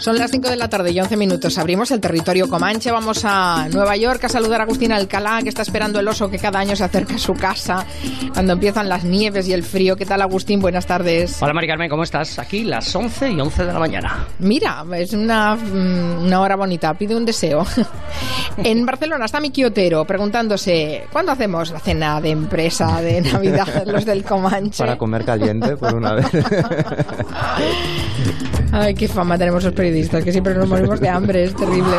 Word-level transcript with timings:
Son 0.00 0.16
las 0.16 0.30
5 0.30 0.48
de 0.48 0.56
la 0.56 0.68
tarde 0.68 0.92
y 0.92 0.98
11 0.98 1.14
minutos. 1.18 1.58
Abrimos 1.58 1.90
el 1.90 2.00
territorio 2.00 2.48
Comanche. 2.48 2.90
Vamos 2.90 3.22
a 3.26 3.68
Nueva 3.70 3.98
York 3.98 4.24
a 4.24 4.30
saludar 4.30 4.62
a 4.62 4.64
Agustín 4.64 4.92
Alcalá, 4.92 5.40
que 5.42 5.50
está 5.50 5.60
esperando 5.60 6.00
el 6.00 6.08
oso 6.08 6.30
que 6.30 6.38
cada 6.38 6.58
año 6.58 6.74
se 6.74 6.84
acerca 6.84 7.16
a 7.16 7.18
su 7.18 7.34
casa 7.34 7.84
cuando 8.32 8.54
empiezan 8.54 8.88
las 8.88 9.04
nieves 9.04 9.46
y 9.46 9.52
el 9.52 9.62
frío. 9.62 9.96
¿Qué 9.96 10.06
tal, 10.06 10.22
Agustín? 10.22 10.58
Buenas 10.58 10.86
tardes. 10.86 11.42
Hola, 11.42 11.52
Mari 11.52 11.66
Carmen, 11.66 11.90
¿cómo 11.90 12.02
estás? 12.02 12.38
Aquí 12.38 12.64
las 12.64 12.96
11 12.96 13.30
y 13.30 13.40
11 13.42 13.66
de 13.66 13.72
la 13.74 13.78
mañana. 13.78 14.26
Mira, 14.38 14.86
es 14.96 15.12
una, 15.12 15.54
mm, 15.54 16.24
una 16.24 16.40
hora 16.40 16.56
bonita. 16.56 16.94
Pide 16.94 17.14
un 17.14 17.26
deseo. 17.26 17.66
en 18.56 18.86
Barcelona 18.86 19.26
está 19.26 19.38
mi 19.38 19.50
quiotero 19.50 20.06
preguntándose: 20.06 21.04
¿cuándo 21.12 21.32
hacemos 21.32 21.72
la 21.72 21.78
cena 21.78 22.22
de 22.22 22.30
empresa 22.30 23.02
de 23.02 23.20
Navidad, 23.32 23.84
los 23.84 24.06
del 24.06 24.24
Comanche? 24.24 24.78
Para 24.78 24.96
comer 24.96 25.26
caliente, 25.26 25.76
por 25.76 25.94
una 25.94 26.14
vez. 26.14 26.26
Ay, 28.72 28.94
qué 28.94 29.08
fama 29.08 29.36
tenemos 29.36 29.64
los 29.64 29.72
periodistas, 29.72 30.22
que 30.24 30.32
siempre 30.32 30.54
nos 30.54 30.68
morimos 30.68 31.00
de 31.00 31.08
hambre, 31.08 31.44
es 31.44 31.56
terrible. 31.56 31.96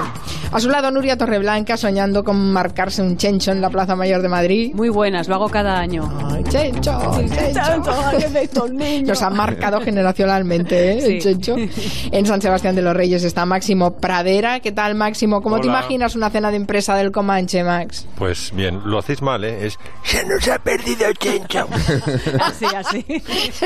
A 0.52 0.60
su 0.60 0.70
lado, 0.70 0.92
Nuria 0.92 1.18
Torreblanca, 1.18 1.78
soñando 1.78 2.24
con 2.24 2.52
marcarse 2.52 3.02
un 3.02 3.18
chencho 3.18 3.52
en 3.52 3.62
la 3.62 3.70
Plaza 3.70 3.96
Mayor 3.96 4.22
de 4.22 4.30
Madrid. 4.30 4.74
Muy 4.74 4.90
buenas, 4.90 5.28
lo 5.28 5.36
hago 5.36 5.50
cada 5.50 5.78
año. 5.80 6.10
Ay, 6.30 6.44
chencho, 6.50 7.00
chencho. 7.30 8.68
Nos 9.06 9.22
han 9.22 9.36
marcado 9.36 9.82
generacionalmente, 9.82 10.92
¿eh? 10.94 11.06
El 11.06 11.22
chencho. 11.22 11.56
En 12.12 12.26
San 12.26 12.42
Sebastián 12.42 12.76
de 12.76 12.82
los 12.82 12.96
Reyes 12.96 13.24
está 13.24 13.46
Máximo 13.46 13.98
Pradera. 13.98 14.60
¿Qué 14.60 14.72
tal, 14.72 14.96
Máximo? 14.96 15.42
¿Cómo 15.42 15.60
te 15.60 15.68
Hola. 15.70 15.80
imaginas 15.80 16.16
una 16.16 16.30
cena 16.30 16.52
de 16.52 16.58
empresa 16.58 16.96
del 16.96 17.12
Comanche, 17.12 17.64
Max? 17.64 18.08
Pues 18.18 18.52
bien, 18.54 18.82
lo 18.86 19.00
hacéis 19.00 19.22
mal, 19.22 19.44
¿eh? 19.44 19.66
Es... 19.68 19.78
Se 20.04 20.26
nos 20.26 20.48
ha 20.48 20.60
perdido 20.60 21.08
el 21.08 21.18
chencho. 21.18 21.68
Así, 22.42 22.66
así. 22.76 23.06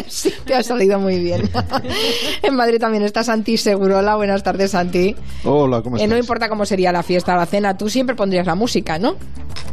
Sí, 0.08 0.34
te 0.46 0.56
ha 0.56 0.64
salido 0.64 1.00
muy 1.00 1.20
bien. 1.20 1.50
en 2.44 2.56
Madrid 2.56 2.80
también 2.80 2.95
está 3.04 3.24
Santi 3.24 3.58
Segurola. 3.58 4.16
Buenas 4.16 4.44
tardes, 4.44 4.72
Santi. 4.72 5.16
Hola, 5.44 5.82
¿cómo 5.82 5.98
Eh, 5.98 6.00
estás? 6.02 6.10
no 6.10 6.18
importa 6.18 6.50
cómo 6.50 6.66
sería 6.66 6.92
la 6.92 7.04
fiesta 7.04 7.34
o 7.34 7.38
la 7.38 7.46
cena, 7.46 7.76
tú 7.78 7.90
siempre 7.90 8.16
pondrías 8.16 8.46
la 8.46 8.56
música, 8.56 8.98
¿no? 9.00 9.16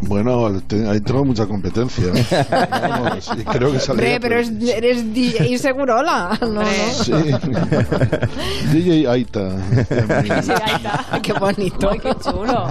Bueno, 0.02 0.60
te- 0.66 0.88
ahí 0.88 1.00
tengo 1.00 1.24
mucha 1.24 1.46
competencia. 1.46 2.06
Vamos, 2.70 3.30
y 3.38 3.44
creo 3.44 3.70
que 3.72 3.78
saldría 3.78 4.16
Hombre, 4.16 4.20
pero 4.20 4.40
es- 4.40 4.50
eres 4.74 5.14
DJ 5.14 5.58
Segurola. 5.58 6.30
No, 6.42 6.48
no. 6.48 6.62
Sí. 6.92 7.12
DJ 8.72 9.06
Aita. 9.08 9.48
Ahí 10.08 10.30
está. 10.40 11.20
Qué 11.22 11.32
bonito. 11.34 11.90
Ay, 11.90 11.98
qué 12.00 12.14
chulo. 12.22 12.66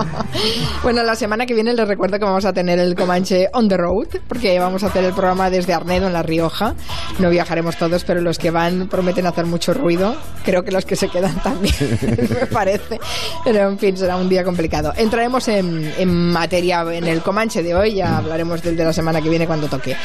Bueno, 0.84 1.04
la 1.04 1.16
semana 1.16 1.46
que 1.46 1.54
viene 1.54 1.74
les 1.74 1.88
recuerdo 1.88 2.20
que 2.20 2.26
vamos 2.26 2.46
a 2.46 2.54
tener 2.54 2.80
el 2.80 2.96
Comanche 2.96 3.48
on 3.54 3.68
the 3.70 3.78
road, 3.78 4.08
porque 4.28 4.60
vamos 4.60 4.84
a 4.84 4.88
hacer 4.88 5.04
el 5.06 5.14
programa 5.14 5.50
desde 5.50 5.74
Arnedo, 5.74 6.08
en 6.08 6.14
La 6.14 6.24
Rioja. 6.24 6.74
No 7.20 7.30
viajaremos 7.30 7.78
todos, 7.78 8.04
pero 8.04 8.22
los 8.22 8.38
que 8.38 8.52
van 8.52 8.88
prometen 8.88 9.26
hacer 9.26 9.46
mucho 9.46 9.74
ruido. 9.74 10.16
Creo 10.44 10.64
que 10.64 10.72
los 10.72 10.86
que 10.86 10.96
se 10.96 11.08
quedan 11.10 11.42
también, 11.44 11.76
me 12.30 12.46
parece. 12.48 13.00
Pero 13.44 13.70
en 13.70 13.78
fin, 13.78 13.96
será 13.96 14.18
un 14.18 14.30
día 14.30 14.44
complicado. 14.44 14.94
Entraremos 14.96 15.48
en, 15.48 15.94
en 15.98 16.32
materia 16.32 16.82
en 16.92 17.06
el 17.08 17.22
Comanche 17.22 17.62
de 17.62 17.76
hoy, 17.76 17.96
ya 17.96 18.18
hablaremos 18.18 18.62
del 18.62 18.76
de 18.76 18.86
la 18.86 18.94
semana 18.94 19.22
que 19.22 19.30
viene 19.30 19.46
cuando 19.48 19.68
toque. 19.68 19.96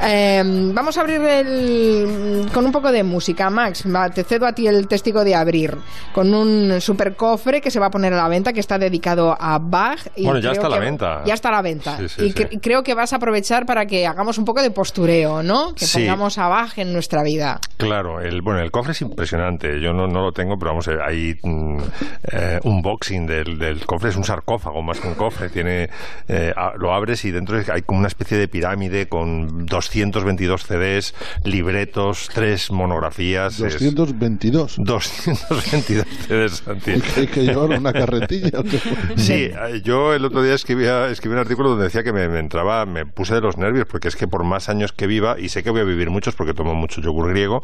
Eh, 0.00 0.42
vamos 0.72 0.96
a 0.96 1.00
abrir 1.00 1.20
el, 1.20 2.46
con 2.52 2.64
un 2.64 2.72
poco 2.72 2.92
de 2.92 3.02
música. 3.02 3.50
Max, 3.50 3.84
te 4.14 4.24
cedo 4.24 4.46
a 4.46 4.52
ti 4.52 4.66
el 4.66 4.86
testigo 4.88 5.24
de 5.24 5.34
abrir 5.34 5.76
con 6.12 6.32
un 6.34 6.80
super 6.80 7.16
cofre 7.16 7.60
que 7.60 7.70
se 7.70 7.80
va 7.80 7.86
a 7.86 7.90
poner 7.90 8.12
a 8.12 8.16
la 8.16 8.28
venta, 8.28 8.52
que 8.52 8.60
está 8.60 8.78
dedicado 8.78 9.36
a 9.38 9.58
Bach. 9.58 9.98
y 10.16 10.24
Bueno, 10.24 10.40
ya 10.40 10.52
está 10.52 10.66
a 10.66 10.70
la 10.70 10.78
venta. 10.78 11.22
Ya 11.24 11.34
está 11.34 11.48
a 11.48 11.52
la 11.52 11.62
venta. 11.62 11.96
Sí, 11.98 12.08
sí, 12.08 12.22
y 12.26 12.32
cre- 12.32 12.60
creo 12.62 12.82
que 12.82 12.94
vas 12.94 13.12
a 13.12 13.16
aprovechar 13.16 13.66
para 13.66 13.86
que 13.86 14.06
hagamos 14.06 14.38
un 14.38 14.44
poco 14.44 14.62
de 14.62 14.70
postureo, 14.70 15.42
¿no? 15.42 15.74
Que 15.74 15.86
pongamos 15.92 16.38
a 16.38 16.48
Bach 16.48 16.78
en 16.78 16.92
nuestra 16.92 17.22
vida. 17.22 17.60
Claro, 17.76 18.20
el, 18.20 18.42
bueno, 18.42 18.60
el 18.60 18.70
cofre 18.70 18.92
es 18.92 19.00
impresionante. 19.02 19.80
Yo 19.80 19.92
no, 19.92 20.06
no 20.06 20.22
lo 20.22 20.32
tengo, 20.32 20.58
pero 20.58 20.70
vamos, 20.72 20.88
eh, 20.88 20.96
hay 21.04 21.38
mm, 21.42 21.78
eh, 22.32 22.60
unboxing 22.62 23.26
del, 23.26 23.58
del 23.58 23.84
cofre. 23.86 24.10
Es 24.10 24.16
un 24.16 24.24
sarcófago 24.24 24.82
más 24.82 25.00
que 25.00 25.08
un 25.08 25.14
cofre. 25.14 25.48
Tiene, 25.48 25.88
eh, 26.28 26.52
a- 26.56 26.72
lo 26.76 26.92
abres 26.92 27.24
y 27.24 27.30
dentro 27.30 27.58
hay 27.72 27.82
como 27.82 27.98
una 27.98 28.08
especie 28.08 28.36
de 28.38 28.48
pirámide 28.48 29.08
con 29.08 29.66
222 29.88 30.64
CDs, 30.64 31.14
libretos, 31.44 32.28
tres 32.32 32.70
monografías. 32.70 33.60
es- 33.60 33.78
222. 33.94 34.76
222 34.78 36.06
CDs, 36.26 36.52
Santi. 36.64 36.90
Hay 37.16 37.26
que, 37.26 37.42
llevar 37.42 37.70
una 37.70 37.92
carretilla. 37.92 38.62
Sí, 39.16 39.50
eh, 39.50 39.80
yo 39.82 40.14
el 40.14 40.24
otro 40.24 40.42
día 40.42 40.54
escribía, 40.54 41.08
escribí 41.08 41.34
un 41.34 41.40
artículo 41.40 41.70
donde 41.70 41.84
decía 41.84 42.02
que 42.02 42.12
me, 42.12 42.28
me 42.28 42.40
entraba, 42.40 42.84
me 42.86 43.06
puse 43.06 43.34
de 43.34 43.40
los 43.40 43.56
nervios, 43.56 43.86
porque 43.90 44.08
es 44.08 44.16
que 44.16 44.28
por 44.28 44.44
más 44.44 44.68
años 44.68 44.92
que 44.92 45.06
viva, 45.06 45.36
y 45.38 45.48
sé 45.48 45.62
que 45.62 45.70
voy 45.70 45.80
a 45.80 45.84
vivir 45.84 46.10
muchos 46.10 46.34
porque 46.34 46.54
tomo 46.54 46.74
mucho 46.74 47.00
yogur 47.00 47.30
griego, 47.30 47.62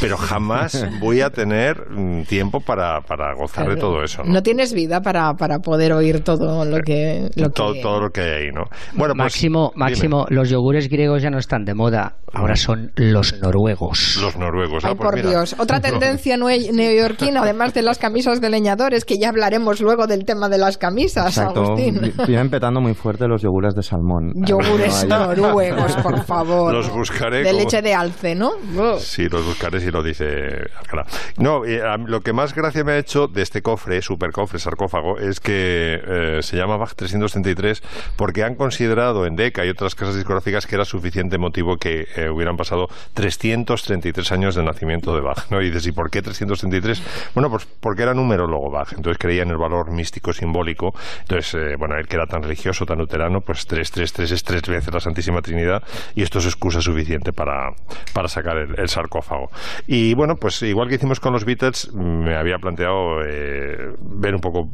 pero 0.00 0.16
jamás 0.16 0.86
voy 1.00 1.20
a 1.20 1.30
tener 1.30 1.90
mm, 1.90 2.22
tiempo 2.24 2.60
para, 2.60 3.00
para 3.02 3.34
gozar 3.34 3.68
de 3.68 3.76
todo 3.76 4.02
eso. 4.02 4.22
¿no? 4.24 4.32
No 4.34 4.42
tienes 4.42 4.72
vida 4.72 5.00
para, 5.02 5.34
para 5.34 5.58
poder 5.60 5.92
oír 5.92 6.20
todo 6.20 6.64
lo 6.64 6.78
que... 6.82 7.30
Lo 7.36 7.50
todo, 7.50 7.74
que... 7.74 7.80
todo 7.82 8.00
lo 8.00 8.10
que 8.10 8.20
hay 8.20 8.30
ahí, 8.30 8.52
¿no? 8.52 8.64
Bueno, 8.94 9.14
pues, 9.14 9.26
Máximo, 9.26 9.72
dime. 9.74 9.84
Máximo, 9.90 10.26
los 10.30 10.48
yogures 10.50 10.88
griegos 10.88 11.22
ya 11.26 11.30
no 11.30 11.38
están 11.38 11.64
de 11.64 11.74
moda, 11.74 12.18
ahora 12.32 12.54
son 12.54 12.92
los 12.94 13.40
noruegos. 13.40 14.16
Los 14.22 14.36
noruegos. 14.36 14.84
Ay, 14.84 14.92
ah, 14.92 14.94
pues 14.96 15.06
por 15.10 15.16
mira. 15.16 15.30
Dios. 15.30 15.56
Otra 15.58 15.80
tendencia 15.88 16.36
neoyorquina, 16.36 17.40
además 17.42 17.74
de 17.74 17.82
las 17.82 17.98
camisas 17.98 18.40
de 18.40 18.48
leñadores, 18.48 19.04
que 19.04 19.18
ya 19.18 19.30
hablaremos 19.30 19.80
luego 19.80 20.06
del 20.06 20.24
tema 20.24 20.48
de 20.48 20.58
las 20.58 20.78
camisas, 20.78 21.36
Exacto. 21.36 21.64
Agustín. 21.64 22.00
Vi- 22.00 22.12
Vienen 22.28 22.48
petando 22.48 22.80
muy 22.80 22.94
fuerte 22.94 23.26
los 23.26 23.42
yogures 23.42 23.74
de 23.74 23.82
salmón. 23.82 24.32
Yogures 24.36 25.04
noruegos, 25.08 25.96
por 25.96 26.24
favor. 26.24 26.72
Los 26.72 26.90
buscaré 26.90 27.38
De 27.38 27.50
como- 27.50 27.58
leche 27.64 27.82
de 27.82 27.94
alce, 27.94 28.34
¿no? 28.36 28.52
Sí, 28.98 29.28
los 29.28 29.44
buscaré 29.44 29.80
si 29.80 29.90
lo 29.90 30.02
dice 30.04 30.26
Alcalá. 30.78 31.06
No, 31.38 31.64
eh, 31.64 31.80
lo 32.06 32.20
que 32.20 32.32
más 32.32 32.54
gracia 32.54 32.84
me 32.84 32.92
ha 32.92 32.98
hecho 32.98 33.26
de 33.26 33.42
este 33.42 33.62
cofre, 33.62 34.00
super 34.00 34.30
cofre, 34.30 34.60
sarcófago, 34.60 35.18
es 35.18 35.40
que 35.40 35.98
eh, 36.06 36.42
se 36.42 36.56
llama 36.56 36.76
Bach 36.76 36.94
333 36.94 37.82
porque 38.16 38.44
han 38.44 38.54
considerado 38.54 39.26
en 39.26 39.34
DECA 39.34 39.64
y 39.64 39.70
otras 39.70 39.94
casas 39.96 40.14
discográficas 40.14 40.66
que 40.66 40.76
era 40.76 40.84
suficiente 40.84 41.15
motivo 41.38 41.76
que 41.76 42.06
eh, 42.16 42.28
hubieran 42.28 42.56
pasado 42.56 42.88
333 43.14 44.32
años 44.32 44.54
del 44.54 44.64
nacimiento 44.64 45.14
de 45.14 45.20
Bach. 45.20 45.50
¿no? 45.50 45.60
Y 45.60 45.66
dices, 45.66 45.86
¿y 45.86 45.92
por 45.92 46.10
qué 46.10 46.22
333? 46.22 47.02
Bueno, 47.34 47.50
pues 47.50 47.66
porque 47.80 48.02
era 48.02 48.14
numerólogo 48.14 48.70
Bach, 48.70 48.92
entonces 48.92 49.18
creía 49.18 49.42
en 49.42 49.50
el 49.50 49.56
valor 49.56 49.90
místico 49.90 50.32
simbólico. 50.32 50.94
Entonces, 51.20 51.54
eh, 51.54 51.76
bueno, 51.78 51.96
él 51.96 52.06
que 52.06 52.16
era 52.16 52.26
tan 52.26 52.42
religioso, 52.42 52.84
tan 52.84 52.98
luterano, 52.98 53.40
pues 53.40 53.66
333 53.66 54.32
es 54.32 54.44
tres 54.44 54.62
veces 54.62 54.92
la 54.92 55.00
Santísima 55.00 55.40
Trinidad 55.42 55.82
y 56.14 56.22
esto 56.22 56.38
es 56.38 56.46
excusa 56.46 56.80
suficiente 56.80 57.32
para, 57.32 57.70
para 58.12 58.28
sacar 58.28 58.56
el, 58.56 58.88
sarcófago. 58.88 59.50
Y 59.86 60.14
bueno, 60.14 60.36
pues 60.36 60.62
igual 60.62 60.88
que 60.88 60.94
hicimos 60.94 61.20
con 61.20 61.32
los 61.32 61.44
Beatles, 61.44 61.92
me 61.92 62.36
había 62.36 62.58
planteado 62.58 63.22
eh, 63.24 63.94
ver 64.00 64.34
un 64.34 64.40
poco 64.40 64.68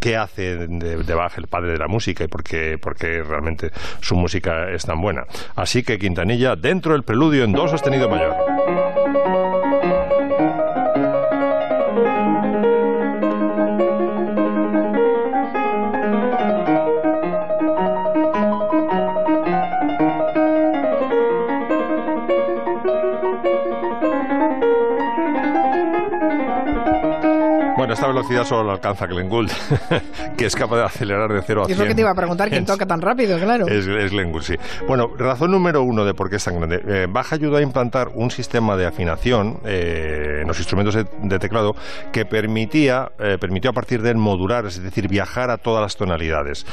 qué 0.00 0.16
hace 0.16 0.56
de, 0.56 1.02
de 1.02 1.14
Bach 1.14 1.36
el 1.36 1.46
padre 1.48 1.72
de 1.72 1.78
la 1.78 1.88
música 1.88 2.24
y 2.24 2.28
por 2.28 2.42
qué, 2.42 2.78
por 2.78 2.96
qué 2.96 3.22
realmente 3.22 3.70
su 4.00 4.16
música 4.16 4.70
es 4.70 4.84
tan 4.84 5.00
buena. 5.00 5.24
Así 5.56 5.82
que 5.82 5.87
Quintanilla, 5.96 6.56
dentro 6.56 6.92
del 6.92 7.04
preludio 7.04 7.44
en 7.44 7.52
do 7.52 7.66
sostenido 7.68 8.10
mayor. 8.10 8.57
Bueno, 27.88 27.94
esta 27.94 28.08
velocidad 28.08 28.44
solo 28.44 28.64
la 28.64 28.72
alcanza 28.74 29.06
Glenn 29.06 29.30
Gould, 29.30 29.50
que 30.36 30.44
es 30.44 30.54
capaz 30.54 30.76
de 30.76 30.84
acelerar 30.84 31.32
de 31.32 31.40
0 31.40 31.62
a 31.62 31.64
Y 31.64 31.66
100. 31.68 31.72
es 31.72 31.78
lo 31.78 31.86
que 31.86 31.94
te 31.94 32.02
iba 32.02 32.10
a 32.10 32.14
preguntar, 32.14 32.50
¿quién 32.50 32.66
toca 32.66 32.84
tan 32.84 33.00
rápido? 33.00 33.38
Claro. 33.38 33.66
Es, 33.66 33.86
es 33.86 34.10
Glenn 34.10 34.30
Gould, 34.30 34.44
sí. 34.44 34.56
Bueno, 34.86 35.08
razón 35.16 35.52
número 35.52 35.82
uno 35.82 36.04
de 36.04 36.12
por 36.12 36.28
qué 36.28 36.36
es 36.36 36.44
tan 36.44 36.56
grande. 36.58 36.82
Eh, 36.86 37.06
Bach 37.08 37.32
ayudó 37.32 37.56
a 37.56 37.62
implantar 37.62 38.08
un 38.14 38.30
sistema 38.30 38.76
de 38.76 38.84
afinación 38.84 39.60
eh, 39.64 40.40
en 40.42 40.46
los 40.46 40.58
instrumentos 40.58 40.96
de, 40.96 41.06
de 41.22 41.38
teclado 41.38 41.74
que 42.12 42.26
permitía, 42.26 43.08
eh, 43.18 43.38
permitió 43.40 43.70
a 43.70 43.72
partir 43.72 44.02
de 44.02 44.10
él 44.10 44.18
modular, 44.18 44.66
es 44.66 44.82
decir, 44.82 45.08
viajar 45.08 45.48
a 45.48 45.56
todas 45.56 45.80
las 45.80 45.96
tonalidades. 45.96 46.66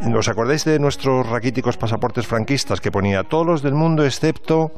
¿Os 0.00 0.28
acordáis 0.28 0.64
de 0.64 0.78
nuestros 0.78 1.26
raquíticos 1.28 1.76
pasaportes 1.76 2.26
franquistas 2.26 2.80
que 2.80 2.90
ponía 2.92 3.24
todos 3.24 3.44
los 3.46 3.62
del 3.62 3.74
mundo 3.74 4.04
excepto 4.04 4.70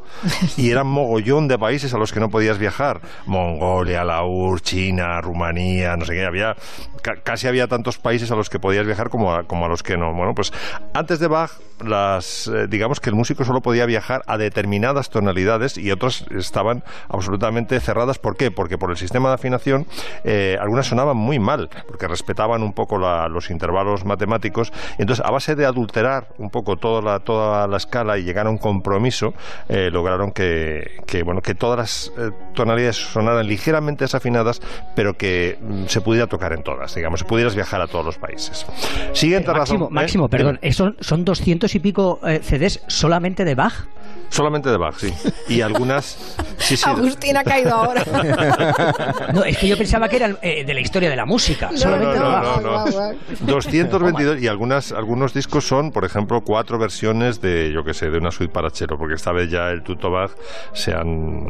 y 0.57 0.71
eran 0.71 0.87
mogollón 0.87 1.47
de 1.47 1.59
países 1.59 1.93
a 1.95 1.99
los 1.99 2.13
que 2.13 2.21
no 2.21 2.31
podías 2.31 2.59
viajar? 2.59 3.01
Mongolia, 3.27 4.03
Laur, 4.05 4.61
China, 4.63 5.21
Rumanía, 5.21 5.97
no 5.97 6.05
sé 6.07 6.15
qué, 6.15 6.25
había 6.25 6.57
ca- 7.03 7.17
casi 7.23 7.47
había 7.49 7.69
tantos 7.69 7.99
países 7.99 8.31
a 8.31 8.35
los 8.37 8.49
que 8.51 8.59
podías 8.59 8.87
viajar 8.87 9.11
como 9.11 9.33
a, 9.35 9.45
como 9.45 9.67
a 9.67 9.69
los 9.69 9.83
que 9.83 9.97
no. 9.99 10.13
Bueno, 10.15 10.35
pues 10.35 10.53
antes 10.95 11.19
de 11.21 11.29
Bach, 11.29 11.51
las, 11.85 12.47
eh, 12.49 12.67
digamos 12.69 13.01
que 13.01 13.09
el 13.11 13.15
músico 13.17 13.45
solo 13.45 13.61
podía 13.63 13.87
viajar 13.87 14.23
a 14.27 14.37
determinadas 14.37 15.09
tonalidades 15.11 15.79
y 15.79 15.91
otras 15.91 16.25
estaban 16.31 16.83
absolutamente 17.09 17.79
cerradas. 17.81 18.19
¿Por 18.19 18.37
qué? 18.37 18.51
Porque 18.51 18.77
por 18.79 18.91
el 18.91 18.97
sistema 18.97 19.29
de 19.29 19.35
afinación 19.37 19.87
eh, 20.25 20.57
algunas 20.61 20.87
sonaban 20.87 21.17
muy 21.17 21.39
mal, 21.39 21.69
porque 21.89 22.09
respetaban 22.09 22.63
un 22.63 22.73
poco 22.75 22.99
la- 22.99 23.29
los 23.29 23.51
intervalos 23.51 24.05
matemáticos. 24.05 24.73
Entonces, 25.11 25.27
a 25.27 25.33
base 25.33 25.57
de 25.57 25.67
adulterar 25.67 26.29
un 26.39 26.51
poco 26.51 26.77
toda 26.77 27.03
la, 27.03 27.19
toda 27.19 27.67
la 27.67 27.79
escala 27.79 28.17
y 28.17 28.23
llegar 28.23 28.47
a 28.47 28.51
un 28.51 28.59
compromiso, 28.59 29.35
eh, 29.69 29.91
lograron 29.91 30.31
que, 30.31 31.01
que, 31.05 31.25
bueno, 31.25 31.41
que 31.43 31.57
todas 31.57 31.77
las 31.77 32.13
eh, 32.17 32.31
tonalidades 32.55 32.95
sonaran 32.95 33.45
ligeramente 33.45 34.05
desafinadas, 34.05 34.61
pero 34.95 35.15
que 35.15 35.59
mm, 35.61 35.87
se 35.87 36.01
pudiera 36.01 36.29
tocar 36.29 36.53
en 36.53 36.63
todas, 36.63 36.95
digamos, 36.95 37.19
se 37.19 37.27
pudieras 37.27 37.57
viajar 37.57 37.81
a 37.81 37.89
todos 37.89 38.05
los 38.05 38.19
países. 38.19 38.65
Siguiente 39.13 39.49
Máximo, 39.53 39.79
razón. 39.87 39.89
¿eh? 39.91 39.95
Máximo, 39.95 40.29
perdón, 40.29 40.61
Dime. 40.63 40.71
¿eso 40.71 40.95
son 41.01 41.25
doscientos 41.25 41.75
y 41.75 41.81
pico 41.81 42.21
eh, 42.25 42.39
CDs 42.41 42.81
solamente 42.87 43.45
de 43.45 43.57
Bach? 43.57 43.89
Solamente 44.29 44.71
de 44.71 44.77
Bach, 44.77 44.95
sí. 44.97 45.13
Y 45.49 45.61
algunas. 45.61 46.37
Sí, 46.59 46.77
sí. 46.77 46.89
Agustín 46.89 47.37
ha 47.37 47.43
caído 47.43 47.75
ahora. 47.75 48.05
No, 49.35 49.45
es 49.45 49.59
que 49.59 49.67
yo 49.69 49.77
pensaba 49.77 50.09
que 50.09 50.17
eran 50.17 50.39
eh, 50.43 50.65
de 50.65 50.75
la 50.75 50.81
historia 50.81 51.11
de 51.11 51.17
la 51.17 51.25
música, 51.25 51.71
No, 51.73 51.79
solamente 51.79 52.19
no, 52.19 52.25
de 52.25 52.31
no, 52.31 52.31
Bach. 52.31 52.45
no, 52.45 52.61
no. 52.61 52.71
Guau, 52.71 52.91
guau. 52.93 53.15
222 53.41 54.41
y 54.43 54.47
algunas 54.47 54.93
algunos 55.01 55.35
discos 55.35 55.67
son, 55.67 55.91
por 55.91 56.05
ejemplo, 56.05 56.43
cuatro 56.43 56.79
versiones 56.79 57.41
de, 57.41 57.73
yo 57.73 57.83
que 57.83 57.93
sé, 57.95 58.11
de 58.11 58.19
una 58.19 58.31
suite 58.31 58.53
para 58.53 58.71
chelo, 58.71 58.97
porque 58.97 59.15
esta 59.15 59.33
vez 59.33 59.51
ya 59.51 59.69
el 59.71 59.83
Tuto 59.83 60.11
Bach 60.11 60.31
se 60.73 60.93
han, 60.95 61.47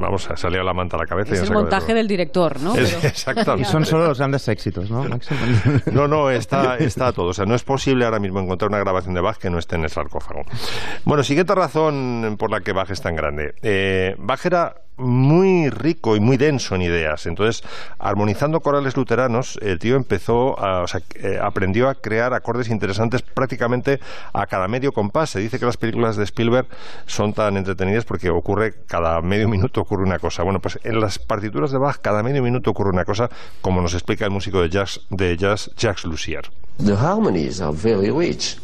vamos, 0.00 0.28
ha 0.30 0.36
salido 0.36 0.64
la 0.64 0.72
manta 0.74 0.96
a 0.96 1.00
la 1.00 1.06
cabeza. 1.06 1.30
y 1.30 1.34
Es 1.34 1.40
han 1.42 1.46
el 1.46 1.52
de 1.54 1.54
montaje 1.60 1.94
del 1.94 2.08
director, 2.08 2.60
¿no? 2.60 2.74
Es- 2.74 2.94
Pero- 2.94 3.06
exactamente. 3.08 3.68
Y 3.68 3.70
son 3.72 3.84
solo 3.86 4.08
los 4.08 4.18
grandes 4.18 4.48
éxitos, 4.48 4.90
¿no? 4.90 5.04
No, 5.92 6.08
no, 6.08 6.30
está, 6.30 6.76
está 6.78 7.12
todo. 7.12 7.28
O 7.28 7.34
sea, 7.34 7.44
no 7.46 7.54
es 7.54 7.62
posible 7.62 8.04
ahora 8.04 8.18
mismo 8.18 8.40
encontrar 8.40 8.68
una 8.70 8.78
grabación 8.78 9.14
de 9.14 9.20
Bach 9.20 9.36
que 9.36 9.50
no 9.50 9.58
esté 9.58 9.76
en 9.76 9.84
el 9.84 9.90
sarcófago. 9.90 10.42
Bueno, 11.04 11.22
siguiente 11.22 11.54
razón 11.54 12.36
por 12.38 12.50
la 12.50 12.60
que 12.60 12.72
Bach 12.72 12.90
es 12.90 13.00
tan 13.00 13.14
grande. 13.14 13.54
Eh, 13.62 14.14
Bach 14.18 14.44
era 14.46 14.74
muy 14.96 15.68
rico 15.70 16.16
y 16.16 16.20
muy 16.20 16.36
denso 16.36 16.74
en 16.74 16.82
ideas. 16.82 17.26
Entonces, 17.26 17.62
armonizando 17.98 18.60
corales 18.60 18.96
luteranos, 18.96 19.58
el 19.62 19.78
tío 19.78 19.96
empezó, 19.96 20.58
a, 20.58 20.82
o 20.82 20.88
sea, 20.88 21.02
eh, 21.16 21.38
aprendió 21.42 21.88
a 21.88 21.94
crear 21.94 22.32
acordes 22.34 22.68
interesantes 22.68 23.22
prácticamente 23.22 24.00
a 24.32 24.46
cada 24.46 24.68
medio 24.68 24.92
compás. 24.92 25.30
Se 25.30 25.40
dice 25.40 25.58
que 25.58 25.66
las 25.66 25.76
películas 25.76 26.16
de 26.16 26.24
Spielberg 26.24 26.66
son 27.06 27.32
tan 27.32 27.56
entretenidas 27.56 28.04
porque 28.04 28.30
ocurre 28.30 28.74
cada 28.86 29.20
medio 29.20 29.48
minuto 29.48 29.80
ocurre 29.80 30.02
una 30.02 30.18
cosa. 30.18 30.42
Bueno, 30.42 30.60
pues 30.60 30.78
en 30.84 31.00
las 31.00 31.18
partituras 31.18 31.70
de 31.70 31.78
Bach 31.78 31.98
cada 32.00 32.22
medio 32.22 32.42
minuto 32.42 32.70
ocurre 32.70 32.90
una 32.90 33.04
cosa, 33.04 33.28
como 33.60 33.80
nos 33.80 33.94
explica 33.94 34.24
el 34.24 34.30
músico 34.30 34.60
de 34.62 34.70
jazz, 34.70 35.00
de 35.10 35.36
jazz 35.36 35.70
Jacques 35.76 36.04
Lussier. 36.04 36.42
The 36.78 36.94
harmonies 36.94 37.60
are 37.60 37.72
very 37.72 38.10
rich. 38.10 38.58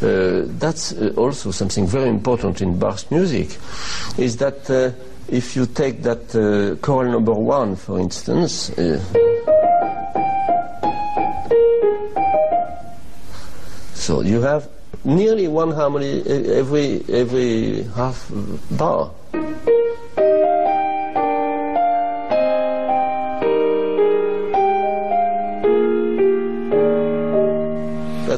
Uh, 0.00 0.46
that's 0.58 0.92
uh, 0.92 1.12
also 1.16 1.50
something 1.50 1.86
very 1.86 2.08
important 2.08 2.60
in 2.60 2.78
Bach's 2.78 3.10
music, 3.10 3.58
is 4.16 4.36
that 4.36 4.70
uh, 4.70 4.92
if 5.28 5.54
you 5.56 5.66
take 5.66 6.02
that 6.02 6.34
uh, 6.34 6.76
choral 6.80 7.12
number 7.12 7.34
one, 7.34 7.76
for 7.76 7.98
instance, 8.00 8.70
uh, 8.78 8.98
so 13.94 14.22
you 14.22 14.40
have 14.40 14.68
nearly 15.04 15.48
one 15.48 15.70
harmony 15.70 16.22
uh, 16.22 16.58
every 16.58 17.04
every 17.08 17.82
half 17.94 18.30
bar. 18.70 19.10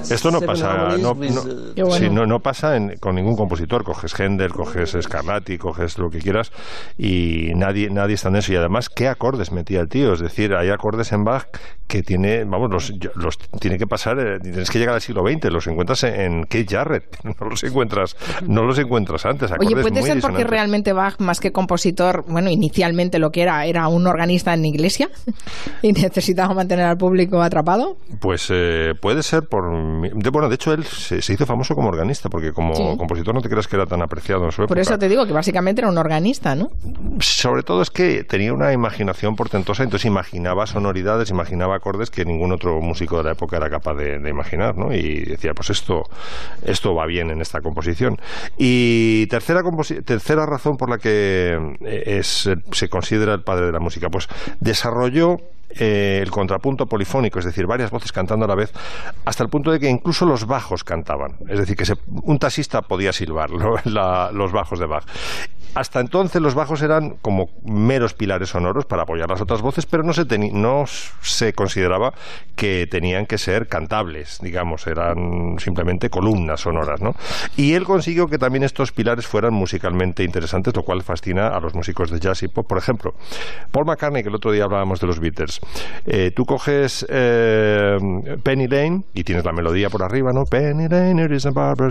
Esto 0.09 0.31
no 0.31 0.41
pasa, 0.41 0.97
no, 0.99 1.13
with, 1.13 1.31
no- 1.31 1.45
bueno. 1.45 1.93
sí, 1.97 2.09
no, 2.11 2.27
no 2.27 2.41
pasa 2.41 2.77
en- 2.77 2.97
con 2.99 3.15
ningún 3.17 3.37
compositor. 3.37 3.85
Coges 3.85 4.19
Händel, 4.19 4.53
coges 4.53 4.97
Scarlatti, 5.01 5.59
coges 5.59 5.99
lo 5.99 6.11
que 6.11 6.19
quieras 6.19 6.53
y 6.99 7.53
nadie, 7.55 7.91
nadie 7.91 8.15
está 8.15 8.29
en 8.29 8.37
eso. 8.37 8.53
Y 8.53 8.57
además, 8.57 8.89
¿qué 8.89 9.09
acordes 9.09 9.53
metía 9.53 9.81
el 9.81 9.89
tío? 9.89 10.13
Es 10.13 10.21
decir, 10.21 10.55
hay 10.55 10.71
acordes 10.71 11.13
en 11.13 11.25
Bach 11.25 11.47
que 11.87 12.03
tiene, 12.03 12.45
vamos, 12.45 12.71
los, 12.71 12.93
los 13.17 13.37
tiene 13.61 13.77
que 13.77 13.87
pasar, 13.87 14.19
eh, 14.21 14.39
tienes 14.41 14.71
que 14.71 14.79
llegar 14.79 14.95
al 14.95 15.01
siglo 15.01 15.23
XX, 15.27 15.51
los 15.51 15.67
encuentras 15.67 16.05
en, 16.05 16.15
en 16.21 16.45
Keith 16.45 16.71
Jarrett, 16.71 17.17
no 17.25 17.49
los 17.49 17.65
encuentras, 17.65 18.17
no 18.47 18.63
los 18.63 18.79
encuentras 18.79 19.27
antes. 19.27 19.51
Oye, 19.51 19.67
acordes 19.67 19.83
¿puede 19.83 20.01
muy 20.01 20.09
ser 20.09 20.21
porque 20.21 20.45
realmente 20.45 20.93
Bach, 20.93 21.19
más 21.19 21.41
que 21.41 21.51
compositor, 21.51 22.25
bueno, 22.29 22.49
inicialmente 22.51 23.19
lo 23.19 23.31
que 23.33 23.43
era, 23.43 23.67
era 23.67 23.89
un 23.89 24.07
organista 24.07 24.55
en 24.55 24.65
iglesia 24.65 25.09
y 25.83 25.93
necesitaba 25.93 26.55
mantener 26.55 26.87
al 26.87 26.97
público 26.97 27.43
atrapado? 27.43 27.97
Pues 28.21 28.47
eh, 28.51 28.95
puede 29.01 29.23
ser 29.25 29.49
por... 29.49 29.65
de- 30.15 30.31
bueno, 30.31 30.49
de 30.49 30.55
hecho 30.55 30.73
él 30.73 30.85
se, 30.85 31.21
se 31.23 31.33
hizo 31.33 31.47
famoso 31.47 31.75
como 31.75 31.89
organista, 31.89 32.29
porque 32.29 32.53
como 32.53 32.75
Sí. 32.75 32.83
compositor 32.99 33.35
no 33.35 33.43
te 33.43 33.49
creas 33.49 33.67
que 33.69 33.77
era 33.77 33.87
tan 33.87 34.03
apreciado 34.03 34.45
en 34.45 34.53
su 34.53 34.63
época. 34.63 34.69
Por 34.69 34.79
eso 34.79 34.99
te 34.99 35.09
digo 35.09 35.27
que 35.27 35.33
básicamente 35.33 35.81
era 35.81 35.89
un 35.89 35.99
organista, 35.99 36.55
¿no? 36.55 36.71
sobre 37.21 37.63
todo 37.63 37.83
es 37.83 37.91
que 37.91 38.25
tenía 38.25 38.53
una 38.53 38.73
imaginación 38.73 39.37
portentosa, 39.37 39.83
entonces 39.83 40.07
imaginaba 40.07 40.67
sonoridades, 40.67 41.31
imaginaba 41.31 41.77
acordes 41.77 42.11
que 42.11 42.25
ningún 42.25 42.53
otro 42.53 42.81
músico 42.81 43.19
de 43.19 43.25
la 43.25 43.33
época 43.33 43.57
era 43.59 43.69
capaz 43.69 43.95
de, 43.95 44.19
de 44.19 44.31
imaginar, 44.31 44.77
¿no? 44.77 44.93
Y 44.95 45.21
decía, 45.25 45.53
pues 45.55 45.71
esto, 45.71 46.05
esto 46.65 46.95
va 46.95 47.07
bien 47.07 47.31
en 47.31 47.41
esta 47.41 47.61
composición. 47.61 48.19
Y 48.59 49.27
tercera, 49.27 49.63
composi- 49.63 50.05
tercera 50.05 50.47
razón 50.47 50.77
por 50.77 50.89
la 50.91 50.99
que 50.99 51.59
eh, 51.83 52.03
es, 52.07 52.49
se 52.73 52.89
considera 52.89 53.35
el 53.35 53.43
padre 53.43 53.67
de 53.67 53.73
la 53.73 53.81
música, 53.81 54.09
pues 54.09 54.29
desarrolló 54.61 55.39
eh, 55.79 56.21
el 56.23 56.31
contrapunto 56.31 56.87
polifónico, 56.87 57.39
es 57.39 57.45
decir, 57.45 57.67
varias 57.67 57.91
voces 57.91 58.13
cantando 58.13 58.45
a 58.45 58.49
la 58.49 58.55
vez, 58.55 58.73
hasta 59.25 59.43
el 59.45 59.49
punto 59.49 59.71
de 59.71 59.79
que 59.81 59.89
incluso 59.89 60.25
los 60.27 60.47
bajos 60.47 60.85
cantaban. 60.85 61.37
Es 61.49 61.59
decir, 61.59 61.77
que 61.77 61.85
se- 61.85 61.97
un 62.23 62.39
taxista 62.39 62.83
podía 62.83 63.13
silbar 63.13 63.51
la- 63.85 64.31
los 64.33 64.53
bajos 64.53 64.79
de 64.79 64.87
Bach. 64.87 65.05
Hasta 65.75 66.01
entonces 66.01 66.43
los 66.43 66.55
bajos 66.55 66.83
eran 66.83 67.17
como 67.23 67.49
meros 67.65 68.15
pilares 68.15 68.51
sonoros 68.51 68.87
para 68.87 69.03
apoyar 69.03 69.29
las 69.29 69.41
otras 69.41 69.63
voces, 69.63 69.87
pero 69.87 70.03
no 70.03 70.13
se, 70.13 70.25
no 70.53 70.85
se 70.87 71.53
consideraba 71.53 72.13
que 72.57 72.87
tenían 72.91 73.27
que 73.27 73.39
ser 73.39 73.69
cantables, 73.69 74.39
digamos, 74.43 74.87
eran 74.87 75.59
simplemente 75.59 76.11
columnas 76.11 76.61
sonoras, 76.61 77.01
¿no? 77.01 77.15
Y 77.57 77.75
él 77.75 77.85
consiguió 77.85 78.29
que 78.29 78.39
también 78.39 78.65
estos 78.65 78.93
pilares 78.93 79.27
fueran 79.27 79.55
musicalmente 79.55 80.25
interesantes, 80.25 80.75
lo 80.75 80.83
cual 80.83 81.03
fascina 81.03 81.49
a 81.49 81.61
los 81.61 81.75
músicos 81.75 82.11
de 82.11 82.21
jazz 82.21 82.43
y 82.43 82.49
pop. 82.49 82.67
Por 82.67 82.79
ejemplo, 82.79 83.15
Paul 83.71 83.87
McCartney, 83.87 84.23
que 84.23 84.29
el 84.29 84.35
otro 84.35 84.53
día 84.53 84.65
hablábamos 84.65 85.01
de 85.01 85.07
los 85.07 85.21
Beatles, 85.21 85.61
eh, 86.07 86.33
tú 86.35 86.45
coges 86.45 87.07
eh, 87.09 87.99
Penny 88.43 88.69
Lane 88.69 89.03
y 89.15 89.25
tienes 89.25 89.45
la 89.45 89.53
melodía 89.53 89.89
por 89.89 90.03
arriba, 90.03 90.33
¿no? 90.33 90.45
Penny 90.45 90.89
Lane, 90.89 91.25
it 91.25 91.33
is 91.33 91.47
a 91.47 91.51
barber. 91.51 91.91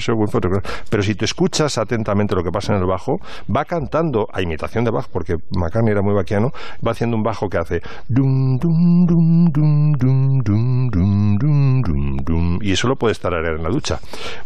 Pero 0.90 1.04
si 1.04 1.16
tú 1.16 1.26
escuchas 1.26 1.78
atentamente 1.78 2.36
lo 2.36 2.44
que 2.44 2.52
pasa 2.52 2.74
en 2.74 2.80
el 2.80 2.86
bajo, 2.86 3.20
va 3.54 3.66
cantando 3.70 4.28
a 4.34 4.42
imitación 4.42 4.84
de 4.84 4.92
Bach, 4.92 5.08
porque 5.14 5.36
McCartney 5.52 5.92
era 5.92 6.02
muy 6.02 6.16
baquiano, 6.16 6.52
va 6.86 6.92
haciendo 6.92 7.16
un 7.16 7.24
bajo 7.24 7.48
que 7.48 7.60
hace 7.60 7.82
dum, 8.08 8.58
dum, 8.58 9.06
dum, 9.06 9.46
dum, 9.54 9.94
dum, 9.94 10.42
dum, 10.44 10.90
dum, 10.90 11.38
dum, 11.38 11.82
dum, 11.84 12.18
dum, 12.18 12.60
y 12.62 12.72
eso 12.72 12.88
lo 12.88 12.96
puede 12.96 13.12
estar 13.12 13.32
en 13.34 13.64
la 13.64 13.70
ducha. 13.70 14.00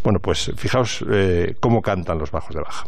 Bueno, 0.04 0.20
pues 0.22 0.52
fijaos 0.58 1.04
eh, 1.10 1.56
cómo 1.62 1.82
cantan 1.82 2.20
los 2.20 2.30
bajos 2.32 2.54
de 2.54 2.62
Bach. 2.62 2.86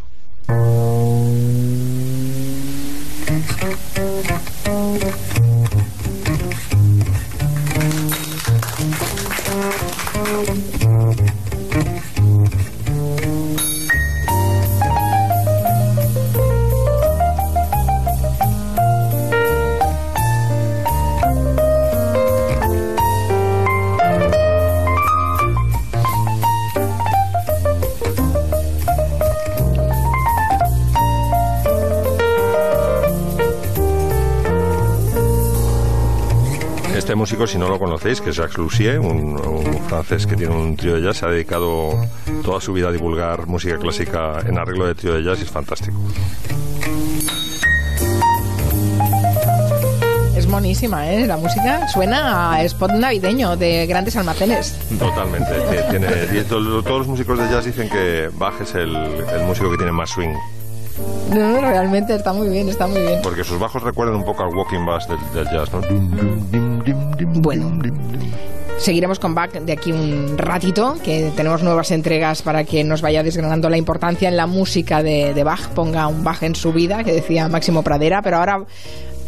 Este 37.15 37.21
músico, 37.21 37.47
si 37.47 37.57
no 37.57 37.69
lo 37.69 37.79
conocéis, 37.79 38.19
que 38.19 38.31
es 38.31 38.35
Jacques 38.35 38.57
Lussier, 38.57 38.99
un, 38.99 39.39
un 39.39 39.81
francés 39.87 40.27
que 40.27 40.35
tiene 40.35 40.53
un 40.53 40.75
trío 40.75 40.95
de 40.95 41.01
jazz, 41.01 41.15
se 41.15 41.25
ha 41.25 41.29
dedicado 41.29 41.91
toda 42.43 42.59
su 42.59 42.73
vida 42.73 42.89
a 42.89 42.91
divulgar 42.91 43.47
música 43.47 43.77
clásica 43.77 44.41
en 44.45 44.57
arreglo 44.57 44.85
de 44.85 44.95
trío 44.95 45.13
de 45.13 45.23
jazz 45.23 45.39
y 45.39 45.43
es 45.43 45.49
fantástico. 45.49 45.97
Es 50.35 50.45
monísima, 50.45 51.09
¿eh? 51.09 51.25
La 51.25 51.37
música 51.37 51.87
suena 51.87 52.51
a 52.51 52.63
spot 52.63 52.91
navideño 52.91 53.55
de 53.55 53.87
grandes 53.87 54.17
almacenes. 54.17 54.77
Totalmente. 54.99 55.53
tiene, 55.89 56.09
todos 56.43 56.85
los 56.85 57.07
músicos 57.07 57.39
de 57.39 57.45
jazz 57.45 57.63
dicen 57.63 57.87
que 57.87 58.29
Bach 58.33 58.59
es 58.59 58.75
el, 58.75 58.93
el 58.93 59.43
músico 59.47 59.71
que 59.71 59.77
tiene 59.77 59.93
más 59.93 60.09
swing, 60.09 60.35
No, 61.29 61.49
no, 61.49 61.61
realmente 61.61 62.15
está 62.15 62.33
muy 62.33 62.49
bien, 62.49 62.69
está 62.69 62.87
muy 62.87 63.01
bien. 63.01 63.19
porque 63.23 63.43
sus 63.43 63.59
bajos 63.59 63.81
recuerdan 63.83 64.15
un 64.15 64.25
poco 64.25 64.43
al 64.43 64.55
walking 64.55 64.85
bass 64.85 65.07
del, 65.07 65.17
del 65.33 65.45
jazz, 65.53 65.71
¿no? 65.73 65.81
Bueno. 67.41 67.79
Seguiremos 68.77 69.19
con 69.19 69.33
Bach 69.33 69.53
de 69.53 69.71
aquí 69.71 69.93
un 69.93 70.37
ratito, 70.37 70.97
que 71.01 71.31
tenemos 71.35 71.63
nuevas 71.63 71.91
entregas 71.91 72.41
para 72.41 72.65
que 72.65 72.83
nos 72.83 73.01
vaya 73.01 73.23
desgranando 73.23 73.69
la 73.69 73.77
importancia 73.77 74.27
en 74.27 74.35
la 74.35 74.47
música 74.47 75.01
de, 75.01 75.33
de 75.33 75.43
Bach. 75.45 75.69
Ponga 75.69 76.07
un 76.07 76.25
Bach 76.25 76.43
en 76.43 76.55
su 76.55 76.73
vida, 76.73 77.03
que 77.05 77.13
decía 77.13 77.47
Máximo 77.47 77.83
Pradera, 77.83 78.21
pero 78.21 78.37
ahora 78.37 78.65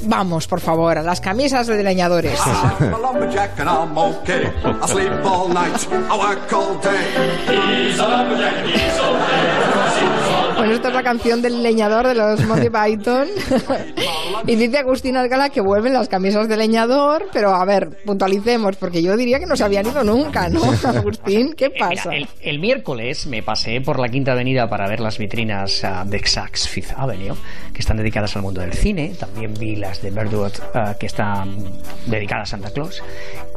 Vamos, 0.04 0.48
por 0.48 0.60
favor, 0.60 0.98
a 0.98 1.02
las 1.02 1.20
camisas 1.22 1.66
de 1.66 1.82
leñadores. 1.84 2.40
Bueno, 10.58 10.74
esta 10.74 10.88
es 10.90 10.94
la 10.94 11.04
canción 11.04 11.42
del 11.42 11.62
leñador 11.62 12.08
de 12.08 12.16
los 12.16 12.44
Monty 12.46 12.70
Python. 12.70 13.28
y 14.48 14.56
dice 14.56 14.80
Agustín 14.80 15.16
Alcalá 15.18 15.50
que 15.50 15.62
vuelven 15.62 15.94
las 15.94 16.08
camisas 16.10 16.48
de 16.48 16.58
leñador, 16.58 17.26
pero 17.32 17.54
a 17.54 17.64
ver, 17.66 17.90
puntualicemos, 18.06 18.76
porque 18.78 19.02
yo 19.04 19.16
diría 19.16 19.40
que 19.40 19.46
no 19.46 19.56
se 19.56 19.64
habían 19.64 19.86
ido 19.88 20.04
nunca, 20.04 20.50
¿no? 20.50 20.62
Agustín, 20.84 21.54
¿qué 21.56 21.66
Eh, 21.66 21.72
mira, 21.76 21.90
pasa? 21.90 22.10
el, 22.16 22.28
el 22.42 22.60
miércoles 22.60 23.28
me 23.28 23.44
pasé 23.44 23.82
por 23.82 24.00
la 24.00 24.08
Quinta 24.10 24.32
Avenida 24.32 24.68
para 24.68 24.88
ver 24.88 25.00
las 25.00 25.18
vitrinas 25.18 25.84
ah, 25.84 26.04
de 26.06 26.20
Saks 26.26 26.68
Fifth 26.68 26.94
Avenue, 26.98 27.36
que 27.74 27.80
están 27.80 27.98
dedicadas 27.98 28.36
al 28.36 28.42
mundo 28.42 28.62
del 28.62 28.74
cine. 28.74 29.14
También 29.20 29.54
vi 29.54 29.76
las 29.76 30.02
de 30.02 30.10
Birdwood, 30.12 30.54
ah, 30.74 30.96
que 31.00 31.06
están 31.06 31.56
dedicadas 32.08 32.50
a 32.50 32.52
Santa 32.52 32.72
Claus. 32.72 33.04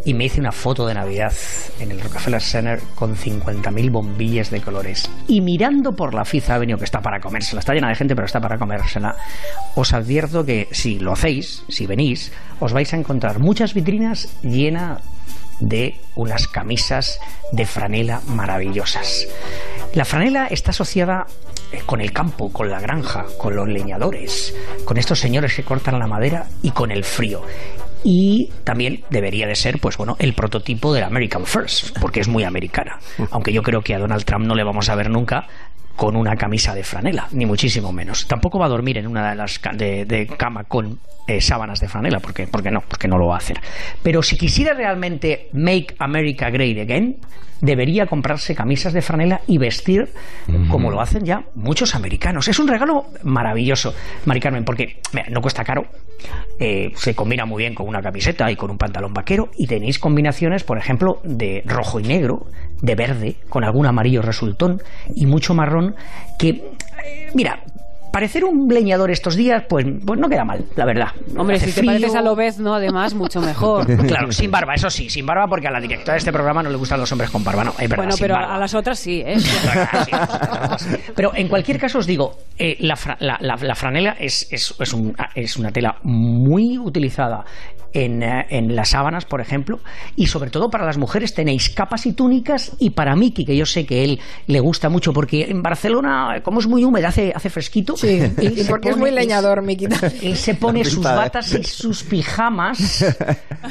Y 0.05 0.15
me 0.15 0.25
hice 0.27 0.41
una 0.41 0.53
foto 0.53 0.87
de 0.87 0.95
Navidad 0.95 1.33
en 1.79 1.91
el 1.93 2.01
Rockefeller 2.01 2.41
Center 2.41 2.81
con 2.95 3.15
50.000 3.17 3.91
bombillas 3.91 4.51
de 4.51 4.61
colores. 4.61 5.11
Y 5.29 5.41
mirando 5.41 5.93
por 5.93 6.15
la 6.15 6.25
Fifth 6.25 6.51
Avenue, 6.51 6.77
que 6.79 6.85
está 6.91 7.01
para 7.01 7.21
comérsela, 7.21 7.61
está 7.61 7.73
llena 7.73 7.89
de 7.89 7.95
gente, 7.95 8.17
pero 8.17 8.27
está 8.27 8.41
para 8.41 8.59
comérsela, 8.59 9.15
os 9.77 9.93
advierto 9.93 10.45
que 10.45 10.67
si 10.73 10.99
lo 10.99 11.13
hacéis, 11.13 11.63
si 11.69 11.87
venís, 11.87 12.33
os 12.59 12.73
vais 12.73 12.93
a 12.93 12.97
encontrar 12.97 13.39
muchas 13.39 13.75
vitrinas 13.75 14.27
llenas 14.43 14.99
de 15.61 16.01
unas 16.17 16.49
camisas 16.49 17.21
de 17.53 17.65
franela 17.65 18.23
maravillosas. 18.27 19.29
La 19.95 20.05
franela 20.05 20.49
está 20.49 20.71
asociada 20.73 21.27
eh, 21.71 21.83
con 21.87 22.01
el 22.01 22.13
campo, 22.13 22.53
con 22.53 22.69
la 22.69 22.81
granja, 22.81 23.27
con 23.39 23.55
los 23.55 23.69
leñadores, 23.69 24.53
con 24.85 24.97
estos 24.97 25.21
señores 25.21 25.55
que 25.55 25.63
cortan 25.63 26.01
la 26.01 26.09
madera 26.09 26.47
y 26.61 26.73
con 26.73 26.91
el 26.91 27.05
frío. 27.05 27.43
Y 28.03 28.51
también 28.65 29.05
debería 29.11 29.47
de 29.47 29.55
ser, 29.55 29.79
pues 29.79 29.97
bueno, 29.97 30.17
el 30.19 30.33
prototipo 30.33 30.93
del 30.93 31.05
American 31.05 31.45
First, 31.45 31.99
porque 32.01 32.21
es 32.21 32.29
muy 32.29 32.43
americana. 32.43 32.99
Aunque 33.31 33.53
yo 33.53 33.63
creo 33.63 33.83
que 33.83 33.95
a 33.95 33.99
Donald 33.99 34.25
Trump 34.25 34.47
no 34.47 34.57
le 34.57 34.65
vamos 34.65 34.89
a 34.89 34.97
ver 34.97 35.11
nunca 35.11 35.47
con 36.01 36.17
una 36.17 36.35
camisa 36.35 36.75
de 36.75 36.83
franela, 36.83 37.29
ni 37.33 37.45
muchísimo 37.45 37.93
menos. 37.93 38.27
Tampoco 38.27 38.59
va 38.59 38.65
a 38.65 38.69
dormir 38.71 38.97
en 38.97 39.07
una 39.07 39.29
de 39.29 39.37
las 39.37 39.61
de, 39.75 40.07
de 40.07 40.27
cama 40.29 40.65
con 40.65 40.99
eh, 41.27 41.43
sábanas 41.43 41.79
de 41.79 41.89
franela, 41.89 42.21
porque, 42.21 42.47
porque 42.47 42.71
no, 42.71 42.81
porque 42.81 43.07
no 43.07 43.19
lo 43.19 43.27
va 43.27 43.35
a 43.35 43.37
hacer. 43.37 43.61
Pero 44.03 44.23
si 44.23 44.39
quisiera 44.39 44.73
realmente 44.73 45.51
make 45.53 45.95
America 45.99 46.49
great 46.49 46.79
again, 46.79 47.19
debería 47.61 48.07
comprarse 48.07 48.55
camisas 48.55 48.93
de 48.93 49.03
franela 49.03 49.41
y 49.47 49.59
vestir 49.59 50.09
como 50.69 50.91
lo 50.91 51.01
hacen 51.01 51.25
ya 51.25 51.45
muchos 51.55 51.95
americanos. 51.95 52.49
Es 52.49 52.59
un 52.59 52.69
regalo 52.69 53.07
maravilloso, 53.23 53.95
Mari 54.25 54.41
Carmen, 54.41 54.65
porque 54.65 55.01
mira, 55.13 55.27
no 55.31 55.41
cuesta 55.41 55.65
caro, 55.65 55.87
eh, 56.59 56.93
se 56.97 57.15
combina 57.15 57.45
muy 57.45 57.63
bien 57.63 57.75
con 57.75 57.89
una 57.89 58.03
camiseta 58.03 58.51
y 58.51 58.57
con 58.57 58.71
un 58.71 58.79
pantalón 58.79 59.15
vaquero 59.15 59.51
y 59.57 59.67
tenéis 59.67 59.99
combinaciones, 59.99 60.65
por 60.65 60.79
ejemplo, 60.79 61.21
de 61.25 61.63
rojo 61.67 62.01
y 62.01 62.05
negro, 62.05 62.47
de 62.81 62.95
verde, 62.95 63.37
con 63.49 63.65
algún 63.65 63.87
amarillo 63.87 64.23
resultón 64.23 64.83
y 65.15 65.27
mucho 65.27 65.55
marrón 65.55 65.95
que, 66.39 66.49
eh, 66.49 67.31
mira, 67.35 67.65
parecer 68.13 68.45
un 68.45 68.69
leñador 68.69 69.11
estos 69.11 69.37
días, 69.37 69.65
pues, 69.69 69.87
pues 70.05 70.19
no 70.21 70.29
queda 70.29 70.45
mal, 70.45 70.65
la 70.77 70.85
verdad. 70.85 71.09
Hombre, 71.37 71.57
Hace 71.57 71.67
si 71.67 71.73
te 71.73 71.81
frío. 71.81 71.93
pareces 71.93 72.15
a 72.15 72.23
Lobezno, 72.23 72.75
además, 72.75 73.15
mucho 73.15 73.41
mejor. 73.43 73.87
Claro, 74.07 74.33
sin 74.33 74.51
barba, 74.51 74.75
eso 74.75 74.91
sí, 74.91 75.09
sin 75.11 75.25
barba, 75.27 75.47
porque 75.49 75.69
a 75.69 75.71
la 75.71 75.81
directora 75.81 76.13
de 76.15 76.19
este 76.19 76.33
programa 76.33 76.63
no 76.63 76.71
le 76.71 76.77
gustan 76.77 76.99
los 77.01 77.11
hombres 77.13 77.31
con 77.31 77.45
barba, 77.45 77.65
no, 77.65 77.71
es 77.79 77.89
verdad, 77.89 77.97
bueno, 78.05 78.17
pero 78.21 78.37
a 78.37 78.59
las 78.59 78.75
otras 78.75 78.99
sí, 78.99 79.23
¿eh? 79.25 79.37
Pero 81.15 81.33
en 81.35 81.49
cualquier 81.49 81.79
caso 81.79 81.99
os 81.99 82.07
digo, 82.07 82.37
eh, 82.59 82.77
la, 82.81 82.97
fra- 82.97 83.17
la- 83.21 83.39
la- 83.41 83.57
la 83.57 83.75
franela 83.75 84.17
es, 84.19 84.49
es- 84.51 84.75
es 84.79 84.93
un- 84.93 85.15
es 85.35 85.57
una 85.57 85.71
tela 85.71 85.97
muy 86.03 86.79
utilizada 86.79 87.45
en, 87.93 88.23
eh, 88.23 88.47
en 88.51 88.75
las 88.77 88.91
sábanas, 88.91 89.25
por 89.25 89.41
ejemplo, 89.41 89.79
y 90.17 90.27
sobre 90.27 90.51
todo 90.51 90.71
para 90.71 90.85
las 90.87 90.99
mujeres 90.99 91.35
tenéis 91.35 91.71
capas 91.71 92.07
y 92.07 92.13
túnicas 92.13 92.73
y 92.79 92.91
para 92.91 93.17
Miki, 93.17 93.45
que 93.45 93.57
yo 93.57 93.67
sé 93.67 93.87
que 93.87 94.05
él 94.05 94.21
le 94.47 94.61
gusta 94.61 94.89
mucho, 94.89 95.13
porque 95.13 95.45
en 95.51 95.63
Barcelona, 95.63 96.41
como 96.43 96.61
es 96.61 96.67
muy 96.67 96.85
húmeda, 96.85 97.09
hace, 97.09 97.33
hace 97.35 97.51
fresquito. 97.51 97.97
Sí, 97.97 98.21
y 98.41 98.65
porque 98.65 98.89
es 98.91 98.95
pone- 98.95 98.97
muy 98.97 99.11
leñador, 99.11 99.63
Miki. 99.63 99.87
Él 100.23 100.37
se 100.37 100.55
pone 100.55 100.85
sus 100.85 101.05
¿eh? 101.05 101.09
batas 101.09 101.53
y 101.55 101.65
sus 101.65 102.03
pijamas, 102.05 103.05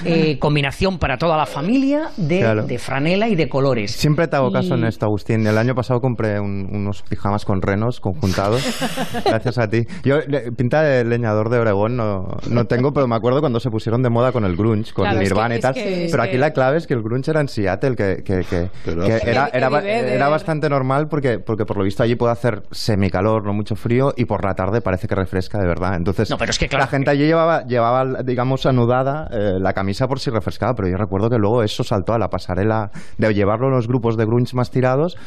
eh, 0.06 0.38
combinación 0.40 0.98
para 1.00 1.18
toda 1.18 1.38
la 1.38 1.46
familia 1.46 2.10
de, 2.18 2.40
Claro. 2.40 2.66
de 2.66 2.78
franela 2.80 3.28
y 3.28 3.36
de 3.36 3.48
colores. 3.50 3.92
Siempre 3.92 4.28
te 4.28 4.36
hago 4.36 4.52
caso 4.52 4.76
Y- 4.76 4.80
en 4.80 4.86
esto, 4.86 5.06
Agustín. 5.06 5.46
El 5.48 5.58
año 5.58 5.76
pasado 5.76 6.00
compré 6.02 6.40
un- 6.40 6.68
unos 6.72 7.02
pijamas 7.04 7.46
con 7.46 7.62
renos 7.62 8.00
conjuntados. 8.00 8.64
gracias 9.26 9.58
a 9.58 9.68
ti. 9.70 9.84
Yo, 10.04 10.18
pinta 10.56 10.82
de 10.82 11.04
leñador 11.06 11.50
de 11.50 11.60
Oregón 11.60 11.96
no, 11.98 12.28
no 12.50 12.66
tengo, 12.66 12.92
pero 12.94 13.08
me 13.08 13.16
acuerdo 13.16 13.40
cuando 13.40 13.60
se 13.60 13.70
pusieron 13.70 14.02
de 14.04 14.09
moda 14.10 14.32
con 14.32 14.46
el 14.46 14.56
grunge, 14.56 14.94
con 14.94 15.06
Claro, 15.06 15.20
es 15.22 15.30
Nirvana 15.30 15.50
que- 15.50 15.54
y 15.54 15.58
es 15.58 15.62
tal. 15.62 15.74
que- 15.74 16.06
es 16.06 16.12
pero 16.12 16.24
aquí 16.24 16.32
que- 16.34 16.38
la 16.38 16.52
clave 16.52 16.78
es 16.78 16.88
que 16.88 16.94
el 16.94 17.02
grunge 17.02 17.32
era 17.32 17.42
en 17.42 17.48
Seattle, 17.48 17.96
que, 17.96 18.24
que, 18.24 18.42
que- 18.50 18.70
Pero 18.86 19.04
que 19.06 19.14
hace- 19.14 19.30
era, 19.32 19.50
era, 19.54 19.68
era 19.82 20.30
bastante 20.30 20.70
normal 20.70 21.08
porque, 21.08 21.40
porque 21.40 21.66
por 21.66 21.78
lo 21.78 21.84
visto 21.84 22.04
allí 22.04 22.16
puede 22.16 22.32
hacer 22.34 22.64
semicalor, 22.72 23.46
no 23.46 23.54
mucho 23.54 23.76
frío, 23.76 24.14
y 24.16 24.26
por 24.26 24.44
la 24.46 24.56
tarde 24.56 24.82
parece 24.82 25.08
que 25.08 25.16
refresca 25.16 25.60
de 25.60 25.68
verdad. 25.68 25.96
Entonces, 25.96 26.30
No, 26.30 26.38
pero 26.38 26.52
es 26.52 26.60
que 26.60 26.68
claro, 26.68 26.84
la 26.86 26.88
gente 26.88 27.10
allí 27.12 27.26
llevaba, 27.26 27.66
llevaba 27.66 28.22
digamos, 28.24 28.66
anudada 28.66 29.28
eh, 29.32 29.58
la 29.60 29.74
camisa 29.74 30.08
por 30.08 30.20
si 30.20 30.30
refrescaba, 30.30 30.74
pero 30.76 30.88
yo 30.88 30.98
recuerdo 30.98 31.30
que 31.30 31.38
luego 31.38 31.64
eso 31.64 31.84
saltó 31.84 32.14
a 32.14 32.20
la 32.20 32.30
pasarela 32.30 32.92
de 33.18 33.34
llevarlo 33.34 33.68
en 33.68 33.74
los 33.74 33.88
grupos 33.88 34.18
de 34.18 34.26
grunge 34.26 34.56
más 34.56 34.72
tirados, 34.72 35.18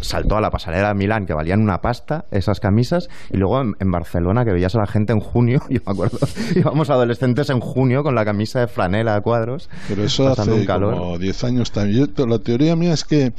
saltó 0.00 0.36
a 0.36 0.40
la 0.40 0.50
pasarela 0.50 0.88
de 0.88 0.94
Milán, 0.94 1.26
que 1.26 1.34
valían 1.34 1.60
una 1.60 1.80
pasta 1.80 2.24
esas 2.30 2.60
camisas, 2.60 3.08
y 3.30 3.36
luego 3.36 3.60
en, 3.60 3.74
en 3.80 3.90
Barcelona, 3.90 4.44
que 4.44 4.52
veías 4.52 4.74
a 4.74 4.78
la 4.78 4.86
gente 4.86 5.12
en 5.12 5.20
junio, 5.20 5.60
yo 5.68 5.80
me 5.86 5.92
acuerdo, 5.92 6.18
íbamos 6.54 6.90
adolescentes 6.90 7.50
en 7.50 7.60
junio 7.60 8.02
con 8.02 8.14
la 8.14 8.23
camisa 8.24 8.60
de 8.60 8.68
franela 8.68 9.14
a 9.16 9.20
cuadros, 9.20 9.68
Pero 9.88 10.04
eso 10.04 10.28
hace 10.28 10.50
un 10.52 10.64
calor. 10.64 10.96
como 10.96 11.18
10 11.18 11.44
años 11.44 11.72
también. 11.72 12.12
La 12.28 12.38
teoría 12.38 12.76
mía 12.76 12.92
es 12.94 13.04
que 13.04 13.32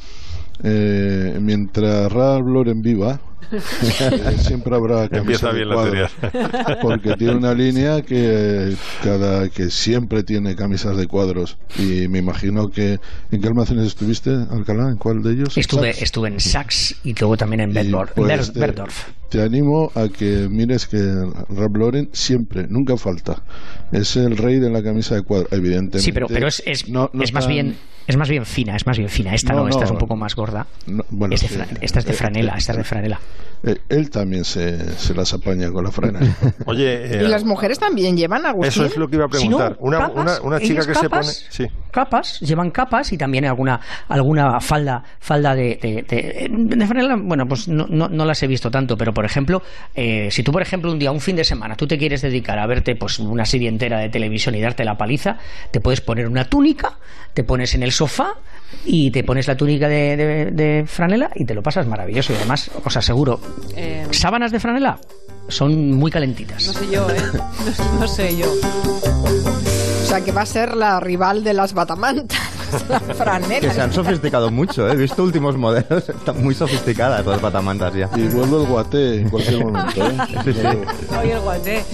eh, 0.64 1.38
mientras 1.42 2.12
Ralph 2.12 2.48
Lauren 2.48 2.82
viva, 2.82 3.20
eh, 3.52 4.38
siempre 4.40 4.76
habrá 4.76 5.08
camisas 5.08 5.20
Empieza 5.20 5.48
de 5.50 5.54
bien 5.56 5.70
la 5.70 5.76
cuadros. 5.76 6.12
teoría. 6.20 6.80
Porque 6.82 7.16
tiene 7.16 7.36
una 7.36 7.54
línea 7.54 8.02
que 8.02 8.76
cada 9.04 9.50
que 9.50 9.70
siempre 9.70 10.24
tiene 10.24 10.56
camisas 10.56 10.98
de 10.98 11.06
cuadros. 11.08 11.58
Y 11.78 12.08
me 12.08 12.20
imagino 12.20 12.70
que 12.70 13.00
¿en 13.32 13.42
qué 13.42 13.48
almacenes 13.48 13.86
estuviste, 13.86 14.32
Alcalá? 14.50 14.90
¿En 14.90 14.98
cuál 14.98 15.22
de 15.22 15.34
ellos? 15.34 15.58
Estuve, 15.58 15.92
Saks. 15.94 16.02
estuve 16.04 16.28
en 16.30 16.40
Saks 16.40 16.96
y 17.04 17.14
luego 17.14 17.38
también 17.38 17.62
en 17.62 17.74
pues, 18.16 18.28
Ber- 18.28 18.48
te- 18.54 18.60
Berdorf. 18.60 19.10
Te 19.30 19.42
animo 19.42 19.92
a 19.96 20.08
que 20.08 20.48
mires 20.50 20.88
que 20.88 20.98
Ralph 21.50 21.76
Lauren 21.78 22.10
siempre, 22.14 22.66
nunca 22.68 22.98
falta. 22.98 23.44
Es 23.92 24.16
el 24.16 24.38
rey 24.38 24.60
de 24.60 24.70
la 24.72 24.82
camisa 24.82 25.16
de 25.16 25.22
cuadro, 25.22 25.48
evidentemente. 25.52 26.00
Sí, 26.00 26.12
pero, 26.12 26.28
pero 26.28 26.48
es, 26.48 26.64
es, 26.66 26.88
No- 26.90 27.12
no 27.14 27.24
es 27.24 27.32
más 27.34 27.48
bien 27.48 27.76
es 28.08 28.18
más 28.18 28.30
bien 28.30 28.46
fina, 28.46 28.76
es 28.76 28.86
más 28.86 28.98
bien 28.98 29.10
fina. 29.10 29.34
Esta 29.34 29.54
no, 29.54 29.62
No, 29.64 29.68
esta 29.70 29.82
no. 29.82 29.86
es 29.86 29.92
un 29.92 29.98
poco 29.98 30.16
más 30.16 30.36
gorda. 30.36 30.68
No, 30.88 31.04
bueno, 31.10 31.34
Es 31.36 31.42
sí. 31.42 31.48
fra- 31.48 31.68
esta 31.82 32.00
es 32.00 32.06
de 32.06 32.12
Eh, 32.12 32.16
franela, 32.16 32.54
eh, 32.54 32.58
esta 32.58 32.72
es 32.74 32.78
de 32.80 32.84
franela. 32.84 33.20
Eh, 33.64 33.78
él 33.90 34.10
también 34.12 34.44
se, 34.46 34.94
se 34.98 35.14
las 35.16 35.34
apaña 35.34 35.72
con 35.72 35.84
la 35.84 35.92
frena. 35.92 36.20
Oye, 36.66 37.20
eh, 37.20 37.24
Y 37.24 37.28
las 37.28 37.44
mujeres 37.44 37.80
también 37.80 38.16
llevan, 38.16 38.46
Agustín. 38.46 38.68
eso 38.84 38.86
es 38.86 38.98
lo 38.98 39.08
que 39.08 39.16
iba 39.16 39.26
a 39.26 39.30
Si 39.38 39.48
no, 39.48 39.58
preguntar. 39.58 39.78
una, 39.80 39.98
capas, 40.00 40.40
una, 40.40 40.42
una 40.42 40.60
chica 40.60 40.86
que 40.86 40.94
se 40.94 41.10
pone. 41.10 41.10
capas, 41.10 41.46
Sí. 41.50 41.66
capas, 41.92 42.40
llevan 42.42 42.70
capas 42.70 43.12
y 43.14 43.18
también 43.18 43.46
alguna 43.46 43.80
alguna 44.08 44.60
falda 44.60 45.04
falda 45.20 45.56
de, 45.56 45.80
de, 45.82 46.04
de- 46.08 46.48
de 46.52 46.88
franela, 46.88 47.16
bueno, 47.20 47.48
pues 47.48 47.68
no, 47.68 47.88
no, 47.90 48.08
no 48.08 48.26
las 48.26 48.44
he 48.44 48.48
visto 48.48 48.70
tanto, 48.70 48.98
pero 48.98 49.14
por 49.14 49.26
ejemplo, 49.26 49.64
eh, 49.96 50.28
si 50.30 50.44
tú 50.44 50.52
por 50.52 50.62
ejemplo 50.62 50.92
un 50.92 51.00
día, 51.00 51.12
un 51.12 51.22
fin 51.22 51.36
de 51.36 51.44
semana, 51.44 51.76
tú 51.76 51.88
te 51.88 51.98
quieres 51.98 52.22
dedicar 52.22 52.60
a 52.60 52.68
verte 52.68 52.96
pues 52.96 53.18
una 53.18 53.46
serie 53.46 53.70
entera 53.70 54.00
de 54.00 54.10
televisión 54.10 54.54
y 54.56 54.62
darte 54.62 54.84
la 54.86 54.96
paliza, 54.98 55.38
te 55.72 55.80
puedes 55.80 56.02
poner 56.02 56.28
una 56.28 56.46
túnica, 56.46 56.98
te 57.34 57.44
pones 57.44 57.74
en 57.74 57.82
el 57.84 57.92
sofá 57.96 58.34
y 58.86 59.10
te 59.12 59.24
pones 59.24 59.48
la 59.48 59.56
túnica 59.56 59.88
de, 59.88 60.18
de- 60.18 60.52
de 60.52 60.86
franela 60.88 61.30
y 61.36 61.46
te 61.46 61.54
lo 61.54 61.64
pasas 61.64 61.88
maravilloso 61.88 62.34
y 62.34 62.36
además 62.36 62.70
os 62.84 62.98
aseguro, 62.98 63.40
Eh, 63.76 64.06
sábanas 64.12 64.52
de 64.52 64.60
franela 64.60 65.00
son 65.48 65.92
muy 65.92 66.12
calentitas. 66.12 66.68
no 66.68 66.74
sé 66.74 66.88
yo, 66.92 67.10
¿eh? 67.10 67.16
No, 67.94 68.00
no 68.02 68.08
sé 68.08 68.36
yo. 68.36 68.48
O 68.52 70.08
sea, 70.08 70.22
que 70.22 70.32
va 70.32 70.42
a 70.42 70.46
ser 70.46 70.76
la 70.76 71.00
rival 71.00 71.44
de 71.44 71.54
las 71.54 71.74
batamantas, 71.74 72.40
la 72.90 73.00
franela. 73.00 73.60
Que 73.62 73.72
se 73.72 73.82
han 73.82 73.92
sofisticado 73.94 74.52
mucho, 74.52 74.88
¿eh? 74.88 74.94
he 74.94 74.96
visto 74.96 75.24
últimos 75.24 75.58
modelos, 75.58 76.10
están 76.10 76.44
muy 76.44 76.54
sofisticadas 76.54 77.26
las 77.26 77.42
batamantas 77.42 77.94
ya. 77.94 78.10
y 78.16 78.24
vuelve 78.28 78.58
el 78.62 78.68
guaté 78.68 79.22
en 79.22 79.30
cualquier 79.30 79.64
momento. 79.66 80.06
¿eh? 80.06 80.18
Sí, 80.44 80.54
sí. 80.54 81.16
Oye, 81.20 81.32
el 81.34 81.40
guate. 81.40 81.86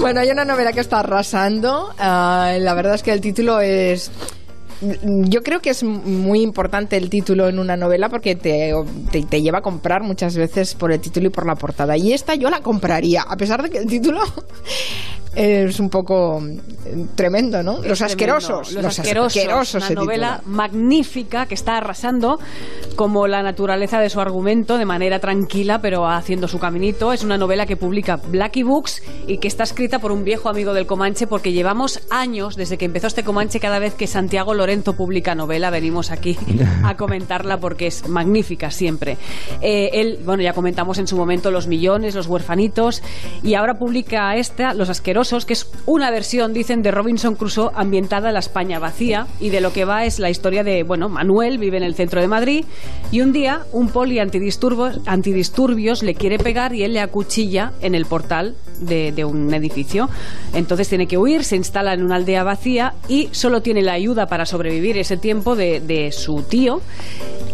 Bueno, 0.00 0.20
hay 0.20 0.30
una 0.30 0.44
novela 0.44 0.72
que 0.72 0.80
está 0.80 1.00
arrasando. 1.00 1.94
Ah, 1.98 2.52
la 2.58 2.74
verdad 2.74 2.94
es 2.96 3.02
que 3.02 3.12
el 3.12 3.20
título 3.20 3.60
es. 3.60 4.10
Yo 4.80 5.42
creo 5.42 5.60
que 5.60 5.70
es 5.70 5.82
muy 5.82 6.42
importante 6.42 6.96
el 6.96 7.08
título 7.08 7.48
en 7.48 7.58
una 7.58 7.76
novela 7.76 8.08
porque 8.08 8.34
te, 8.36 8.72
te, 9.10 9.42
lleva 9.42 9.58
a 9.58 9.62
comprar 9.62 10.02
muchas 10.02 10.36
veces 10.36 10.74
por 10.74 10.92
el 10.92 11.00
título 11.00 11.28
y 11.28 11.30
por 11.30 11.46
la 11.46 11.54
portada. 11.54 11.96
Y 11.96 12.12
esta 12.12 12.34
yo 12.34 12.50
la 12.50 12.60
compraría, 12.60 13.22
a 13.22 13.36
pesar 13.36 13.62
de 13.62 13.70
que 13.70 13.78
el 13.78 13.86
título 13.86 14.20
es 15.36 15.78
un 15.78 15.90
poco 15.90 16.40
mm, 16.40 17.14
tremendo, 17.14 17.62
¿no? 17.62 17.78
Los 17.82 18.00
asquerosos. 18.00 18.68
Tremendo. 18.68 18.88
Los, 18.88 18.98
asquerosos. 18.98 19.74
una 19.74 19.90
novela 19.90 20.38
titula. 20.38 20.56
magnífica 20.56 21.46
que 21.46 21.54
está 21.54 21.76
arrasando 21.76 22.38
como 22.96 23.26
la 23.26 23.42
naturaleza 23.42 24.00
de 24.00 24.08
su 24.08 24.20
argumento 24.20 24.78
de 24.78 24.86
manera 24.86 25.18
tranquila, 25.18 25.80
pero 25.80 26.08
haciendo 26.08 26.48
su 26.48 26.58
caminito. 26.58 27.12
Es 27.12 27.22
una 27.22 27.36
novela 27.36 27.66
que 27.66 27.76
publica 27.76 28.16
Blackie 28.16 28.62
Books 28.62 29.02
y 29.26 29.38
que 29.38 29.48
está 29.48 29.64
escrita 29.64 29.98
por 29.98 30.10
un 30.10 30.24
viejo 30.24 30.48
amigo 30.48 30.72
del 30.72 30.86
Comanche 30.86 31.26
porque 31.26 31.52
llevamos 31.52 32.00
años 32.08 32.56
desde 32.56 32.78
que 32.78 32.86
empezó 32.86 33.06
este 33.08 33.22
Comanche 33.22 33.60
cada 33.60 33.78
vez 33.78 33.94
que 33.94 34.06
Santiago 34.06 34.54
Lorenzo 34.54 34.94
publica 34.94 35.34
novela 35.34 35.70
venimos 35.70 36.10
aquí 36.10 36.38
a 36.82 36.96
comentarla 36.96 37.58
porque 37.58 37.88
es 37.88 38.08
magnífica 38.08 38.70
siempre. 38.70 39.18
Eh, 39.60 39.90
él, 39.92 40.20
bueno, 40.24 40.42
ya 40.42 40.54
comentamos 40.54 40.98
en 40.98 41.06
su 41.06 41.16
momento 41.16 41.50
Los 41.50 41.66
Millones, 41.66 42.14
Los 42.14 42.26
Huerfanitos 42.26 43.02
y 43.42 43.54
ahora 43.54 43.74
publica 43.74 44.34
esta, 44.36 44.72
Los 44.72 44.88
Asquerosos, 44.88 45.25
que 45.46 45.52
es 45.52 45.68
una 45.86 46.10
versión, 46.10 46.52
dicen, 46.52 46.82
de 46.82 46.90
Robinson 46.90 47.34
Crusoe 47.34 47.70
ambientada 47.74 48.28
en 48.28 48.34
la 48.34 48.40
España 48.40 48.78
vacía 48.78 49.26
y 49.40 49.50
de 49.50 49.60
lo 49.60 49.72
que 49.72 49.84
va 49.84 50.04
es 50.04 50.18
la 50.18 50.30
historia 50.30 50.62
de, 50.62 50.84
bueno, 50.84 51.08
Manuel 51.08 51.58
vive 51.58 51.76
en 51.76 51.82
el 51.82 51.94
centro 51.94 52.20
de 52.20 52.28
Madrid 52.28 52.64
y 53.10 53.20
un 53.20 53.32
día 53.32 53.62
un 53.72 53.88
poli 53.88 54.20
antidisturbios, 54.20 55.00
antidisturbios 55.06 56.02
le 56.02 56.14
quiere 56.14 56.38
pegar 56.38 56.74
y 56.74 56.84
él 56.84 56.92
le 56.92 57.00
acuchilla 57.00 57.72
en 57.80 57.94
el 57.94 58.06
portal 58.06 58.54
de, 58.80 59.10
de 59.12 59.24
un 59.24 59.52
edificio. 59.52 60.08
Entonces 60.54 60.88
tiene 60.88 61.06
que 61.06 61.18
huir, 61.18 61.44
se 61.44 61.56
instala 61.56 61.92
en 61.92 62.02
una 62.02 62.16
aldea 62.16 62.44
vacía 62.44 62.94
y 63.08 63.28
solo 63.32 63.62
tiene 63.62 63.82
la 63.82 63.94
ayuda 63.94 64.26
para 64.26 64.46
sobrevivir 64.46 64.96
ese 64.96 65.16
tiempo 65.16 65.56
de, 65.56 65.80
de 65.80 66.12
su 66.12 66.42
tío, 66.42 66.80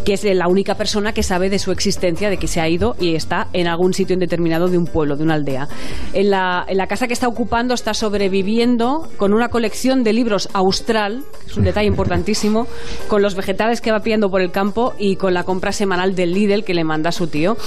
que 0.05 0.15
es 0.15 0.25
la 0.25 0.49
única 0.49 0.75
persona 0.75 1.13
que 1.13 1.23
sabe 1.23 1.49
de 1.49 1.59
su 1.59 1.71
existencia, 1.71 2.29
de 2.29 2.37
que 2.37 2.49
se 2.49 2.61
ha 2.61 2.69
ido 2.69 2.97
y 3.01 3.15
está 3.15 3.49
en 3.53 3.67
algún 3.67 3.95
sitio 3.95 4.15
indeterminado 4.15 4.69
de 4.69 4.77
un 4.77 4.87
pueblo, 4.87 5.17
de 5.17 5.23
una 5.23 5.35
aldea. 5.35 5.69
En 6.13 6.31
la, 6.31 6.65
en 6.69 6.77
la 6.77 6.87
casa 6.87 7.07
que 7.07 7.13
está 7.13 7.29
ocupando 7.53 7.75
está 7.75 7.93
sobreviviendo 7.93 9.11
con 9.19 9.35
una 9.35 9.51
colección 9.51 10.05
de 10.05 10.15
libros 10.15 10.49
austral, 10.55 11.23
es 11.47 11.55
un 11.55 11.65
detalle 11.65 11.87
importantísimo, 11.87 12.67
con 13.09 13.21
los 13.21 13.35
vegetales 13.35 13.83
que 13.83 13.93
va 13.93 14.01
pillando 14.01 14.31
por 14.31 14.41
el 14.41 14.51
campo 14.51 14.95
y 14.99 15.17
con 15.17 15.35
la 15.35 15.45
compra 15.45 15.71
semanal 15.73 16.15
del 16.15 16.33
Lidl 16.33 16.65
que 16.65 16.73
le 16.73 16.83
manda 16.83 17.13
su 17.13 17.27
tío. 17.27 17.59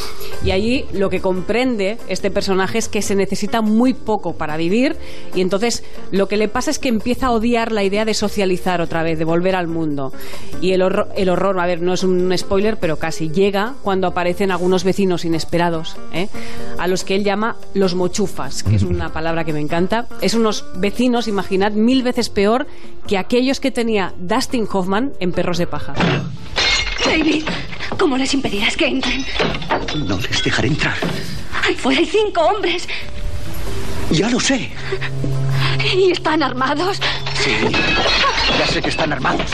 Y 0.43 0.49
allí 0.49 0.85
lo 0.91 1.11
que 1.11 1.21
comprende 1.21 1.99
este 2.07 2.31
personaje 2.31 2.79
es 2.79 2.89
que 2.89 3.03
se 3.03 3.13
necesita 3.13 3.61
muy 3.61 3.93
poco 3.93 4.33
para 4.33 4.57
vivir 4.57 4.97
y 5.35 5.41
entonces 5.41 5.83
lo 6.09 6.27
que 6.27 6.37
le 6.37 6.47
pasa 6.47 6.71
es 6.71 6.79
que 6.79 6.89
empieza 6.89 7.27
a 7.27 7.31
odiar 7.31 7.71
la 7.71 7.83
idea 7.83 8.05
de 8.05 8.15
socializar 8.15 8.81
otra 8.81 9.03
vez, 9.03 9.19
de 9.19 9.25
volver 9.25 9.55
al 9.55 9.67
mundo. 9.67 10.11
Y 10.61 10.71
el 10.71 10.81
horror, 10.81 11.09
el 11.15 11.29
horror 11.29 11.59
a 11.59 11.67
ver, 11.67 11.83
no 11.83 11.93
es 11.93 12.03
un 12.03 12.35
spoiler, 12.35 12.77
pero 12.81 12.97
casi 12.97 13.29
llega 13.29 13.75
cuando 13.83 14.07
aparecen 14.07 14.49
algunos 14.49 14.83
vecinos 14.83 15.25
inesperados, 15.25 15.95
¿eh? 16.11 16.27
a 16.79 16.87
los 16.87 17.03
que 17.03 17.13
él 17.13 17.23
llama 17.23 17.57
los 17.75 17.93
mochufas, 17.93 18.63
que 18.63 18.77
es 18.77 18.81
una 18.81 19.09
palabra 19.09 19.43
que 19.43 19.53
me 19.53 19.59
encanta. 19.59 19.74
Es 20.21 20.33
unos 20.33 20.65
vecinos, 20.77 21.27
imaginad, 21.27 21.71
mil 21.73 22.01
veces 22.03 22.29
peor 22.29 22.65
que 23.07 23.17
aquellos 23.17 23.59
que 23.59 23.71
tenía 23.71 24.13
Dustin 24.17 24.67
Hoffman 24.71 25.13
en 25.19 25.31
Perros 25.31 25.57
de 25.57 25.67
Paja. 25.67 25.93
David, 27.05 27.43
¿cómo 27.99 28.17
les 28.17 28.33
impedirás 28.33 28.77
que 28.77 28.87
entren? 28.87 29.25
No 30.07 30.17
les 30.17 30.43
dejaré 30.43 30.69
entrar. 30.69 30.95
Ahí 31.63 31.75
fuera 31.75 31.99
hay 31.99 32.05
cinco 32.05 32.41
hombres 32.41 32.87
Ya 34.11 34.29
lo 34.29 34.39
sé. 34.39 34.71
y 35.95 36.11
están 36.11 36.41
armados. 36.41 36.99
Sí. 37.43 37.51
Ya 38.59 38.67
sé 38.67 38.81
que 38.81 38.89
están 38.89 39.11
armados. 39.11 39.51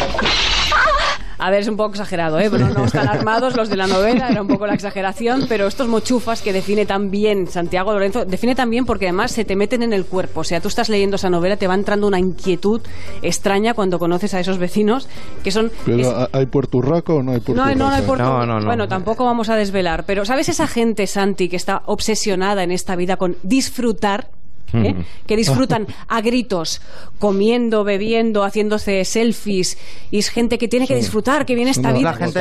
A 1.44 1.50
ver, 1.50 1.62
es 1.62 1.68
un 1.68 1.76
poco 1.76 1.92
exagerado, 1.92 2.40
¿eh? 2.40 2.50
Bueno, 2.50 2.70
no 2.70 2.86
están 2.86 3.08
armados 3.10 3.56
los 3.58 3.68
de 3.68 3.76
la 3.76 3.88
novela, 3.88 4.30
era 4.30 4.42
un 4.44 4.48
poco 4.48 4.68
la 4.68 4.76
exageración, 4.76 5.46
pero 5.50 5.66
estos 5.66 5.88
mochufas 5.88 6.42
que 6.44 6.54
define 6.54 6.86
tan 6.86 7.10
bien 7.10 7.48
Santiago 7.48 7.92
Lorenzo, 7.94 8.26
define 8.26 8.54
tan 8.54 8.70
bien 8.70 8.86
porque 8.86 9.06
además 9.08 9.32
se 9.32 9.44
te 9.44 9.56
meten 9.56 9.82
en 9.82 9.92
el 9.92 10.06
cuerpo. 10.06 10.42
O 10.42 10.44
sea, 10.44 10.62
tú 10.62 10.68
estás 10.68 10.88
leyendo 10.88 11.16
esa 11.16 11.30
novela, 11.32 11.58
te 11.58 11.66
va 11.68 11.74
entrando 11.74 12.06
una 12.08 12.20
inquietud 12.20 12.82
extraña 13.24 13.74
cuando 13.74 13.98
conoces 13.98 14.34
a 14.36 14.40
esos 14.40 14.60
vecinos 14.60 15.10
que 15.44 15.50
son... 15.52 15.72
Pero 15.86 15.98
es- 16.00 16.08
¿ha- 16.08 16.30
¿hay 16.32 16.46
puerturraco 16.46 17.16
o 17.16 17.24
no 17.24 17.32
hay 17.32 17.38
no, 17.40 17.44
puerturraco? 17.44 17.76
no, 17.76 17.90
no 17.90 17.96
hay 17.96 18.02
puerto- 18.04 18.24
No, 18.24 18.46
no, 18.46 18.60
no. 18.60 18.66
Bueno, 18.68 18.88
tampoco 18.88 19.26
vamos 19.26 19.50
a 19.50 19.56
desvelar, 19.56 20.04
pero 20.06 20.26
¿sabes 20.26 20.48
esa 20.48 20.68
gente, 20.68 21.08
Santi, 21.08 21.50
que 21.50 21.56
está 21.56 21.82
obsesionada 21.88 22.62
en 22.64 22.72
esta 22.72 22.96
vida 22.96 23.18
con 23.18 23.36
disfrutar? 23.42 24.28
¿Eh? 24.74 24.96
que 25.26 25.36
disfrutan 25.36 25.88
a 26.08 26.22
gritos, 26.22 26.82
comiendo, 27.20 27.84
bebiendo, 27.84 28.44
haciéndose 28.44 29.04
selfies, 29.06 29.78
y 30.10 30.20
es 30.20 30.30
gente 30.30 30.58
que 30.58 30.68
tiene 30.68 30.88
que 30.88 30.96
disfrutar, 30.96 31.46
que 31.46 31.56
viene 31.56 31.72
esta 31.72 31.92
vida 31.92 32.14
gente-. 32.14 32.40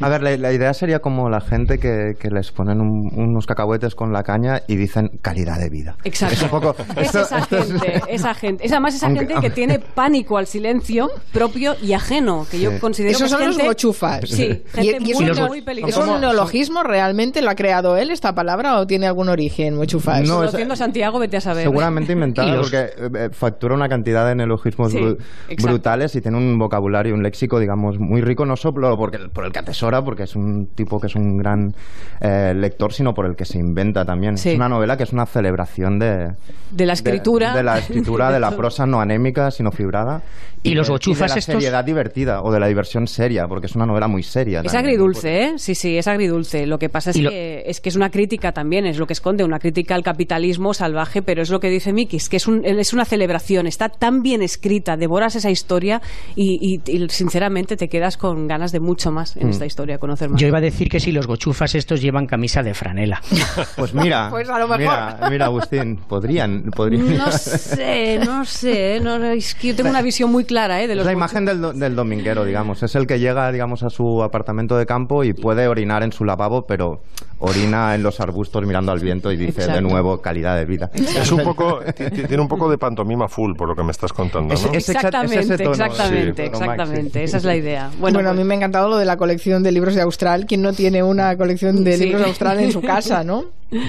A 0.00 0.08
ver, 0.08 0.22
la, 0.22 0.36
la 0.36 0.52
idea 0.52 0.74
sería 0.74 0.98
como 1.00 1.28
la 1.30 1.40
gente 1.40 1.78
que, 1.78 2.14
que 2.18 2.28
les 2.30 2.50
ponen 2.52 2.80
un- 2.80 3.10
unos 3.14 3.46
cacahuetes 3.46 3.94
con 3.94 4.12
la 4.12 4.22
caña 4.22 4.62
y 4.68 4.76
dicen 4.76 5.10
calidad 5.22 5.58
de 5.58 5.68
vida. 5.70 5.96
Exacto. 6.04 6.34
Es 6.34 6.42
un 6.42 6.48
poco. 6.50 6.74
Es 6.96 7.06
esto- 7.06 7.20
esa 7.22 7.38
esto 7.38 7.58
es- 7.58 7.66
gente, 7.72 8.02
esa 8.08 8.34
gente. 8.34 8.66
Es 8.66 8.72
además 8.72 8.94
esa 8.94 9.06
Aunque- 9.06 9.20
gente 9.20 9.32
que 9.34 9.46
aunque- 9.46 9.50
tiene 9.50 9.78
pánico 9.78 10.38
al 10.38 10.46
silencio 10.46 11.10
propio 11.32 11.74
y 11.82 11.92
ajeno, 11.92 12.46
que 12.50 12.60
yo 12.60 12.70
Sí. 12.72 12.78
considero 12.78 13.12
Esos 13.16 13.20
que 13.22 13.24
es 13.26 13.30
son 13.32 13.46
los 13.46 13.56
gente- 13.56 13.68
mochufas. 13.68 14.20
Sí, 14.28 14.62
gente 14.72 14.98
Y- 15.00 15.08
y 15.08 15.10
es 15.12 15.20
muy, 15.20 15.30
un- 15.30 15.46
muy 15.48 15.58
¿Es 15.58 15.64
peligrosa. 15.64 16.00
un 16.14 16.20
neologismo 16.20 16.82
realmente? 16.82 17.42
¿Lo 17.42 17.50
ha 17.50 17.54
creado 17.54 17.96
él 17.96 18.10
esta 18.10 18.34
palabra 18.34 18.78
o 18.78 18.86
tiene 18.86 19.06
algún 19.06 19.28
origen, 19.28 19.74
mochufas? 19.76 20.20
No, 20.22 20.42
es- 20.42 20.50
Conociendo 20.50 20.74
a 20.74 20.76
Santiago, 20.76 21.18
vete 21.18 21.36
a 21.36 21.40
saber. 21.40 21.51
Seguramente 21.60 22.12
inventada 22.14 22.56
porque 22.56 22.76
eh, 22.78 22.90
eh, 23.16 23.28
factura 23.32 23.74
una 23.74 23.88
cantidad 23.88 24.26
de 24.26 24.34
neologismos 24.34 24.92
Sí, 24.92 24.98
bru- 24.98 25.16
exacto. 25.48 25.66
brutales 25.68 26.14
y 26.16 26.20
tiene 26.20 26.38
un 26.38 26.58
vocabulario, 26.58 27.14
un 27.14 27.22
léxico, 27.22 27.58
digamos, 27.58 27.98
muy 27.98 28.20
rico, 28.22 28.44
no 28.46 28.56
solo 28.56 28.96
porque, 28.96 29.18
por 29.32 29.44
el 29.44 29.52
que 29.52 29.58
atesora, 29.58 30.02
porque 30.02 30.24
es 30.24 30.36
un 30.36 30.68
tipo 30.74 31.00
que 31.00 31.06
es 31.08 31.14
un 31.14 31.36
gran 31.36 31.74
eh, 32.20 32.52
lector, 32.54 32.92
sino 32.92 33.12
por 33.14 33.26
el 33.26 33.36
que 33.36 33.44
se 33.44 33.58
inventa 33.58 34.04
también. 34.04 34.36
Sí. 34.38 34.50
Es 34.50 34.56
una 34.56 34.68
novela 34.68 34.96
que 34.96 35.02
es 35.04 35.12
una 35.12 35.26
celebración 35.26 35.98
de, 35.98 36.32
De 36.70 36.86
la 36.86 36.92
escritura. 36.94 37.50
de, 37.52 37.58
de 37.58 37.62
la 37.62 37.78
escritura, 37.78 38.30
de 38.30 38.40
la 38.40 38.50
prosa 38.56 38.86
no 38.86 39.00
anémica, 39.00 39.50
sino 39.50 39.70
fibrada. 39.72 40.22
Y 40.64 40.74
los 40.74 40.86
de- 40.86 40.92
gochufas 40.92 41.30
de 41.30 41.34
la 41.34 41.38
estos- 41.40 41.54
seriedad 41.54 41.84
divertida 41.84 42.40
o 42.42 42.52
de 42.52 42.60
la 42.60 42.68
diversión 42.68 43.08
seria, 43.08 43.46
porque 43.48 43.66
es 43.66 43.74
una 43.74 43.84
novela 43.84 44.06
muy 44.06 44.22
seria. 44.22 44.60
Es 44.60 44.66
también, 44.66 44.84
agridulce, 44.84 45.42
¿eh? 45.42 45.52
Sí, 45.58 45.74
sí, 45.74 45.98
es 45.98 46.06
agridulce. 46.06 46.66
Lo 46.66 46.78
que 46.78 46.88
pasa 46.88 47.10
es 47.10 47.20
lo- 47.20 47.30
que, 47.30 47.64
es 47.66 47.80
que 47.80 47.88
es 47.88 47.96
una 47.96 48.10
crítica 48.10 48.52
también, 48.52 48.86
es 48.86 48.96
lo 48.98 49.06
que 49.08 49.12
esconde, 49.12 49.42
una 49.42 49.58
crítica 49.58 49.96
al 49.96 50.04
capitalismo 50.04 50.72
salvaje, 50.72 51.20
pero 51.22 51.41
es 51.42 51.50
lo 51.50 51.60
que 51.60 51.68
dice 51.68 51.92
Miki, 51.92 52.16
es 52.16 52.28
que 52.28 52.36
es, 52.36 52.46
un- 52.46 52.64
es 52.64 52.92
una 52.92 53.04
celebración, 53.04 53.66
está 53.66 53.88
tan 53.88 54.22
bien 54.22 54.42
escrita, 54.42 54.96
devoras 54.96 55.34
esa 55.36 55.50
historia 55.50 56.00
y, 56.36 56.80
y- 56.86 56.90
y, 56.90 57.08
sinceramente 57.08 57.76
te 57.76 57.88
quedas 57.88 58.16
con 58.16 58.46
ganas 58.48 58.72
de 58.72 58.80
mucho 58.80 59.10
más 59.10 59.36
en 59.36 59.48
esta 59.48 59.66
historia, 59.66 59.98
conocer 59.98 60.28
más. 60.30 60.40
Yo 60.40 60.46
iba 60.48 60.58
a 60.58 60.62
decir 60.62 60.88
que 60.88 61.00
si 61.00 61.12
los 61.12 61.26
gochufas 61.26 61.74
estos 61.74 62.00
llevan 62.00 62.26
camisa 62.26 62.62
de 62.62 62.74
franela. 62.74 63.20
Pues 63.76 63.94
mira, 63.94 64.28
Pues 64.30 64.48
a 64.48 64.58
lo 64.58 64.66
mejor. 64.68 64.78
mira, 64.80 65.18
mira, 65.30 65.44
Agustín, 65.46 65.96
podrían, 66.08 66.70
podrían. 66.74 67.16
No 67.16 67.30
sé, 67.32 68.18
no 68.24 68.44
sé, 68.44 69.00
no, 69.00 69.18
no, 69.18 69.26
es 69.30 69.54
que 69.54 69.68
yo 69.68 69.76
tengo 69.76 69.90
una 69.90 70.02
visión 70.02 70.30
muy 70.30 70.44
clara 70.44 70.82
¿eh? 70.82 70.86
de 70.88 70.94
Es 70.94 71.04
la 71.04 71.12
imagen 71.12 71.44
del, 71.44 71.60
do- 71.60 71.72
del 71.72 71.94
dominguero, 71.96 72.44
digamos. 72.44 72.82
Es 72.82 72.94
el 72.94 73.06
que 73.06 73.18
llega, 73.18 73.50
digamos, 73.52 73.82
a 73.82 73.90
su 73.90 74.22
apartamento 74.22 74.76
de 74.76 74.86
campo 74.86 75.24
y 75.24 75.32
puede 75.34 75.68
orinar 75.68 76.02
en 76.02 76.12
su 76.12 76.24
lavabo, 76.24 76.66
pero 76.66 77.02
orina 77.44 77.94
en 77.94 78.02
los 78.02 78.20
arbustos 78.20 78.64
mirando 78.66 78.92
al 78.92 79.00
viento 79.00 79.30
y 79.32 79.36
dice 79.36 79.62
Exacto. 79.62 79.74
de 79.74 79.82
nuevo 79.82 80.20
calidad 80.20 80.56
de 80.56 80.64
vida. 80.64 80.90
Es 80.94 81.30
un 81.32 81.42
poco, 81.42 81.80
ti- 81.94 82.04
ti- 82.10 82.22
tiene 82.22 82.40
un 82.40 82.48
poco 82.48 82.70
de 82.70 82.78
pantomima 82.78 83.28
full 83.28 83.54
por 83.56 83.68
lo 83.68 83.74
que 83.74 83.82
me 83.82 83.90
estás 83.90 84.12
contando, 84.12 84.48
¿no? 84.48 84.54
es- 84.54 84.64
exa- 84.66 84.94
Exactamente, 84.94 85.40
ese 85.40 85.58
tono, 85.58 85.70
exactamente, 85.72 86.42
sí, 86.42 86.48
exactamente, 86.48 87.02
maxi. 87.18 87.18
esa 87.20 87.36
es 87.38 87.44
la 87.44 87.56
idea. 87.56 87.90
Bueno, 87.98 88.16
Bueno, 88.18 88.30
a 88.30 88.32
mí 88.32 88.38
pues- 88.38 88.46
me 88.46 88.54
ha 88.54 88.56
encantado 88.58 88.88
lo 88.88 88.96
de 88.96 89.04
la 89.04 89.16
colección 89.16 89.62
de 89.62 89.72
libros 89.72 89.94
de 89.94 90.02
Austral. 90.02 90.46
¿Quién 90.46 90.62
no 90.62 90.72
tiene 90.72 91.02
una 91.02 91.36
colección 91.36 91.82
de 91.84 91.96
Sí. 91.96 92.04
libros 92.04 92.22
de 92.22 92.28
Austral 92.28 92.60
en 92.60 92.72
su 92.72 92.80
casa, 92.80 93.24
no? 93.24 93.44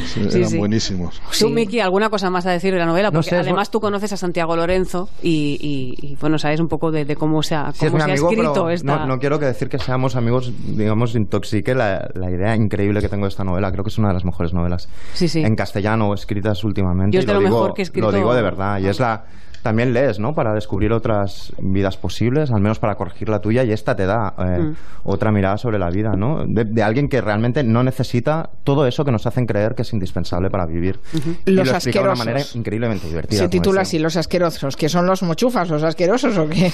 Sí, 0.06 0.22
eran 0.38 0.50
sí. 0.50 0.58
buenísimos. 0.58 1.22
Tú, 1.38 1.50
Miki, 1.50 1.80
¿alguna 1.82 2.10
cosa 2.10 2.30
más 2.30 2.46
a 2.46 2.52
decir 2.52 2.72
de 2.74 2.80
la 2.80 2.86
novela? 2.86 3.10
No 3.10 3.16
Porque 3.20 3.32
sé, 3.32 3.36
además 3.38 3.70
tú 3.70 3.80
conoces 3.82 4.14
a 4.14 4.18
Santiago 4.18 4.56
Lorenzo 4.56 5.10
y, 5.22 5.58
y- 5.60 6.08
y, 6.14 6.16
bueno, 6.16 6.38
sabes 6.38 6.60
un 6.60 6.68
poco 6.68 6.92
de, 6.92 7.04
de 7.06 7.16
cómo 7.16 7.44
se 7.44 7.56
ha, 7.56 7.72
Sí, 7.74 7.86
es 7.86 7.92
cómo 7.92 7.96
mi 7.96 8.00
se 8.00 8.10
ha 8.10 8.14
amigo, 8.14 8.30
escrito 8.32 8.70
esta... 8.70 8.96
no, 9.00 9.06
no 9.08 9.18
quiero 9.20 9.40
que 9.40 9.46
decir 9.46 9.68
que 9.68 9.80
seamos 9.80 10.16
amigos, 10.16 10.54
digamos, 10.76 11.16
intoxique 11.16 11.76
la, 11.76 12.08
la 12.16 12.32
idea 12.32 12.56
increíble 12.56 13.02
que 13.02 13.10
tengo 13.10 13.26
de 13.26 13.30
esta 13.30 13.44
novela. 13.44 13.72
Creo 13.72 13.84
que 13.84 13.90
es 13.90 13.98
una 13.98 14.08
de 14.10 14.14
las 14.14 14.26
mejores 14.26 14.54
novelas 14.54 14.88
Sí, 15.14 15.28
sí. 15.28 15.42
en 15.42 15.56
castellano 15.56 16.14
escritas 16.14 16.64
últimamente. 16.64 17.16
Yo 17.16 17.20
es 17.20 17.26
de 17.26 17.34
lo, 17.34 17.40
lo 17.42 17.46
digo, 17.48 17.60
mejor 17.60 17.74
que 17.74 17.82
he 17.82 17.84
escrito. 17.84 18.10
Lo 18.12 18.16
digo 18.18 18.34
de 18.34 18.42
verdad. 18.42 18.80
Y 18.80 18.88
es 18.88 19.00
la... 19.00 19.26
También 19.64 19.94
lees, 19.94 20.20
¿no? 20.20 20.36
Para 20.36 20.54
descubrir 20.54 20.92
otras 20.92 21.54
vidas 21.58 21.96
posibles, 21.98 22.52
al 22.52 22.62
menos 22.62 22.80
para 22.80 22.96
corregir 22.96 23.30
la 23.30 23.40
tuya, 23.40 23.64
y 23.64 23.72
esta 23.72 23.96
te 23.96 24.06
da 24.06 24.34
eh, 24.38 24.60
Mm. 24.60 24.76
otra 25.06 25.32
mirada 25.32 25.58
sobre 25.58 25.80
la 25.80 25.90
vida, 25.90 26.12
¿no? 26.18 26.46
De, 26.46 26.66
de 26.66 26.84
alguien 26.84 27.08
que 27.08 27.22
realmente 27.22 27.64
no 27.64 27.82
necesita 27.82 28.50
todo 28.66 28.86
eso 28.86 29.06
que 29.06 29.12
nos 29.12 29.26
hacen 29.26 29.46
creer 29.46 29.74
que 29.74 29.84
es 29.84 29.94
indispensable 29.94 30.50
para 30.50 30.66
vivir. 30.66 31.00
Y 31.46 31.52
Los 31.52 31.68
lo 31.68 31.74
explica 31.76 32.00
de 32.00 32.04
una 32.06 32.12
asquerosos. 32.14 32.18
manera 32.26 32.46
increíblemente 32.56 33.08
divertida. 33.08 33.40
Se 33.40 33.48
titula 33.48 33.82
así, 33.82 34.00
Los 34.00 34.18
asquerosos. 34.18 34.76
¿Que 34.76 34.90
son 34.90 35.06
los 35.08 35.24
mochufas, 35.24 35.70
los 35.70 35.82
asquerosos 35.84 36.38
o 36.38 36.48
qué? 36.50 36.70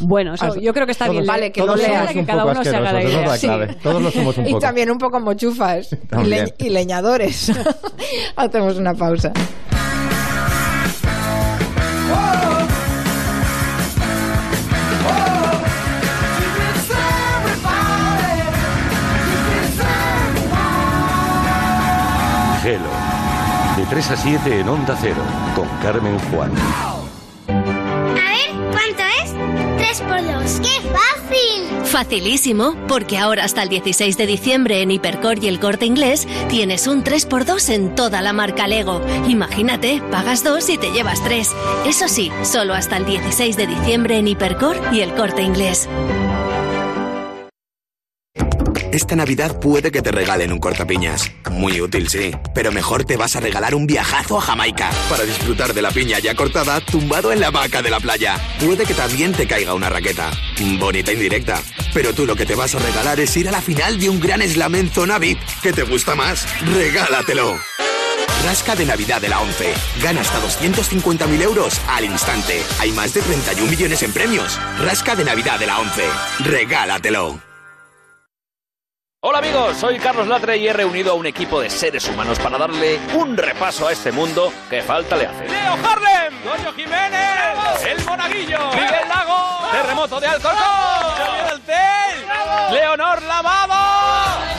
Bueno, 0.00 0.34
eso, 0.34 0.56
yo 0.56 0.72
creo 0.74 0.84
que 0.86 0.92
está 0.92 1.04
todos- 1.06 1.18
bien. 1.18 1.26
Vale, 1.26 1.52
que 1.52 1.60
todos 1.60 1.76
lo 1.78 1.82
somos 1.84 2.00
lea, 2.02 2.12
que 2.12 2.18
un 2.18 2.24
cada 2.26 2.42
poco 2.42 2.52
uno 2.54 2.64
se 2.64 2.76
haga 2.76 2.92
la 2.92 2.98
asquerosos, 2.98 3.44
idea. 3.44 3.76
Todos 3.82 4.02
lo 4.02 4.10
somos 4.10 4.38
un 4.38 4.46
Y 4.48 4.50
poco. 4.50 4.60
también 4.60 4.90
un 4.90 4.98
poco 4.98 5.20
mochufas 5.20 5.96
y, 6.20 6.26
le- 6.26 6.54
y 6.58 6.70
leñadores. 6.70 7.52
Hacemos 8.36 8.76
una 8.78 8.94
pausa. 8.94 9.32
3 23.92 24.10
a 24.10 24.16
7 24.16 24.60
en 24.60 24.68
Onda 24.70 24.96
Cero, 24.98 25.22
con 25.54 25.68
Carmen 25.82 26.18
Juan. 26.30 26.50
A 27.46 27.52
ver, 27.52 28.50
¿cuánto 28.70 29.02
es? 29.22 29.34
3 29.76 30.00
por 30.00 30.22
2. 30.40 30.60
¡Qué 30.60 30.80
fácil! 30.88 31.84
Facilísimo, 31.84 32.74
porque 32.88 33.18
ahora 33.18 33.44
hasta 33.44 33.62
el 33.62 33.68
16 33.68 34.16
de 34.16 34.26
diciembre 34.26 34.80
en 34.80 34.92
Hipercor 34.92 35.44
y 35.44 35.48
el 35.48 35.60
Corte 35.60 35.84
Inglés 35.84 36.26
tienes 36.48 36.86
un 36.86 37.04
3x2 37.04 37.68
en 37.68 37.94
toda 37.94 38.22
la 38.22 38.32
marca 38.32 38.66
Lego. 38.66 39.02
Imagínate, 39.28 40.02
pagas 40.10 40.42
2 40.42 40.70
y 40.70 40.78
te 40.78 40.90
llevas 40.90 41.22
3. 41.22 41.50
Eso 41.84 42.08
sí, 42.08 42.32
solo 42.44 42.72
hasta 42.72 42.96
el 42.96 43.04
16 43.04 43.58
de 43.58 43.66
diciembre 43.66 44.16
en 44.16 44.26
Hipercor 44.26 44.80
y 44.92 45.00
el 45.00 45.12
Corte 45.12 45.42
Inglés. 45.42 45.86
Esta 48.92 49.16
Navidad 49.16 49.58
puede 49.58 49.90
que 49.90 50.02
te 50.02 50.12
regalen 50.12 50.52
un 50.52 50.58
cortapiñas. 50.58 51.32
Muy 51.50 51.80
útil, 51.80 52.10
sí. 52.10 52.30
Pero 52.54 52.72
mejor 52.72 53.04
te 53.04 53.16
vas 53.16 53.34
a 53.36 53.40
regalar 53.40 53.74
un 53.74 53.86
viajazo 53.86 54.36
a 54.36 54.42
Jamaica 54.42 54.90
para 55.08 55.24
disfrutar 55.24 55.72
de 55.72 55.80
la 55.80 55.90
piña 55.90 56.18
ya 56.18 56.34
cortada 56.34 56.78
tumbado 56.80 57.32
en 57.32 57.40
la 57.40 57.46
hamaca 57.46 57.80
de 57.80 57.88
la 57.88 58.00
playa. 58.00 58.38
Puede 58.60 58.84
que 58.84 58.92
también 58.92 59.32
te 59.32 59.46
caiga 59.46 59.72
una 59.72 59.88
raqueta. 59.88 60.30
Bonita 60.78 61.10
indirecta. 61.10 61.62
Pero 61.94 62.12
tú 62.12 62.26
lo 62.26 62.36
que 62.36 62.44
te 62.44 62.54
vas 62.54 62.74
a 62.74 62.80
regalar 62.80 63.18
es 63.18 63.34
ir 63.36 63.48
a 63.48 63.52
la 63.52 63.62
final 63.62 63.98
de 63.98 64.10
un 64.10 64.20
gran 64.20 64.42
slam 64.42 64.74
en 64.74 64.90
zona. 64.90 65.18
¿Qué 65.62 65.72
te 65.72 65.84
gusta 65.84 66.14
más? 66.14 66.46
¡Regálatelo! 66.74 67.58
Rasca 68.44 68.74
de 68.74 68.84
Navidad 68.84 69.20
de 69.20 69.28
la 69.28 69.40
11. 69.40 69.72
Gana 70.02 70.20
hasta 70.20 70.40
250.000 70.42 71.42
euros 71.42 71.80
al 71.88 72.04
instante. 72.04 72.62
Hay 72.78 72.90
más 72.92 73.14
de 73.14 73.22
31 73.22 73.70
millones 73.70 74.02
en 74.02 74.12
premios. 74.12 74.58
Rasca 74.80 75.14
de 75.14 75.24
Navidad 75.24 75.58
de 75.58 75.66
la 75.66 75.78
11. 75.78 76.02
Regálatelo. 76.40 77.51
Hola 79.24 79.38
amigos, 79.38 79.76
soy 79.76 80.00
Carlos 80.00 80.26
Latre 80.26 80.56
y 80.56 80.66
he 80.66 80.72
reunido 80.72 81.12
a 81.12 81.14
un 81.14 81.26
equipo 81.26 81.60
de 81.60 81.70
seres 81.70 82.08
humanos 82.08 82.40
para 82.40 82.58
darle 82.58 82.98
un 83.14 83.36
repaso 83.36 83.86
a 83.86 83.92
este 83.92 84.10
mundo 84.10 84.52
que 84.68 84.82
falta 84.82 85.14
le 85.16 85.26
hace. 85.26 85.46
Leo 85.46 85.74
Harlem, 85.74 86.42
Goyo 86.42 86.72
Jiménez, 86.72 87.86
El 87.86 88.04
Monaguillo, 88.04 88.58
Miguel 88.72 89.08
Lago, 89.08 89.68
Terremoto 89.70 90.18
de 90.18 90.26
Alcorcón, 90.26 90.58
Javier 90.58 91.46
Alcel, 91.52 92.74
Leonor 92.74 93.22
Lavado. 93.22 93.91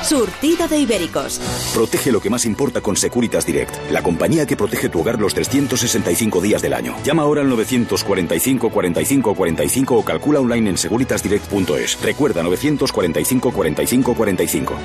Surtido 0.04 0.68
de 0.68 0.80
ibéricos. 0.80 1.40
Protege 1.74 2.12
lo 2.12 2.20
que 2.20 2.30
más 2.30 2.46
importa 2.46 2.82
con 2.82 2.98
Securitas 2.98 3.46
Direct, 3.46 3.90
la 3.90 4.04
compañía 4.04 4.46
que 4.46 4.58
protege 4.58 4.90
tu 4.90 5.00
hogar 5.00 5.18
los 5.18 5.34
365 5.34 6.42
días 6.42 6.62
del 6.62 6.74
año. 6.74 6.96
Llama 7.04 7.24
ahora 7.24 7.42
al 7.42 7.50
945 7.50 8.70
45 8.70 9.34
45 9.34 9.96
o 9.96 10.04
calcula 10.04 10.40
online 10.40 10.72
en 10.72 10.78
securitasdirect.es. 10.78 12.02
Recuerda 12.02 12.44
945 12.44 13.52
45 13.52 14.14
45. 14.14 14.76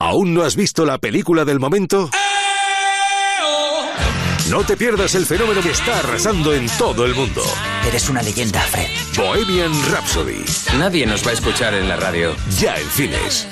¿Aún 0.00 0.34
no 0.34 0.42
has 0.42 0.56
visto 0.56 0.84
la 0.84 0.98
película 0.98 1.44
del 1.44 1.60
momento? 1.60 2.10
No 4.52 4.62
te 4.64 4.76
pierdas 4.76 5.14
el 5.14 5.24
fenómeno 5.24 5.62
que 5.62 5.70
está 5.70 6.00
arrasando 6.00 6.52
en 6.52 6.66
todo 6.76 7.06
el 7.06 7.14
mundo. 7.14 7.42
Eres 7.88 8.10
una 8.10 8.20
leyenda, 8.20 8.60
Fred. 8.60 8.90
Bohemian 9.16 9.72
Rhapsody. 9.90 10.44
Nadie 10.76 11.06
nos 11.06 11.26
va 11.26 11.30
a 11.30 11.32
escuchar 11.32 11.72
en 11.72 11.88
la 11.88 11.96
radio. 11.96 12.36
Ya 12.60 12.76
en 12.76 12.86
cines. 12.90 13.48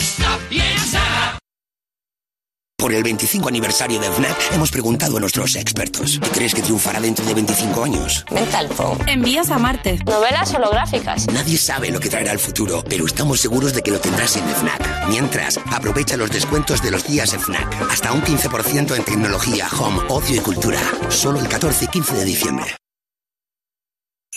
Por 2.80 2.94
el 2.94 3.02
25 3.02 3.48
aniversario 3.48 4.00
de 4.00 4.10
FNAC 4.10 4.54
hemos 4.54 4.70
preguntado 4.70 5.18
a 5.18 5.20
nuestros 5.20 5.54
expertos. 5.54 6.18
¿Qué 6.22 6.30
crees 6.30 6.54
que 6.54 6.62
triunfará 6.62 6.98
dentro 6.98 7.24
de 7.26 7.34
25 7.34 7.84
años? 7.84 8.24
Mental 8.30 8.68
Phone. 8.68 9.06
Envíos 9.06 9.50
a 9.50 9.58
Marte. 9.58 9.98
Novelas 10.06 10.54
holográficas. 10.54 11.26
Nadie 11.26 11.58
sabe 11.58 11.90
lo 11.90 12.00
que 12.00 12.08
traerá 12.08 12.32
el 12.32 12.38
futuro, 12.38 12.82
pero 12.88 13.04
estamos 13.04 13.40
seguros 13.40 13.74
de 13.74 13.82
que 13.82 13.90
lo 13.90 14.00
tendrás 14.00 14.36
en 14.36 14.48
FNAC. 14.48 15.08
Mientras, 15.08 15.60
aprovecha 15.70 16.16
los 16.16 16.30
descuentos 16.30 16.82
de 16.82 16.90
los 16.90 17.06
días 17.06 17.36
FNAC. 17.36 17.90
Hasta 17.90 18.12
un 18.12 18.22
15% 18.22 18.96
en 18.96 19.04
tecnología, 19.04 19.68
home, 19.78 20.00
ocio 20.08 20.36
y 20.36 20.40
cultura. 20.40 20.80
Solo 21.10 21.38
el 21.38 21.48
14 21.48 21.84
y 21.84 21.88
15 21.88 22.14
de 22.14 22.24
diciembre. 22.24 22.79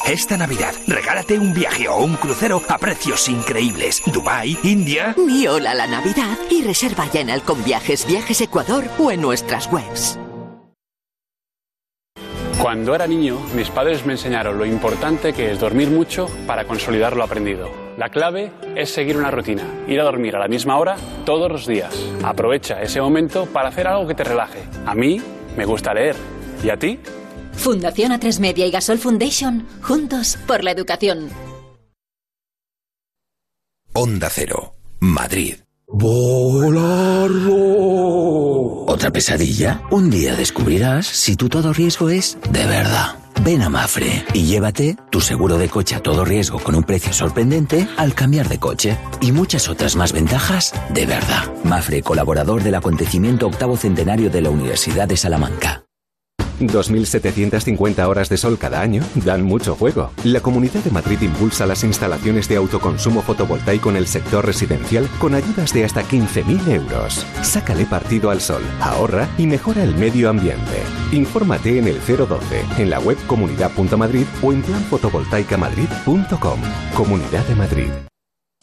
Esta 0.02 0.36
Navidad, 0.38 0.74
regálate 0.88 1.38
un 1.38 1.54
viaje 1.54 1.88
o 1.88 2.04
un 2.04 2.16
crucero 2.16 2.60
a 2.68 2.80
precios 2.80 3.30
increíbles. 3.30 4.02
Dubai, 4.12 4.58
India. 4.64 5.14
Di 5.16 5.46
hola 5.48 5.76
la 5.76 5.86
Navidad 5.86 6.36
y 6.50 6.64
reserva 6.64 7.06
ya 7.14 7.22
en 7.22 7.30
Halcón 7.30 7.64
Viajes, 7.64 8.08
Viajes 8.08 8.42
Ecuador 8.42 8.86
o 8.98 9.12
en 9.12 9.22
nuestras 9.22 9.72
webs. 9.72 10.20
Cuando 12.60 12.96
era 12.96 13.06
niño, 13.06 13.40
mis 13.56 13.70
padres 13.70 14.04
me 14.04 14.14
enseñaron 14.14 14.58
lo 14.58 14.66
importante 14.66 15.32
que 15.32 15.52
es 15.52 15.60
dormir 15.60 15.92
mucho 15.92 16.28
para 16.48 16.66
consolidar 16.66 17.16
lo 17.16 17.24
aprendido. 17.24 17.70
La 17.98 18.10
clave 18.10 18.52
es 18.76 18.90
seguir 18.90 19.16
una 19.16 19.30
rutina, 19.30 19.64
ir 19.88 20.00
a 20.02 20.06
dormir 20.06 20.36
a 20.36 20.40
la 20.40 20.48
misma 20.48 20.80
hora 20.80 20.98
todos 21.24 21.52
los 21.52 21.68
días. 21.68 21.94
Aprovecha 22.24 22.82
ese 22.82 23.00
momento 23.00 23.46
para 23.46 23.70
hacer 23.70 23.88
algo 23.88 24.08
que 24.08 24.16
te 24.16 24.24
relaje. 24.24 24.64
A 24.88 24.96
mí 24.96 25.22
me 25.56 25.66
gusta 25.66 25.94
leer. 25.94 26.16
¿Y 26.64 26.72
a 26.72 26.78
ti? 26.78 27.00
Fundación 27.56 28.12
A3 28.12 28.40
Media 28.40 28.66
y 28.66 28.72
Gasol 28.72 29.00
Foundation, 29.00 29.68
juntos 29.82 30.38
por 30.48 30.64
la 30.64 30.72
educación. 30.72 31.30
Onda 33.94 34.30
Cero, 34.32 34.74
Madrid. 35.00 35.58
¡Volarlo! 35.88 37.54
¿Otra 38.88 39.12
pesadilla? 39.12 39.84
Un 39.92 40.10
día 40.10 40.36
descubrirás 40.36 41.06
si 41.06 41.36
tu 41.36 41.50
todo 41.50 41.72
riesgo 41.74 42.10
es 42.10 42.40
de 42.50 42.66
verdad. 42.66 43.20
Ven 43.44 43.62
a 43.62 43.70
Mafre 43.70 44.26
y 44.34 44.46
llévate 44.46 44.96
tu 45.12 45.22
seguro 45.22 45.60
de 45.60 45.70
coche 45.70 45.94
a 45.96 46.00
todo 46.00 46.26
riesgo 46.26 46.58
con 46.60 46.74
un 46.74 46.84
precio 46.84 47.14
sorprendente 47.14 47.88
al 47.98 48.16
cambiar 48.16 48.50
de 48.50 48.58
coche 48.58 48.98
y 49.22 49.32
muchas 49.32 49.70
otras 49.70 49.96
más 49.96 50.14
ventajas 50.14 50.74
de 50.90 51.06
verdad. 51.06 51.54
Mafre, 51.64 52.02
colaborador 52.02 52.64
del 52.64 52.76
acontecimiento 52.76 53.46
octavo 53.46 53.78
centenario 53.78 54.32
de 54.32 54.42
la 54.42 54.50
Universidad 54.50 55.08
de 55.08 55.18
Salamanca. 55.18 55.86
2.750 56.60 58.08
horas 58.08 58.30
de 58.30 58.38
sol 58.38 58.58
cada 58.58 58.82
año 58.82 59.04
dan 59.16 59.44
mucho 59.44 59.76
juego. 59.76 60.12
La 60.24 60.40
Comunidad 60.42 60.84
de 60.84 60.92
Madrid 60.92 61.22
impulsa 61.22 61.66
las 61.66 61.84
instalaciones 61.84 62.48
de 62.48 62.58
autoconsumo 62.58 63.22
fotovoltaico 63.22 63.90
en 63.90 63.98
el 63.98 64.08
sector 64.08 64.46
residencial 64.46 65.08
con 65.20 65.36
ayudas 65.36 65.74
de 65.74 65.86
hasta 65.86 66.04
15.000 66.04 66.68
euros. 66.70 67.26
Sácale 67.42 67.86
partido 67.86 68.30
al 68.30 68.42
sol, 68.42 68.64
ahorra 68.82 69.28
y 69.38 69.48
mejora 69.48 69.84
el 69.84 69.96
medio 69.96 70.30
ambiente. 70.30 70.84
Infórmate 71.12 71.78
en 71.80 71.88
el 71.88 72.00
012, 72.00 72.66
en 72.78 72.90
la 72.90 73.00
web 73.00 73.18
comunidad.madrid 73.28 74.26
o 74.42 74.54
en 74.54 74.62
planfotovoltaicamadrid.com. 74.62 76.60
Comunidad 76.96 77.46
de 77.48 77.56
Madrid. 77.56 78.13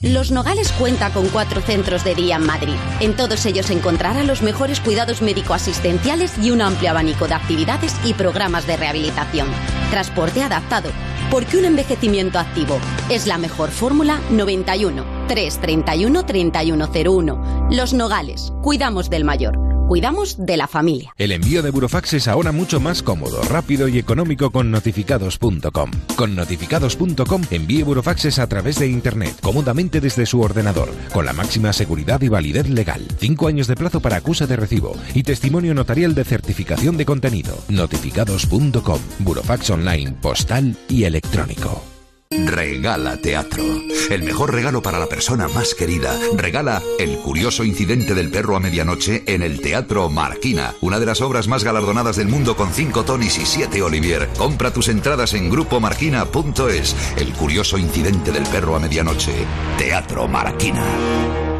Los 0.02 0.30
Nogales 0.30 0.72
cuenta 0.72 1.12
con 1.12 1.28
cuatro 1.28 1.60
centros 1.60 2.04
de 2.04 2.14
día 2.14 2.36
en 2.36 2.46
Madrid. 2.46 2.76
En 3.00 3.14
todos 3.14 3.44
ellos 3.44 3.68
encontrará 3.68 4.24
los 4.24 4.40
mejores 4.40 4.80
cuidados 4.80 5.20
médico-asistenciales 5.20 6.38
y 6.38 6.50
un 6.52 6.62
amplio 6.62 6.88
abanico 6.88 7.28
de 7.28 7.34
actividades 7.34 7.94
y 8.02 8.14
programas 8.14 8.66
de 8.66 8.78
rehabilitación. 8.78 9.46
Transporte 9.90 10.42
adaptado, 10.42 10.88
porque 11.30 11.58
un 11.58 11.66
envejecimiento 11.66 12.38
activo 12.38 12.80
es 13.10 13.26
la 13.26 13.36
mejor 13.36 13.70
fórmula 13.70 14.22
91 14.30 15.04
331 15.28 16.24
3101. 16.24 17.68
Los 17.70 17.92
Nogales, 17.92 18.54
cuidamos 18.62 19.10
del 19.10 19.24
mayor. 19.26 19.69
Cuidamos 19.90 20.36
de 20.38 20.56
la 20.56 20.68
familia. 20.68 21.12
El 21.18 21.32
envío 21.32 21.62
de 21.62 21.70
Burofax 21.72 22.12
es 22.12 22.28
ahora 22.28 22.52
mucho 22.52 22.78
más 22.78 23.02
cómodo, 23.02 23.42
rápido 23.42 23.88
y 23.88 23.98
económico 23.98 24.52
con 24.52 24.70
notificados.com. 24.70 25.90
Con 26.14 26.36
notificados.com 26.36 27.42
envíe 27.50 27.82
Burofaxes 27.82 28.38
a 28.38 28.48
través 28.48 28.78
de 28.78 28.86
Internet, 28.86 29.40
cómodamente 29.42 30.00
desde 30.00 30.26
su 30.26 30.42
ordenador, 30.42 30.90
con 31.12 31.26
la 31.26 31.32
máxima 31.32 31.72
seguridad 31.72 32.22
y 32.22 32.28
validez 32.28 32.68
legal. 32.68 33.04
Cinco 33.18 33.48
años 33.48 33.66
de 33.66 33.74
plazo 33.74 33.98
para 33.98 34.18
acusa 34.18 34.46
de 34.46 34.54
recibo 34.54 34.94
y 35.12 35.24
testimonio 35.24 35.74
notarial 35.74 36.14
de 36.14 36.22
certificación 36.22 36.96
de 36.96 37.04
contenido. 37.04 37.58
Notificados.com. 37.68 39.00
Burofax 39.18 39.70
online, 39.70 40.12
postal 40.22 40.76
y 40.88 41.02
electrónico. 41.02 41.89
Regala 42.32 43.16
teatro. 43.16 43.64
El 44.08 44.22
mejor 44.22 44.54
regalo 44.54 44.82
para 44.82 45.00
la 45.00 45.06
persona 45.06 45.48
más 45.48 45.74
querida. 45.74 46.16
Regala 46.36 46.80
El 46.98 47.18
curioso 47.18 47.64
incidente 47.64 48.14
del 48.14 48.30
perro 48.30 48.54
a 48.54 48.60
medianoche 48.60 49.24
en 49.26 49.42
el 49.42 49.60
Teatro 49.60 50.08
Marquina, 50.08 50.74
una 50.80 51.00
de 51.00 51.06
las 51.06 51.20
obras 51.22 51.48
más 51.48 51.64
galardonadas 51.64 52.14
del 52.16 52.28
mundo 52.28 52.56
con 52.56 52.72
5 52.72 53.04
Tonys 53.04 53.38
y 53.38 53.46
7 53.46 53.82
Olivier. 53.82 54.28
Compra 54.38 54.72
tus 54.72 54.88
entradas 54.88 55.34
en 55.34 55.50
grupomarquina.es. 55.50 56.96
El 57.16 57.32
curioso 57.32 57.78
incidente 57.78 58.30
del 58.30 58.44
perro 58.44 58.76
a 58.76 58.78
medianoche. 58.78 59.32
Teatro 59.76 60.28
Marquina. 60.28 61.59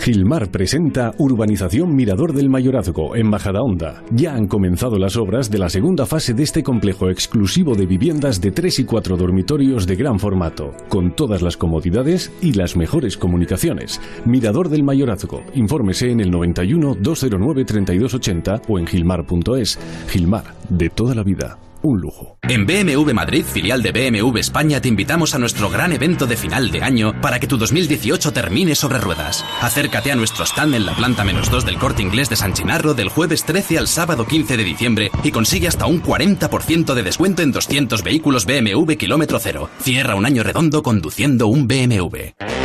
Gilmar 0.00 0.50
presenta 0.50 1.12
Urbanización 1.18 1.94
Mirador 1.94 2.32
del 2.32 2.48
Mayorazgo 2.48 3.16
en 3.16 3.28
Majadahonda. 3.28 4.02
Ya 4.10 4.34
han 4.34 4.46
comenzado 4.46 4.98
las 4.98 5.18
obras 5.18 5.50
de 5.50 5.58
la 5.58 5.68
segunda 5.68 6.06
fase 6.06 6.32
de 6.32 6.42
este 6.42 6.62
complejo 6.62 7.10
exclusivo 7.10 7.74
de 7.74 7.84
viviendas 7.84 8.40
de 8.40 8.50
3 8.50 8.78
y 8.78 8.84
4 8.84 9.18
dormitorios 9.18 9.86
de 9.86 9.96
gran 9.96 10.18
formato, 10.18 10.72
con 10.88 11.14
todas 11.14 11.42
las 11.42 11.58
comodidades 11.58 12.32
y 12.40 12.54
las 12.54 12.76
mejores 12.76 13.18
comunicaciones. 13.18 14.00
Mirador 14.24 14.70
del 14.70 14.84
Mayorazgo. 14.84 15.42
Infórmese 15.54 16.10
en 16.10 16.20
el 16.20 16.30
91 16.30 16.96
209 16.98 17.64
3280 17.66 18.62
o 18.68 18.78
en 18.78 18.86
gilmar.es. 18.86 19.78
Gilmar, 20.08 20.54
de 20.70 20.88
toda 20.88 21.14
la 21.14 21.22
vida. 21.22 21.58
Un 21.82 22.00
lujo. 22.00 22.38
En 22.42 22.66
BMW 22.66 23.12
Madrid, 23.12 23.44
filial 23.44 23.82
de 23.82 23.92
BMW 23.92 24.38
España, 24.38 24.80
te 24.80 24.88
invitamos 24.88 25.34
a 25.34 25.38
nuestro 25.38 25.70
gran 25.70 25.92
evento 25.92 26.26
de 26.26 26.36
final 26.36 26.70
de 26.70 26.82
año 26.82 27.20
para 27.20 27.38
que 27.38 27.46
tu 27.46 27.56
2018 27.56 28.32
termine 28.32 28.74
sobre 28.74 28.98
ruedas. 28.98 29.44
Acércate 29.60 30.12
a 30.12 30.16
nuestro 30.16 30.44
stand 30.44 30.74
en 30.74 30.86
la 30.86 30.94
planta 30.94 31.24
menos 31.24 31.50
2 31.50 31.64
del 31.64 31.78
corte 31.78 32.02
inglés 32.02 32.28
de 32.28 32.36
San 32.36 32.52
Chinarro 32.52 32.94
del 32.94 33.08
jueves 33.08 33.44
13 33.44 33.78
al 33.78 33.88
sábado 33.88 34.26
15 34.26 34.56
de 34.56 34.64
diciembre 34.64 35.10
y 35.22 35.30
consigue 35.30 35.68
hasta 35.68 35.86
un 35.86 36.02
40% 36.02 36.94
de 36.94 37.02
descuento 37.02 37.42
en 37.42 37.52
200 37.52 38.02
vehículos 38.02 38.46
BMW 38.46 38.92
kilómetro 38.94 39.38
cero. 39.38 39.70
Cierra 39.80 40.14
un 40.14 40.26
año 40.26 40.42
redondo 40.42 40.82
conduciendo 40.82 41.46
un 41.46 41.66
BMW. 41.68 42.59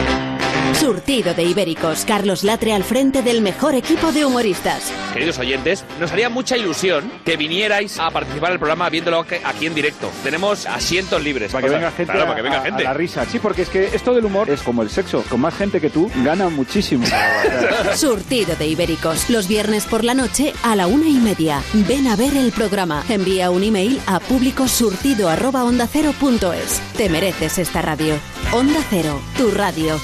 Surtido 0.90 1.34
de 1.34 1.42
Ibéricos, 1.44 2.06
Carlos 2.06 2.44
Latre 2.44 2.72
al 2.72 2.84
frente 2.84 3.24
del 3.24 3.42
mejor 3.42 3.74
equipo 3.74 4.12
de 4.12 4.24
humoristas. 4.24 4.94
Queridos 5.14 5.40
oyentes, 5.40 5.84
nos 6.00 6.12
haría 6.12 6.30
mucha 6.30 6.56
ilusión 6.58 7.12
que 7.26 7.38
vinierais 7.38 7.98
a 8.00 8.12
participar 8.12 8.52
del 8.52 8.60
programa 8.60 8.88
viéndolo 8.92 9.26
aquí 9.46 9.66
en 9.66 9.74
directo. 9.74 10.12
Tenemos 10.24 10.68
asientos 10.68 11.24
libres. 11.24 11.52
Para 11.52 11.66
que 11.68 11.74
venga 11.74 11.90
gente, 11.90 12.14
claro, 12.14 12.22
a, 12.22 12.26
para 12.28 12.36
que 12.36 12.42
venga 12.44 12.60
a- 12.60 12.66
gente. 12.66 12.84
a 12.84 12.90
la 12.90 12.94
risa. 12.94 13.26
Sí, 13.26 13.40
porque 13.40 13.64
es 13.64 13.70
que 13.70 13.96
esto 13.96 14.14
del 14.14 14.26
humor 14.26 14.52
es 14.52 14.62
como 14.62 14.84
el 14.84 14.92
sexo. 14.92 15.24
Con 15.28 15.42
más 15.42 15.56
gente 15.56 15.82
que 15.82 15.90
tú, 15.90 16.12
gana 16.24 16.50
muchísimo. 16.50 17.04
Surtido 17.96 18.56
de 18.56 18.68
Ibéricos, 18.68 19.32
los 19.32 19.48
viernes 19.48 19.86
por 19.86 20.04
la 20.04 20.14
noche 20.14 20.54
a 20.62 20.76
la 20.76 20.86
una 20.86 21.08
y 21.10 21.16
media. 21.16 21.64
Ven 21.74 22.06
a 22.08 22.16
ver 22.16 22.38
el 22.38 22.52
programa. 22.52 23.04
Envía 23.10 23.50
un 23.50 23.64
email 23.64 24.00
a 24.06 24.20
públicosurtido.ondacero.es. 24.20 26.82
Te 26.96 27.10
mereces 27.10 27.58
esta 27.58 27.82
radio. 27.82 28.14
Onda 28.52 28.80
Cero, 28.92 29.20
tu 29.36 29.50
radio. 29.50 30.00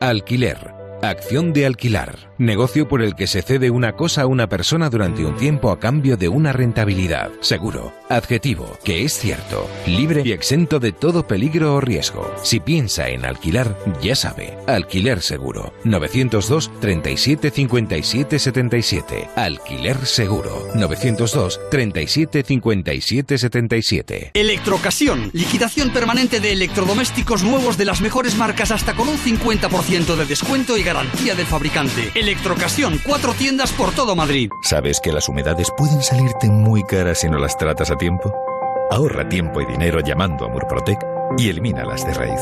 Alquiler. 0.00 0.77
Acción 1.02 1.52
de 1.52 1.64
alquilar. 1.64 2.32
Negocio 2.38 2.88
por 2.88 3.02
el 3.02 3.14
que 3.14 3.28
se 3.28 3.42
cede 3.42 3.70
una 3.70 3.92
cosa 3.92 4.22
a 4.22 4.26
una 4.26 4.48
persona 4.48 4.90
durante 4.90 5.24
un 5.24 5.36
tiempo 5.36 5.70
a 5.70 5.78
cambio 5.78 6.16
de 6.16 6.28
una 6.28 6.52
rentabilidad. 6.52 7.30
Seguro. 7.40 7.92
Adjetivo. 8.08 8.76
Que 8.82 9.04
es 9.04 9.12
cierto. 9.12 9.68
Libre 9.86 10.22
y 10.24 10.32
exento 10.32 10.80
de 10.80 10.90
todo 10.92 11.26
peligro 11.26 11.74
o 11.76 11.80
riesgo. 11.80 12.32
Si 12.42 12.58
piensa 12.58 13.08
en 13.08 13.24
alquilar, 13.24 13.78
ya 14.02 14.16
sabe. 14.16 14.56
Alquiler 14.66 15.22
seguro. 15.22 15.72
902 15.84 16.70
37 16.80 17.50
57 17.50 18.38
77. 18.38 19.28
Alquiler 19.36 20.04
seguro. 20.04 20.68
902 20.74 21.60
37 21.70 22.42
57 22.42 23.38
77. 23.38 24.30
Electrocasión. 24.34 25.30
Liquidación 25.32 25.90
permanente 25.90 26.40
de 26.40 26.52
electrodomésticos 26.52 27.44
nuevos 27.44 27.78
de 27.78 27.84
las 27.84 28.00
mejores 28.00 28.36
marcas 28.36 28.72
hasta 28.72 28.94
con 28.94 29.08
un 29.08 29.18
50% 29.18 30.16
de 30.16 30.24
descuento 30.24 30.76
y 30.76 30.87
garantía 30.88 31.34
del 31.34 31.44
fabricante. 31.44 32.10
Electrocasión. 32.14 32.98
Cuatro 33.04 33.34
tiendas 33.34 33.72
por 33.72 33.92
todo 33.92 34.16
Madrid. 34.16 34.48
¿Sabes 34.62 35.00
que 35.00 35.12
las 35.12 35.28
humedades 35.28 35.70
pueden 35.76 36.02
salirte 36.02 36.48
muy 36.48 36.82
caras 36.82 37.18
si 37.18 37.28
no 37.28 37.36
las 37.36 37.58
tratas 37.58 37.90
a 37.90 37.96
tiempo? 37.96 38.32
Ahorra 38.90 39.28
tiempo 39.28 39.60
y 39.60 39.66
dinero 39.66 40.00
llamando 40.00 40.46
a 40.46 40.48
Murprotec 40.48 40.98
y 41.36 41.50
elimínalas 41.50 42.06
de 42.06 42.14
raíz. 42.14 42.40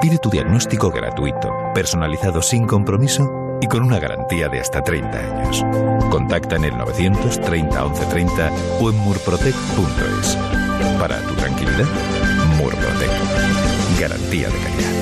Pide 0.00 0.16
tu 0.16 0.30
diagnóstico 0.30 0.90
gratuito, 0.90 1.50
personalizado 1.74 2.40
sin 2.40 2.66
compromiso 2.66 3.30
y 3.60 3.66
con 3.66 3.82
una 3.82 3.98
garantía 3.98 4.48
de 4.48 4.60
hasta 4.60 4.82
30 4.82 5.18
años. 5.18 5.62
Contacta 6.10 6.56
en 6.56 6.64
el 6.64 6.78
930 6.78 7.84
1130 7.84 8.50
o 8.80 8.88
en 8.88 8.96
murprotec.es. 8.96 10.38
Para 10.98 11.20
tu 11.20 11.34
tranquilidad, 11.34 11.86
Murprotec. 12.56 13.10
Garantía 14.00 14.48
de 14.48 14.58
calidad. 14.58 14.97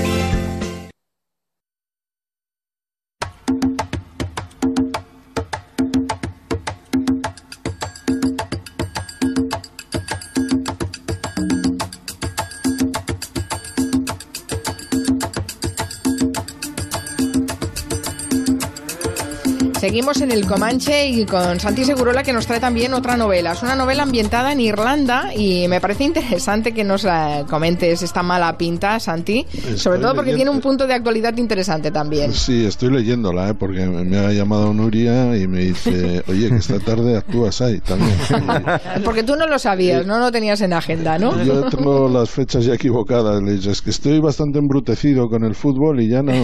Seguimos 19.97 20.21
en 20.21 20.31
el 20.31 20.45
Comanche 20.47 21.07
y 21.09 21.25
con 21.25 21.59
Santi 21.59 21.83
Segurola 21.83 22.23
que 22.23 22.35
nos 22.35 22.47
trae 22.47 22.61
también 22.61 22.93
otra 22.93 23.17
novela. 23.17 23.53
Es 23.53 23.63
una 23.63 23.75
novela 23.75 24.03
ambientada 24.03 24.53
en 24.53 24.61
Irlanda 24.61 25.31
y 25.35 25.67
me 25.69 25.81
parece 25.81 26.05
interesante 26.05 26.73
que 26.75 26.85
nos 26.85 27.07
eh, 27.07 27.45
comentes 27.49 28.03
esta 28.03 28.23
mala 28.23 28.59
pinta, 28.59 29.01
Santi. 29.01 29.47
Sobre 29.77 29.99
todo 30.01 30.15
porque 30.15 30.33
leyendo- 30.33 30.37
tiene 30.37 30.51
un 30.51 30.61
punto 30.61 30.87
de 30.87 30.93
actualidad 30.93 31.35
interesante 31.39 31.91
también. 31.91 32.35
Sí, 32.35 32.67
estoy 32.67 32.91
leyéndola, 32.91 33.49
¿eh? 33.49 33.55
porque 33.55 33.87
me 33.87 34.19
ha 34.19 34.33
llamado 34.33 34.75
Nuria 34.75 35.35
y 35.35 35.49
me 35.49 35.61
dice, 35.61 36.23
oye, 36.29 36.51
que 36.51 36.57
esta 36.57 36.79
tarde 36.79 37.17
actúas 37.17 37.63
ahí 37.63 37.81
también. 37.81 38.13
Porque 39.03 39.23
tú 39.23 39.35
no 39.35 39.47
lo 39.47 39.59
sabías, 39.59 40.05
no 40.07 40.19
lo 40.19 40.31
tenías 40.31 40.61
en 40.61 40.75
agenda, 40.75 41.19
¿no? 41.19 41.43
Yo 41.43 41.71
tengo 41.71 42.07
las 42.11 42.29
fechas 42.29 42.67
ya 42.67 42.75
equivocadas. 42.75 43.43
Le 43.43 43.53
he 43.53 43.55
dicho, 43.55 43.71
es 43.71 43.81
que 43.81 43.89
estoy 43.89 44.19
bastante 44.21 44.59
embrutecido 44.59 45.31
con 45.31 45.43
el 45.43 45.55
fútbol 45.55 46.01
y 46.03 46.09
ya 46.09 46.23
no... 46.23 46.35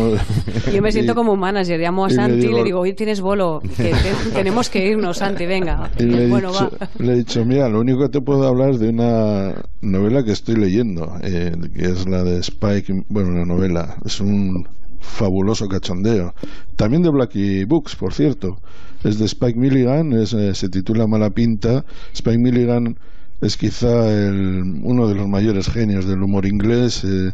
Yo 0.72 0.80
me 0.80 0.90
siento 0.90 1.12
Y- 1.12 1.14
como 1.14 1.32
un 1.34 1.40
manager, 1.40 1.78
llamo 1.78 2.06
a 2.06 2.08
y 2.08 2.12
le 2.12 2.16
Santi 2.16 2.46
y 2.46 2.52
le 2.54 2.64
digo, 2.64 2.80
hoy 2.80 2.94
tienes 2.94 3.20
bolo, 3.20 3.41
que 3.76 3.92
tenemos 4.32 4.68
que 4.68 4.86
irnos, 4.86 5.18
Santi, 5.18 5.46
venga. 5.46 5.90
Le 5.98 6.24
he, 6.24 6.28
bueno, 6.28 6.50
dicho, 6.50 6.70
va. 6.80 6.88
le 6.98 7.12
he 7.12 7.16
dicho, 7.16 7.44
mira, 7.44 7.68
lo 7.68 7.80
único 7.80 8.00
que 8.00 8.08
te 8.08 8.20
puedo 8.20 8.46
hablar 8.46 8.70
es 8.70 8.80
de 8.80 8.88
una 8.88 9.54
novela 9.80 10.22
que 10.24 10.32
estoy 10.32 10.56
leyendo, 10.56 11.16
eh, 11.22 11.52
que 11.74 11.84
es 11.86 12.08
la 12.08 12.22
de 12.24 12.38
Spike, 12.40 13.04
bueno, 13.08 13.30
una 13.30 13.44
novela, 13.44 13.96
es 14.04 14.20
un 14.20 14.66
fabuloso 15.00 15.68
cachondeo. 15.68 16.34
También 16.76 17.02
de 17.02 17.10
Blackie 17.10 17.64
Books, 17.64 17.96
por 17.96 18.14
cierto. 18.14 18.58
Es 19.04 19.18
de 19.18 19.26
Spike 19.26 19.58
Milligan, 19.58 20.12
es, 20.12 20.32
eh, 20.32 20.54
se 20.54 20.68
titula 20.68 21.06
Mala 21.06 21.30
Pinta. 21.30 21.84
Spike 22.12 22.38
Milligan 22.38 22.96
es 23.42 23.56
quizá 23.56 24.08
el- 24.10 24.80
uno 24.82 25.08
de 25.08 25.14
los 25.14 25.28
mayores 25.28 25.68
genios 25.68 26.06
del 26.06 26.22
humor 26.22 26.46
inglés, 26.46 27.02
eh, 27.04 27.32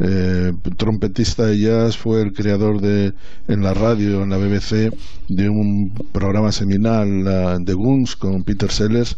eh, 0.00 0.52
trompetista 0.76 1.46
de 1.46 1.58
jazz, 1.58 1.96
fue 1.98 2.22
el 2.22 2.32
creador 2.32 2.80
de 2.80 3.12
en 3.48 3.62
la 3.62 3.74
radio, 3.74 4.22
en 4.22 4.30
la 4.30 4.38
BBC, 4.38 4.90
de 5.28 5.48
un 5.50 5.92
programa 6.12 6.52
seminal, 6.52 7.62
The 7.66 7.74
Goons, 7.74 8.16
con 8.16 8.44
Peter 8.44 8.70
Sellers. 8.70 9.16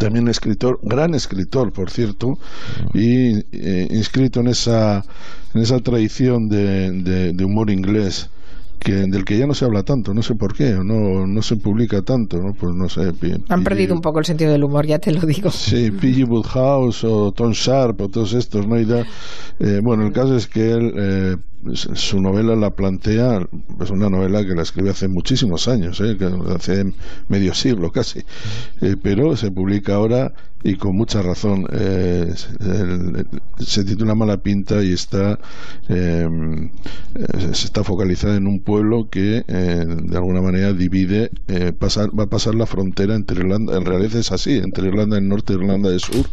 También 0.00 0.26
escritor, 0.28 0.80
gran 0.82 1.14
escritor, 1.14 1.72
por 1.72 1.90
cierto, 1.90 2.38
y 2.92 3.38
eh, 3.52 3.86
inscrito 3.90 4.40
en 4.40 4.48
esa, 4.48 5.04
en 5.54 5.60
esa 5.60 5.78
tradición 5.80 6.48
de, 6.48 6.90
de- 6.90 7.32
de 7.32 7.44
humor 7.44 7.70
inglés 7.70 8.28
que, 8.78 8.92
del 8.92 9.24
que 9.24 9.38
ya 9.38 9.46
no 9.46 9.54
se 9.54 9.64
habla 9.64 9.82
tanto, 9.82 10.14
no 10.14 10.22
sé 10.22 10.34
por 10.34 10.54
qué, 10.54 10.72
no, 10.82 11.26
no 11.26 11.42
se 11.42 11.56
publica 11.56 12.02
tanto, 12.02 12.38
¿no? 12.40 12.52
pues 12.54 12.74
no 12.74 12.88
sé. 12.88 13.12
Han 13.48 13.64
perdido 13.64 13.94
un 13.94 14.00
poco 14.00 14.18
el 14.18 14.24
sentido 14.24 14.52
del 14.52 14.64
humor, 14.64 14.86
ya 14.86 14.98
te 14.98 15.12
lo 15.12 15.20
digo. 15.22 15.50
Sí, 15.50 15.90
P.G. 16.00 16.24
Woodhouse 16.28 17.04
o 17.04 17.32
Tom 17.32 17.52
Sharp 17.52 18.00
o 18.00 18.08
todos 18.08 18.32
estos, 18.34 18.66
¿no? 18.66 18.78
Y 18.78 18.84
da- 18.84 19.06
eh, 19.58 19.80
bueno, 19.82 20.06
el 20.06 20.12
caso 20.12 20.36
es 20.36 20.46
que 20.46 20.70
él, 20.70 20.92
eh, 20.96 21.36
su 21.74 22.20
novela 22.20 22.56
la 22.56 22.70
plantea, 22.70 23.46
es 23.80 23.90
una 23.90 24.08
novela 24.08 24.44
que 24.44 24.54
la 24.54 24.62
escribe 24.62 24.90
hace 24.90 25.08
muchísimos 25.08 25.68
años, 25.68 26.00
¿eh? 26.00 26.16
hace 26.54 26.92
medio 27.28 27.54
siglo 27.54 27.90
casi, 27.92 28.20
Eh, 28.80 28.96
pero 29.02 29.36
se 29.36 29.50
publica 29.50 29.94
ahora 29.94 30.32
y 30.62 30.76
con 30.76 30.96
mucha 30.96 31.22
razón. 31.22 31.66
Eh, 31.72 32.32
se 33.58 33.84
titula 33.84 34.14
Mala 34.14 34.38
Pinta 34.38 34.82
y 34.82 34.92
está, 34.92 35.38
eh, 35.88 36.28
eh, 37.14 37.54
se 37.54 37.66
está 37.66 37.84
focalizada 37.84 38.36
en 38.36 38.46
un 38.46 38.60
pueblo 38.60 39.08
que 39.08 39.44
eh, 39.46 39.84
de 39.86 40.16
alguna 40.16 40.42
manera 40.42 40.72
divide, 40.72 41.30
pasar, 41.78 42.08
va 42.18 42.24
a 42.24 42.28
pasar 42.28 42.54
la 42.54 42.66
frontera 42.66 43.14
entre 43.14 43.38
Irlanda, 43.40 43.76
en 43.76 43.84
realidad 43.84 44.16
es 44.16 44.32
así, 44.32 44.54
entre 44.56 44.88
Irlanda 44.88 45.16
del 45.16 45.28
Norte 45.28 45.52
e 45.52 45.56
Irlanda 45.56 45.90
del 45.90 46.00
Sur, 46.00 46.26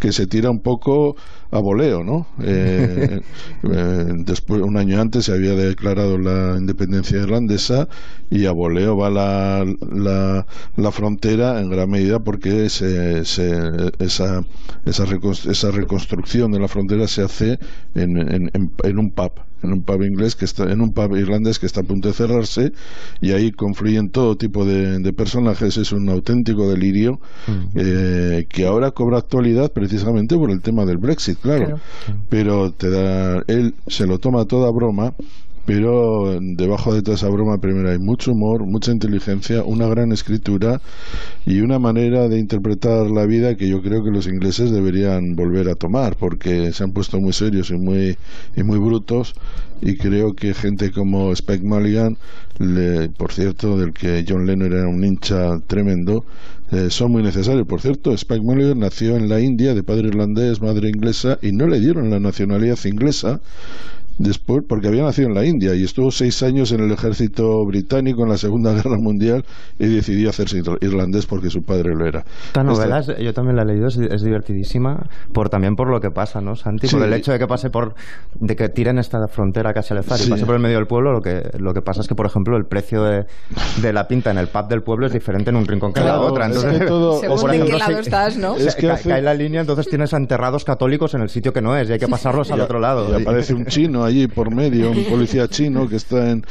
que 0.00 0.12
se 0.12 0.26
tira 0.26 0.50
un 0.50 0.60
poco 0.60 1.16
a 1.54 1.60
voleo, 1.60 2.02
¿no? 2.02 2.26
Eh, 2.42 3.20
eh, 3.62 4.04
después, 4.16 4.60
un 4.62 4.76
año 4.76 5.00
antes 5.00 5.26
se 5.26 5.32
había 5.32 5.54
declarado 5.54 6.18
la 6.18 6.56
independencia 6.58 7.18
irlandesa 7.18 7.88
y 8.30 8.46
a 8.46 8.52
voleo 8.52 8.96
va 8.96 9.10
la, 9.10 9.64
la, 9.90 10.46
la 10.76 10.90
frontera 10.92 11.60
en 11.60 11.70
gran 11.70 11.90
medida 11.90 12.18
porque 12.20 12.68
se, 12.70 13.24
se- 13.24 13.92
esa, 13.98 14.44
esa, 14.84 15.04
esa 15.50 15.70
reconstrucción 15.70 16.52
de 16.52 16.60
la 16.60 16.68
frontera 16.68 17.06
se 17.06 17.22
hace 17.22 17.58
en, 17.94 18.16
en, 18.18 18.50
en- 18.52 18.72
en 18.82 18.98
un 18.98 19.10
pub 19.12 19.32
en 19.64 19.72
un 19.72 19.82
pub 19.82 20.02
inglés 20.02 20.36
que 20.36 20.44
está 20.44 20.70
en 20.70 20.80
un 20.80 20.92
pub 20.92 21.16
irlandés 21.16 21.58
que 21.58 21.66
está 21.66 21.80
a 21.80 21.84
punto 21.84 22.08
de 22.08 22.14
cerrarse 22.14 22.72
y 23.20 23.32
ahí 23.32 23.50
confluyen 23.52 24.10
todo 24.10 24.36
tipo 24.36 24.64
de, 24.64 24.98
de 25.00 25.12
personajes. 25.12 25.76
Es 25.76 25.92
un 25.92 26.08
auténtico 26.08 26.68
delirio 26.70 27.20
eh, 27.74 28.46
que 28.48 28.66
ahora 28.66 28.90
cobra 28.92 29.18
actualidad 29.18 29.72
precisamente 29.72 30.36
por 30.36 30.50
el 30.50 30.60
tema 30.60 30.84
del 30.84 30.98
Brexit 30.98 31.38
claro, 31.40 31.64
Claro. 31.64 31.80
pero 32.28 32.70
te 32.72 32.90
da 32.90 33.42
él 33.46 33.74
se 33.86 34.06
lo 34.06 34.18
toma 34.18 34.44
toda 34.44 34.70
broma 34.70 35.14
pero 35.66 36.38
debajo 36.40 36.94
de 36.94 37.02
toda 37.02 37.16
esa 37.16 37.28
broma 37.28 37.58
primero 37.58 37.90
hay 37.90 37.98
mucho 37.98 38.32
humor, 38.32 38.66
mucha 38.66 38.92
inteligencia, 38.92 39.62
una 39.64 39.86
gran 39.86 40.12
escritura 40.12 40.80
y 41.46 41.60
una 41.60 41.78
manera 41.78 42.28
de 42.28 42.38
interpretar 42.38 43.10
la 43.10 43.26
vida 43.26 43.56
que 43.56 43.68
yo 43.68 43.82
creo 43.82 44.04
que 44.04 44.10
los 44.10 44.26
ingleses 44.26 44.70
deberían 44.70 45.36
volver 45.36 45.68
a 45.68 45.74
tomar 45.74 46.16
porque 46.16 46.72
se 46.72 46.84
han 46.84 46.92
puesto 46.92 47.18
muy 47.18 47.32
serios 47.32 47.70
y 47.70 47.74
muy 47.74 48.16
y 48.56 48.62
muy 48.62 48.78
brutos 48.78 49.34
y 49.80 49.96
creo 49.96 50.34
que 50.34 50.54
gente 50.54 50.90
como 50.90 51.32
Spike 51.32 51.64
Mulligan, 51.64 52.16
por 53.18 53.32
cierto, 53.32 53.76
del 53.76 53.92
que 53.92 54.24
John 54.26 54.46
Lennon 54.46 54.72
era 54.72 54.88
un 54.88 55.04
hincha 55.04 55.58
tremendo, 55.66 56.24
eh, 56.70 56.88
son 56.88 57.12
muy 57.12 57.22
necesarios. 57.22 57.66
Por 57.66 57.80
cierto, 57.80 58.12
Spike 58.12 58.42
Mulligan 58.42 58.78
nació 58.78 59.16
en 59.16 59.28
la 59.28 59.40
India 59.40 59.74
de 59.74 59.82
padre 59.82 60.08
irlandés, 60.08 60.62
madre 60.62 60.88
inglesa 60.88 61.38
y 61.42 61.52
no 61.52 61.66
le 61.66 61.80
dieron 61.80 62.10
la 62.10 62.18
nacionalidad 62.18 62.78
inglesa 62.84 63.40
después 64.18 64.62
porque 64.68 64.88
había 64.88 65.02
nacido 65.02 65.28
en 65.28 65.34
la 65.34 65.44
India 65.44 65.74
y 65.74 65.84
estuvo 65.84 66.10
seis 66.10 66.42
años 66.42 66.72
en 66.72 66.80
el 66.80 66.92
ejército 66.92 67.64
británico 67.66 68.22
en 68.22 68.28
la 68.30 68.36
Segunda 68.36 68.72
Guerra 68.74 68.96
Mundial 68.98 69.44
y 69.78 69.86
decidió 69.86 70.30
hacerse 70.30 70.62
irlandés 70.80 71.26
porque 71.26 71.50
su 71.50 71.62
padre 71.62 71.94
lo 71.94 72.06
era. 72.06 72.24
Esta 72.46 72.62
novela, 72.62 73.00
yo 73.00 73.32
también 73.32 73.56
la 73.56 73.62
he 73.62 73.66
leído, 73.66 73.88
es, 73.88 74.22
divertidísima 74.22 75.06
por 75.32 75.48
también 75.48 75.74
por 75.74 75.90
lo 75.90 76.00
que 76.00 76.10
pasa, 76.10 76.40
¿no, 76.40 76.54
Santi? 76.54 76.88
Por 76.88 77.02
el 77.02 77.12
hecho 77.12 77.32
de 77.32 77.38
que 77.38 77.46
pase 77.46 77.70
por, 77.70 77.94
de 78.38 78.56
que 78.56 78.68
tiren 78.68 78.98
esta 78.98 79.18
frontera 79.28 79.72
casi 79.72 79.92
al 79.92 80.00
Ezar 80.00 80.18
y 80.24 80.30
pase 80.30 80.46
por 80.46 80.54
el 80.54 80.62
medio 80.62 80.76
del 80.76 80.86
pueblo, 80.86 81.12
lo 81.12 81.20
que, 81.20 81.50
lo 81.58 81.72
que 81.72 81.82
pasa 81.82 82.00
es 82.00 82.08
que, 82.08 82.14
por 82.14 82.26
ejemplo, 82.26 82.56
el 82.56 82.64
precio 82.64 83.02
de, 83.02 83.26
de 83.82 83.92
la 83.92 84.06
pinta 84.06 84.30
en 84.30 84.38
el 84.38 84.48
pub 84.48 84.68
del 84.68 84.82
pueblo 84.82 85.06
es 85.06 85.12
diferente 85.12 85.50
en 85.50 85.56
un 85.56 85.66
rincón 85.66 85.92
que 85.92 86.00
en 86.00 86.06
la 86.06 86.20
otra. 86.20 86.46
Entonces, 86.46 86.88
Según 87.20 87.54
en 87.54 87.66
qué 87.66 87.78
lado 87.78 87.98
estás, 87.98 88.36
¿no? 88.36 88.56
Es 88.56 88.74
que 88.74 88.88
cae 88.88 89.22
la 89.22 89.34
línea, 89.34 89.60
entonces 89.60 89.88
tienes 89.88 90.12
enterrados 90.12 90.64
católicos 90.64 91.14
en 91.14 91.22
el 91.22 91.28
sitio 91.28 91.52
que 91.52 91.60
no 91.60 91.76
es 91.76 91.88
y 91.88 91.92
hay 91.92 91.98
que 91.98 92.08
pasarlos 92.08 92.50
al 92.50 92.60
otro 92.60 92.78
lado. 92.78 93.10
Y 93.10 93.22
aparece 93.22 93.54
un 93.54 93.66
chino 93.66 94.03
allí 94.04 94.26
por 94.26 94.54
medio, 94.54 94.90
un 94.90 95.04
policía 95.04 95.48
chino 95.48 95.88
que 95.88 95.96
está 95.96 96.30
en... 96.30 96.42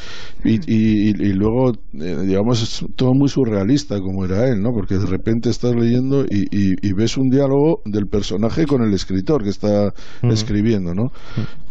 Y, 0.44 0.60
y, 0.68 1.34
luego, 1.34 1.72
eh, 1.94 2.18
digamos, 2.26 2.62
es 2.62 2.86
todo 2.96 3.14
muy 3.14 3.30
surrealista 3.30 4.00
como 4.00 4.26
era 4.26 4.48
él, 4.50 4.62
¿no? 4.62 4.72
Porque 4.74 4.96
de 4.96 5.06
repente 5.06 5.50
estás 5.50 5.74
leyendo 5.74 6.26
y, 6.26 6.48
y 6.52 6.94
ves 6.94 7.18
un 7.18 7.30
diálogo 7.30 7.82
del 7.86 8.08
personaje 8.08 8.66
con 8.66 8.84
el 8.84 8.94
escritor 8.94 9.44
que 9.44 9.50
está 9.50 9.94
escribiendo, 10.24 10.94
¿no? 10.94 11.12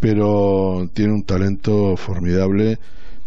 Pero 0.01 0.88
tiene 0.95 1.12
un 1.12 1.25
talento 1.25 1.97
formidable 1.97 2.79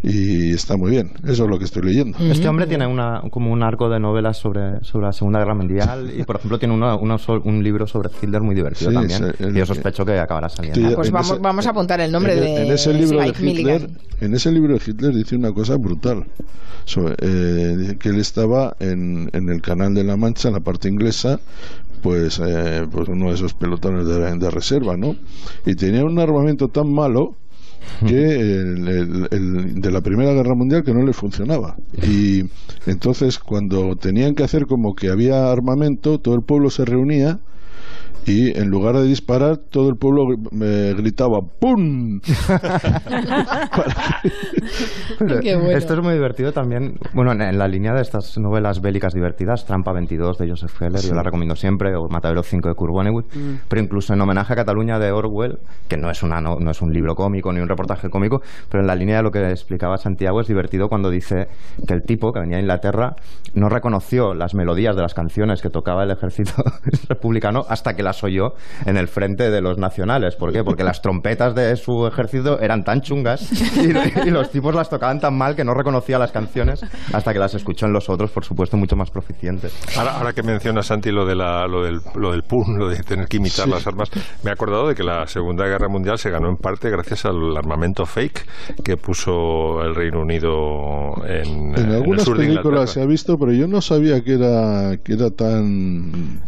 y 0.03 0.53
está 0.53 0.77
muy 0.77 0.91
bien. 0.91 1.12
Eso 1.23 1.45
es 1.45 1.49
lo 1.49 1.58
que 1.58 1.65
estoy 1.65 1.84
leyendo. 1.84 2.17
Este 2.19 2.47
hombre 2.47 2.67
tiene 2.67 2.86
una, 2.86 3.23
como 3.31 3.51
un 3.51 3.63
arco 3.63 3.89
de 3.89 3.99
novelas 3.99 4.38
sobre, 4.38 4.84
sobre 4.84 5.08
la 5.08 5.13
Segunda 5.13 5.39
Guerra 5.39 5.55
Mundial 5.55 6.12
y, 6.15 6.23
por 6.23 6.36
ejemplo, 6.36 6.60
tiene 6.60 6.73
una, 6.73 6.95
un 6.95 7.63
libro 7.63 7.88
sobre 7.88 8.10
Hitler 8.21 8.41
muy 8.41 8.55
divertido 8.55 8.91
también. 8.91 9.34
y 9.39 9.58
yo 9.58 9.65
sospecho 9.65 10.05
que 10.05 10.19
acabará 10.19 10.49
saliendo. 10.49 10.95
pues 10.95 11.12
vamos, 11.12 11.39
vamos 11.41 11.65
a 11.65 11.69
apuntar 11.71 11.99
el 12.01 12.12
nombre 12.12 12.36
de 12.36 12.65
en 12.65 12.71
ese 12.71 12.93
libro 12.93 13.19
de 13.19 13.29
Hitler, 13.29 13.89
En 14.21 14.34
ese 14.34 14.51
libro 14.51 14.73
de 14.73 14.81
Hitler 14.86 15.13
dice 15.13 15.36
una 15.36 15.51
cosa 15.51 15.75
brutal. 15.77 16.25
Eh, 16.97 17.95
que 17.99 18.10
él 18.10 18.19
estaba 18.19 18.75
en, 18.79 19.29
en 19.34 19.49
el 19.49 19.62
Canal 19.62 19.95
de 19.95 20.03
la 20.03 20.17
Mancha, 20.17 20.49
en 20.49 20.53
la 20.53 20.60
parte 20.60 20.88
inglesa, 20.88 21.39
pues, 22.03 22.39
eh, 22.45 22.86
pues 22.91 23.08
uno 23.10 23.29
de 23.29 23.34
esos 23.34 23.55
pelotones 23.55 24.05
de, 24.05 24.38
de 24.38 24.51
reserva, 24.51 24.95
¿no? 24.95 25.15
Y 25.65 25.73
tenía 25.75 26.05
un 26.05 26.19
armamento 26.19 26.67
tan 26.67 26.93
malo 26.93 27.36
que 28.06 28.36
el, 28.36 29.82
de 29.82 29.91
la 29.91 30.02
Primera 30.02 30.34
Guerra 30.34 30.56
Mundial 30.56 30.84
que 30.84 30.93
no 30.93 31.04
les 31.04 31.15
funcionaba. 31.15 31.76
Y 32.04 32.43
entonces 32.86 33.39
cuando 33.39 33.95
tenían 33.95 34.36
que 34.36 34.43
hacer 34.43 34.67
como 34.67 34.95
que 34.95 35.10
había 35.10 35.52
armamento, 35.52 36.19
todo 36.19 36.36
el 36.36 36.41
pueblo 36.41 36.69
se 36.69 36.86
reunía 36.86 37.39
y 38.26 38.58
en 38.58 38.70
lugar 38.70 38.96
de 38.96 39.04
disparar, 39.04 39.58
todo 39.58 39.90
el 39.90 39.98
pueblo 39.98 40.26
me 40.52 40.94
gritaba 40.94 41.42
¡Pum! 41.60 42.20
Esto 45.70 45.94
es 45.94 46.02
muy 46.02 46.14
divertido 46.14 46.52
también. 46.52 46.98
Bueno, 47.14 47.32
en, 47.34 47.58
la 47.58 47.68
línea 47.68 47.94
de 47.94 48.02
estas 48.02 48.38
novelas 48.38 48.82
bélicas 48.82 49.14
divertidas, 49.14 49.66
Trampa 49.66 49.94
22 49.94 50.40
de 50.40 50.50
Joseph 50.50 50.82
Heller, 50.82 51.02
yo 51.02 51.14
la 51.14 51.22
recomiendo 51.22 51.56
siempre, 51.56 51.96
o 51.96 52.08
Matadero 52.10 52.42
5 52.42 52.70
de 52.70 52.76
Kurt 52.76 52.92
Vonnegut, 52.92 53.26
mm. 53.36 53.56
pero 53.68 53.82
incluso 53.82 54.14
en 54.14 54.22
homenaje 54.22 54.54
a 54.54 54.56
Cataluña 54.56 54.98
de 54.98 55.12
Orwell, 55.12 55.60
que 55.88 55.98
no 55.98 56.10
es, 56.10 56.24
una, 56.24 56.42
no, 56.42 56.58
es 56.72 56.82
un 56.82 56.92
libro 56.92 57.14
cómico 57.16 57.54
ni 57.54 57.60
un 57.60 57.70
reportaje 57.70 58.10
cómico, 58.10 58.42
pero 58.70 58.82
en 58.82 58.88
la 58.88 58.96
línea 58.96 59.18
de 59.18 59.24
lo 59.24 59.32
que 59.32 59.48
explicaba 59.50 59.98
Santiago 59.98 60.42
es 60.42 60.48
divertido 60.48 60.88
cuando 60.88 61.12
dice 61.12 61.48
que 61.88 61.94
el 61.94 62.02
tipo 62.02 62.32
que 62.32 62.40
venía 62.40 62.58
de 62.58 62.64
Inglaterra 62.64 63.16
no 63.54 63.70
reconoció 63.70 64.34
las 64.34 64.56
melodías 64.56 64.96
de 64.96 65.04
las 65.04 65.14
canciones 65.14 65.62
que 65.62 65.70
tocaba 65.70 66.04
el 66.04 66.12
ejército 66.12 66.64
republicano 67.10 67.66
hasta 67.70 67.96
que 67.96 68.04
las 68.04 68.14
oyó 68.23 68.54
en 68.86 68.97
el 68.97 69.08
frente 69.08 69.49
de 69.49 69.62
los 69.62 69.78
nacionales. 69.78 70.36
¿Por 70.36 70.51
qué? 70.51 70.63
Porque 70.63 70.84
las 70.84 71.01
trompetas 71.01 71.56
de 71.56 71.75
su 71.75 72.08
ejército 72.08 72.60
eran 72.60 72.84
tan 72.84 73.01
chungas 73.01 73.49
y, 73.78 74.30
los 74.30 74.49
tipos 74.49 74.75
las 74.75 74.89
tocaban 74.89 75.19
tan 75.19 75.38
mal 75.38 75.56
que 75.56 75.63
no 75.63 75.73
reconocía 75.73 76.19
las 76.19 76.32
canciones 76.32 76.82
hasta 77.13 77.34
que 77.34 77.39
las 77.39 77.54
escuchó 77.54 77.86
en 77.86 77.93
los 77.93 78.10
otros, 78.10 78.32
por 78.32 78.43
supuesto, 78.43 78.78
mucho 78.78 78.95
más 78.95 79.10
proficientes. 79.10 79.73
Ahora, 79.97 80.34
que 80.34 80.43
mencionas, 80.43 80.88
Santi, 80.88 81.12
lo, 81.12 81.25
de 81.25 81.36
la, 81.36 81.67
lo, 81.67 81.84
del, 81.84 81.99
lo 82.15 82.32
del 82.32 82.43
PUN, 82.43 82.78
lo 82.78 82.89
de 82.89 83.01
tener 83.04 83.28
que 83.28 83.38
imitar 83.38 83.67
las 83.67 83.86
armas, 83.88 84.10
me 84.43 84.49
he 84.49 84.54
acordado 84.54 84.88
de 84.88 84.95
que 84.95 85.04
la 85.04 85.28
Segunda 85.28 85.65
Guerra 85.65 85.88
Mundial 85.88 86.17
se 86.17 86.30
ganó 86.30 86.49
en 86.49 86.58
parte 86.58 86.89
gracias 86.89 87.25
al 87.25 87.56
armamento 87.56 88.06
fake 88.06 88.45
que 88.84 88.97
puso 88.97 89.82
el 89.82 89.95
Reino 89.95 90.21
Unido 90.21 91.13
en, 91.25 91.78
en 91.78 91.91
algunas 91.91 92.30
películas 92.30 92.91
se 92.91 93.01
ha 93.01 93.06
visto, 93.06 93.38
pero 93.38 93.51
yo 93.51 93.67
no 93.67 93.82
sabía 93.82 94.21
que 94.21 94.34
era 94.34 94.97
que 95.04 95.13
era 95.13 95.30
tan, 95.32 96.41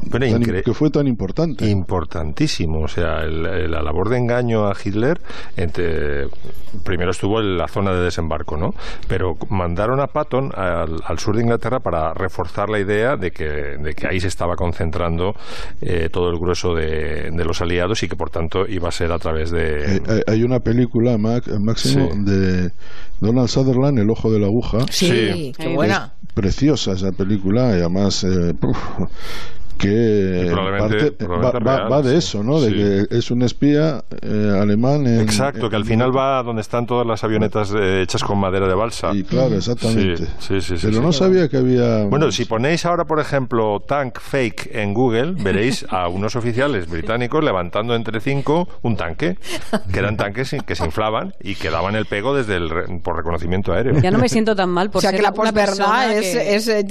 que 0.64 0.74
fue 0.74 0.90
tan 0.90 1.08
importante 1.08 1.57
importantísimo. 1.60 2.82
O 2.82 2.88
sea, 2.88 3.26
la 3.26 3.82
labor 3.82 4.10
de 4.10 4.18
engaño 4.18 4.68
a 4.68 4.76
Hitler, 4.82 5.20
entre, 5.56 6.28
primero 6.84 7.12
estuvo 7.12 7.40
en 7.40 7.58
la 7.58 7.68
zona 7.68 7.94
de 7.94 8.02
desembarco, 8.02 8.58
¿no? 8.58 8.74
Pero 9.08 9.38
mandaron 9.50 10.00
a 10.00 10.08
Patton 10.08 10.52
al, 10.56 11.20
sur 11.20 11.36
de 11.36 11.44
Inglaterra 11.44 11.80
para 11.80 12.14
reforzar 12.14 12.70
la 12.70 12.80
idea 12.80 13.16
de 13.16 13.32
que, 13.32 13.46
de 13.46 13.94
que 13.94 14.08
ahí 14.08 14.20
se 14.20 14.28
estaba 14.28 14.56
concentrando 14.56 15.34
eh, 15.82 16.10
todo 16.12 16.30
el 16.30 16.38
grueso 16.38 16.74
de, 16.74 17.32
los 17.32 17.62
aliados 17.62 18.04
y 18.04 18.10
que 18.10 18.16
por 18.16 18.30
tanto 18.30 18.68
iba 18.68 18.90
a 18.90 18.92
ser 18.92 19.12
a 19.12 19.20
través 19.20 19.52
de. 19.52 20.02
Hay, 20.28 20.44
una 20.44 20.60
película, 20.60 21.18
Máximo, 21.18 22.10
de 22.16 22.72
Donald 23.20 23.48
Sutherland, 23.48 24.00
El 24.00 24.10
ojo 24.10 24.32
de 24.32 24.40
la 24.40 24.48
aguja. 24.48 24.80
Sí, 24.90 25.54
qué 25.58 25.68
buena. 25.74 26.14
preciosa 26.34 26.92
esa 26.92 27.12
película 27.12 27.70
y 27.70 27.80
además. 27.80 28.24
Eh, 28.24 28.54
que 29.78 30.52
va, 30.54 32.02
de 32.02 32.18
eso, 32.18 32.44
¿no? 32.44 32.60
De 32.60 32.74
que 32.74 33.18
es 33.18 33.32
un 33.32 33.42
espía 33.42 34.04
eh, 34.22 34.60
alemán. 34.60 35.08
Exacto, 35.08 35.70
que 35.70 35.76
al 35.76 35.86
final 35.86 36.16
va 36.16 36.44
donde 36.44 36.62
están 36.62 36.86
todas 36.86 37.06
las 37.06 37.24
avionetas 37.24 37.74
eh, 37.76 38.02
hechas 38.02 38.24
con 38.24 38.38
madera 38.40 38.68
de 38.68 38.76
balsa. 38.76 39.12
Y 39.14 39.24
claro, 39.24 39.56
exactamente. 39.56 40.28
Pero 40.82 41.02
no 41.02 41.12
sabía 41.12 41.48
que 41.48 41.58
había. 41.58 42.06
Bueno, 42.06 42.32
si 42.32 42.46
ponéis 42.46 42.86
ahora, 42.86 43.06
por 43.06 43.20
ejemplo, 43.20 43.80
tank 43.88 44.20
fake 44.20 44.72
en 44.74 44.94
Google, 44.94 45.34
veréis 45.42 45.86
a 45.90 46.08
unos 46.08 46.36
oficiales 46.36 46.90
británicos 46.90 47.44
levantando 47.44 47.96
entre 47.96 48.20
cinco 48.20 48.68
un 48.82 48.98
tanque, 48.98 49.38
que 49.92 50.00
eran 50.00 50.18
tanques 50.18 50.56
que 50.66 50.76
se 50.76 50.86
inflaban 50.86 51.34
y 51.42 51.56
que 51.56 51.70
daban 51.70 51.96
el 51.96 52.06
pego 52.06 52.36
desde 52.36 52.56
el 52.56 52.70
por 53.04 53.18
reconocimiento 53.18 53.74
aéreo. 53.74 54.00
Ya 54.02 54.12
no 54.12 54.20
me 54.20 54.30
siento 54.30 54.56
tan 54.56 54.70
mal 54.70 54.90
por 54.90 55.00
O 55.00 55.02
sea 55.02 55.12
que 55.12 55.22
la 55.22 55.34
posverdad 55.34 56.12
es, 56.14 56.68
eh, 56.68 56.84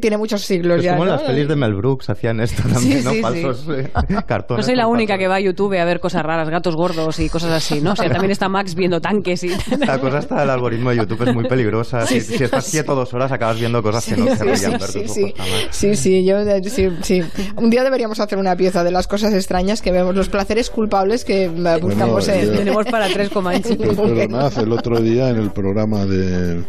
tiene 0.00 0.16
muchos 0.16 0.42
siglos. 0.42 0.84
Es 0.84 0.90
como 0.90 1.04
las 1.04 1.22
pelis 1.22 1.48
de 1.48 1.56
Mel 1.56 1.74
Brooks 1.74 2.07
hacían 2.08 2.40
esto 2.40 2.62
también, 2.68 3.04
¿no? 3.04 3.12
Falsos 3.14 3.66
eh, 3.68 3.90
cartones. 4.26 4.64
No 4.64 4.66
soy 4.66 4.76
la 4.76 4.86
única 4.86 5.18
que 5.18 5.28
va 5.28 5.36
a 5.36 5.40
YouTube 5.40 5.78
a 5.78 5.84
ver 5.84 6.00
cosas 6.00 6.22
raras, 6.22 6.48
gatos 6.50 6.74
gordos 6.74 7.18
y 7.20 7.28
cosas 7.28 7.52
así, 7.52 7.80
¿no? 7.80 7.92
O 7.92 7.96
sea, 7.96 8.08
también 8.08 8.30
está 8.30 8.48
Max 8.48 8.74
viendo 8.74 9.00
tanques 9.00 9.44
y... 9.44 9.48
La 9.86 9.98
cosa 9.98 10.18
está, 10.18 10.42
el 10.42 10.50
algoritmo 10.50 10.90
de 10.90 10.96
YouTube 10.96 11.28
es 11.28 11.34
muy 11.34 11.48
peligrosa. 11.48 12.06
si, 12.06 12.16
estás 12.16 12.70
quieto 12.70 12.94
dos 12.94 13.12
horas 13.14 13.32
acabas 13.32 13.58
viendo 13.58 13.82
cosas 13.82 14.06
que 14.06 14.16
no 14.16 14.26
se 14.34 14.44
deberían 14.44 14.72
ver 14.72 14.82
sí, 14.82 15.08
sí. 15.08 15.34
sí, 15.70 15.94
sí, 15.94 16.26
yo, 16.26 16.38
sí, 16.64 16.88
sí. 17.02 17.22
Un 17.56 17.70
día 17.70 17.84
deberíamos 17.84 18.20
hacer 18.20 18.38
una 18.38 18.56
pieza 18.56 18.84
de 18.84 18.90
las 18.90 19.06
cosas 19.06 19.32
extrañas 19.34 19.82
que 19.82 19.92
vemos, 19.92 20.14
los 20.14 20.28
placeres 20.28 20.70
culpables 20.70 21.24
que 21.24 21.48
buscamos 21.80 22.28
en... 22.28 22.56
Tenemos 22.56 22.86
para 22.86 23.08
tres 23.08 23.30
comanches. 23.30 23.76
Pero 23.76 24.28
nada, 24.28 24.50
el 24.60 24.72
otro 24.72 25.00
día 25.00 25.30
en 25.30 25.36
el 25.36 25.50
programa 25.50 26.04
de 26.04 26.62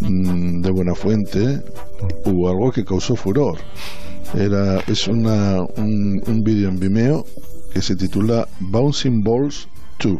mm, 0.00 0.60
de 0.60 0.70
Buenafuente 0.70 1.62
hubo 2.24 2.48
algo 2.48 2.70
que 2.70 2.84
causó 2.84 3.14
furor. 3.16 3.58
Era, 4.34 4.80
es 4.86 5.08
una, 5.08 5.60
un, 5.76 6.22
un 6.26 6.42
vídeo 6.42 6.68
en 6.68 6.78
Vimeo 6.78 7.26
que 7.72 7.82
se 7.82 7.96
titula 7.96 8.46
Bouncing 8.60 9.22
Balls 9.22 9.68
2 10.02 10.18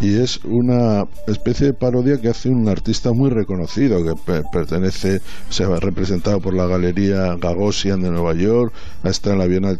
y 0.00 0.16
es 0.16 0.40
una 0.44 1.06
especie 1.26 1.66
de 1.66 1.74
parodia 1.74 2.20
que 2.20 2.28
hace 2.28 2.48
un 2.48 2.68
artista 2.68 3.12
muy 3.12 3.30
reconocido 3.30 4.02
que 4.02 4.42
pertenece, 4.52 5.20
se 5.48 5.64
ha 5.64 5.76
representado 5.80 6.40
por 6.40 6.54
la 6.54 6.66
Galería 6.66 7.36
Gagosian 7.36 8.00
de 8.00 8.10
Nueva 8.10 8.34
York, 8.34 8.72
está 9.04 9.32
en 9.32 9.38
la 9.38 9.46
Bienal 9.46 9.78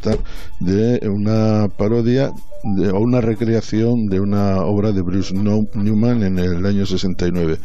de 0.61 1.09
una 1.09 1.68
parodia 1.68 2.33
o 2.62 2.98
una 2.98 3.20
recreación 3.20 4.07
de 4.07 4.20
una 4.20 4.59
obra 4.59 4.92
de 4.92 5.00
Bruce 5.00 5.35
Newman 5.35 6.22
en 6.22 6.38
el 6.38 6.64
año 6.66 6.85
69. 6.85 7.59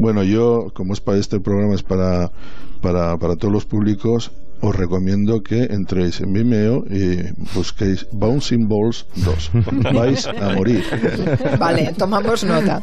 Bueno, 0.00 0.24
yo, 0.24 0.72
como 0.74 0.92
es 0.92 1.00
para 1.00 1.18
este 1.18 1.38
programa, 1.38 1.74
es 1.74 1.84
para, 1.84 2.32
para, 2.80 3.16
para 3.16 3.36
todos 3.36 3.52
los 3.52 3.64
públicos, 3.64 4.32
os 4.64 4.74
recomiendo 4.74 5.42
que 5.42 5.64
entréis 5.64 6.20
en 6.20 6.32
Vimeo 6.32 6.84
y 6.88 7.20
busquéis 7.54 8.06
Bouncing 8.12 8.66
Balls 8.66 9.06
2. 9.16 9.50
Vais 9.92 10.26
a 10.26 10.48
morir. 10.54 10.82
Vale, 11.58 11.92
tomamos 11.98 12.44
nota. 12.44 12.80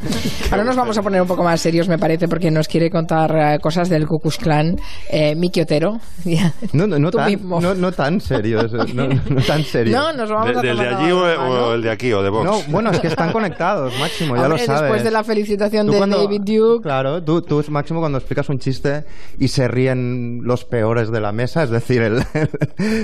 Ahora 0.51 0.63
nos 0.63 0.75
vamos 0.75 0.97
a 0.97 1.01
poner 1.01 1.21
un 1.21 1.27
poco 1.27 1.43
más 1.43 1.59
serios, 1.59 1.87
me 1.87 1.97
parece, 1.97 2.27
porque 2.27 2.51
nos 2.51 2.67
quiere 2.67 2.91
contar 2.91 3.35
eh, 3.35 3.59
cosas 3.59 3.89
del 3.89 4.05
Ku 4.05 4.19
Klux 4.19 4.37
Klan. 4.37 4.77
Eh, 5.09 5.35
Miki 5.35 5.61
Otero. 5.61 5.99
No, 6.73 6.87
no, 6.87 6.97
no, 6.97 7.11
tan, 7.11 7.37
no, 7.47 7.75
no 7.75 7.91
tan 7.91 8.21
serios. 8.21 8.71
No, 8.93 9.07
no 9.07 9.41
tan 9.41 9.63
serios. 9.63 9.95
No, 9.95 10.13
nos 10.13 10.29
vamos 10.29 10.57
a 10.57 10.61
¿Del 10.61 10.77
de 10.77 10.87
allí 10.87 11.11
o, 11.11 11.73
el 11.73 11.81
de 11.81 11.89
aquí 11.89 12.13
o 12.13 12.21
de 12.23 12.29
Vox? 12.29 12.45
No, 12.45 12.61
bueno, 12.71 12.91
es 12.91 12.99
que 12.99 13.07
están 13.07 13.31
conectados, 13.31 13.93
Máximo, 13.99 14.35
ya 14.35 14.47
lo 14.47 14.57
sabes. 14.57 14.81
Después 14.81 15.03
de 15.03 15.11
la 15.11 15.23
felicitación 15.23 15.87
de 15.87 15.99
David 15.99 16.41
Duke. 16.43 16.83
Claro, 16.83 17.21
tú, 17.23 17.41
tú, 17.41 17.63
Máximo, 17.69 17.99
cuando 17.99 18.19
explicas 18.19 18.47
un 18.49 18.59
chiste 18.59 19.03
y 19.37 19.49
se 19.49 19.67
ríen 19.67 20.41
los 20.43 20.63
peores 20.63 21.11
de 21.11 21.19
la 21.19 21.31
mesa, 21.31 21.63
es 21.63 21.70
decir, 21.71 22.01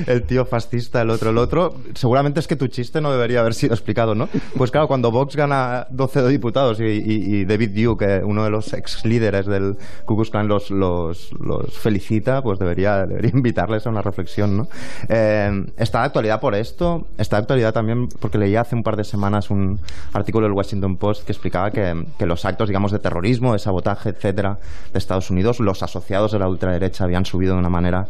el, 0.08 0.24
tío 0.24 0.46
fascista, 0.46 1.02
el 1.02 1.10
otro, 1.10 1.32
el 1.32 1.38
otro, 1.38 1.76
seguramente 1.96 2.40
es 2.40 2.48
que 2.48 2.56
tu 2.56 2.68
chiste 2.68 3.02
no 3.02 3.12
debería 3.12 3.40
haber 3.40 3.54
sido 3.54 3.74
explicado, 3.74 4.16
¿no? 4.16 4.30
Pues 4.58 4.72
claro, 4.72 4.88
cuando 4.88 5.12
Vox 5.12 5.36
gana 5.36 5.88
12 5.90 6.28
diputados 6.28 6.80
y, 6.80 7.46
David 7.46 7.72
Duke, 7.72 8.22
uno 8.24 8.44
de 8.44 8.50
los 8.50 8.74
ex 8.74 9.06
líderes 9.06 9.46
del 9.46 9.78
Ku 10.06 10.16
Klux 10.16 10.30
Klan, 10.30 10.48
los, 10.48 11.32
felicita, 11.72 12.42
pues 12.42 12.60
debería, 12.60 13.06
debería 13.06 13.32
invitarles 13.34 13.86
a 13.88 13.90
una 13.90 14.02
reflexión, 14.02 14.58
¿no? 14.58 14.68
Eh, 15.10 15.66
está 15.78 16.00
de 16.00 16.06
actualidad 16.06 16.40
por 16.40 16.56
esto, 16.56 17.08
está 17.18 17.38
de 17.38 17.42
actualidad 17.42 17.74
también 17.74 18.08
porque 18.08 18.38
leía 18.38 18.62
hace 18.62 18.76
un 18.76 18.84
par 18.84 18.96
de 18.96 19.04
semanas 19.04 19.50
un 19.50 19.80
artículo 20.14 20.46
del 20.46 20.54
Washington 20.54 20.98
Post 20.98 21.26
que 21.26 21.32
explicaba 21.32 21.72
que, 21.72 22.06
que 22.18 22.26
los 22.26 22.46
actos, 22.46 22.68
digamos, 22.68 22.92
de 22.92 23.00
terrorismo, 23.00 23.54
de 23.54 23.60
sabotaje, 23.60 24.10
etcétera, 24.10 24.60
de 24.92 25.00
Estados 25.00 25.30
Unidos, 25.30 25.60
los 25.60 25.84
asociados 25.84 26.32
de 26.32 26.40
la 26.40 26.48
ultraderecha 26.48 27.04
habían 27.04 27.26
subido 27.26 27.54
de 27.54 27.60
una 27.60 27.70
manera 27.70 28.08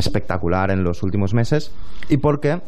espectacular 0.00 0.70
en 0.70 0.82
los 0.84 1.02
últimos 1.02 1.34
meses 1.34 1.72
y 2.08 2.16
porque 2.16 2.60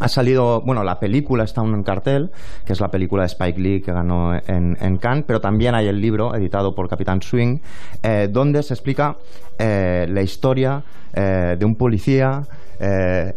ha 0.00 0.08
salido, 0.08 0.60
bueno, 0.62 0.84
la 0.84 0.98
película 1.00 1.44
está 1.44 1.62
en 1.62 1.82
cartel, 1.82 2.30
que 2.64 2.72
es 2.72 2.80
la 2.80 2.90
película 2.90 3.22
de 3.22 3.28
Spike 3.28 3.60
Lee 3.60 3.80
que 3.80 3.92
ganó 3.92 4.34
en, 4.34 4.76
en 4.80 4.98
Cannes, 4.98 5.24
pero 5.26 5.40
también 5.40 5.74
hay 5.74 5.86
el 5.86 6.00
libro 6.00 6.34
editado 6.34 6.74
por 6.74 6.88
Capitán 6.88 7.22
Swing, 7.22 7.58
eh, 8.02 8.28
donde 8.30 8.62
se 8.62 8.74
explica 8.74 9.16
eh, 9.58 10.06
la 10.08 10.22
historia 10.22 10.82
eh, 11.14 11.56
de 11.58 11.64
un 11.64 11.76
policía 11.76 12.42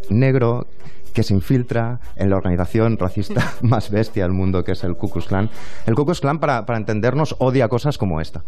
negro 0.10 0.68
que 1.14 1.24
se 1.24 1.34
infiltra 1.34 2.00
en 2.18 2.30
la 2.30 2.36
organización 2.36 2.98
racista 2.98 3.54
más 3.62 3.90
bestia 3.90 4.24
del 4.24 4.34
mundo, 4.34 4.66
que 4.66 4.74
es 4.74 4.84
el 4.84 4.96
Ku 4.98 5.10
Klux 5.10 5.28
Klan. 5.28 5.50
El 5.86 5.96
Ku 5.96 6.06
Klux 6.06 6.20
para, 6.20 6.66
para 6.66 6.78
entendernos, 6.78 7.38
odia 7.40 7.70
cosas 7.70 7.98
como 7.98 8.20
esta. 8.20 8.44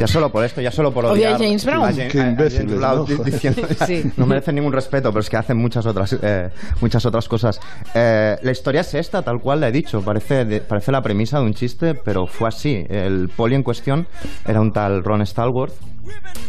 Ya 0.00 0.06
solo 0.06 0.32
por 0.32 0.42
esto, 0.42 0.62
ya 0.62 0.70
solo 0.70 0.92
por 0.92 1.04
odiar. 1.04 1.34
Odia 1.34 1.46
James 1.46 1.64
Brown. 1.66 1.94
Qué 1.94 2.18
imbécil. 2.18 4.12
No 4.16 4.26
merecen 4.26 4.54
ningún 4.54 4.72
respeto, 4.72 5.10
pero 5.10 5.20
es 5.20 5.28
que 5.28 5.36
hacen 5.36 5.58
muchas 5.58 5.84
otras, 5.84 6.16
eh, 6.22 6.48
muchas 6.80 7.04
otras 7.04 7.28
cosas. 7.28 7.60
Eh, 7.94 8.38
la 8.40 8.50
historia 8.50 8.80
es 8.80 8.94
esta, 8.94 9.20
tal 9.20 9.40
cual 9.40 9.60
la 9.60 9.68
he 9.68 9.72
dicho. 9.72 10.00
Parece, 10.00 10.62
parece 10.62 10.90
la 10.90 11.02
premisa 11.02 11.38
de 11.38 11.44
un 11.44 11.52
chiste, 11.52 11.94
pero 11.94 12.26
fue 12.26 12.48
así. 12.48 12.86
El 12.88 13.28
poli 13.28 13.56
en 13.56 13.62
cuestión 13.62 14.06
era 14.46 14.62
un 14.62 14.72
tal 14.72 15.04
Ron 15.04 15.26
Stallworth, 15.26 15.74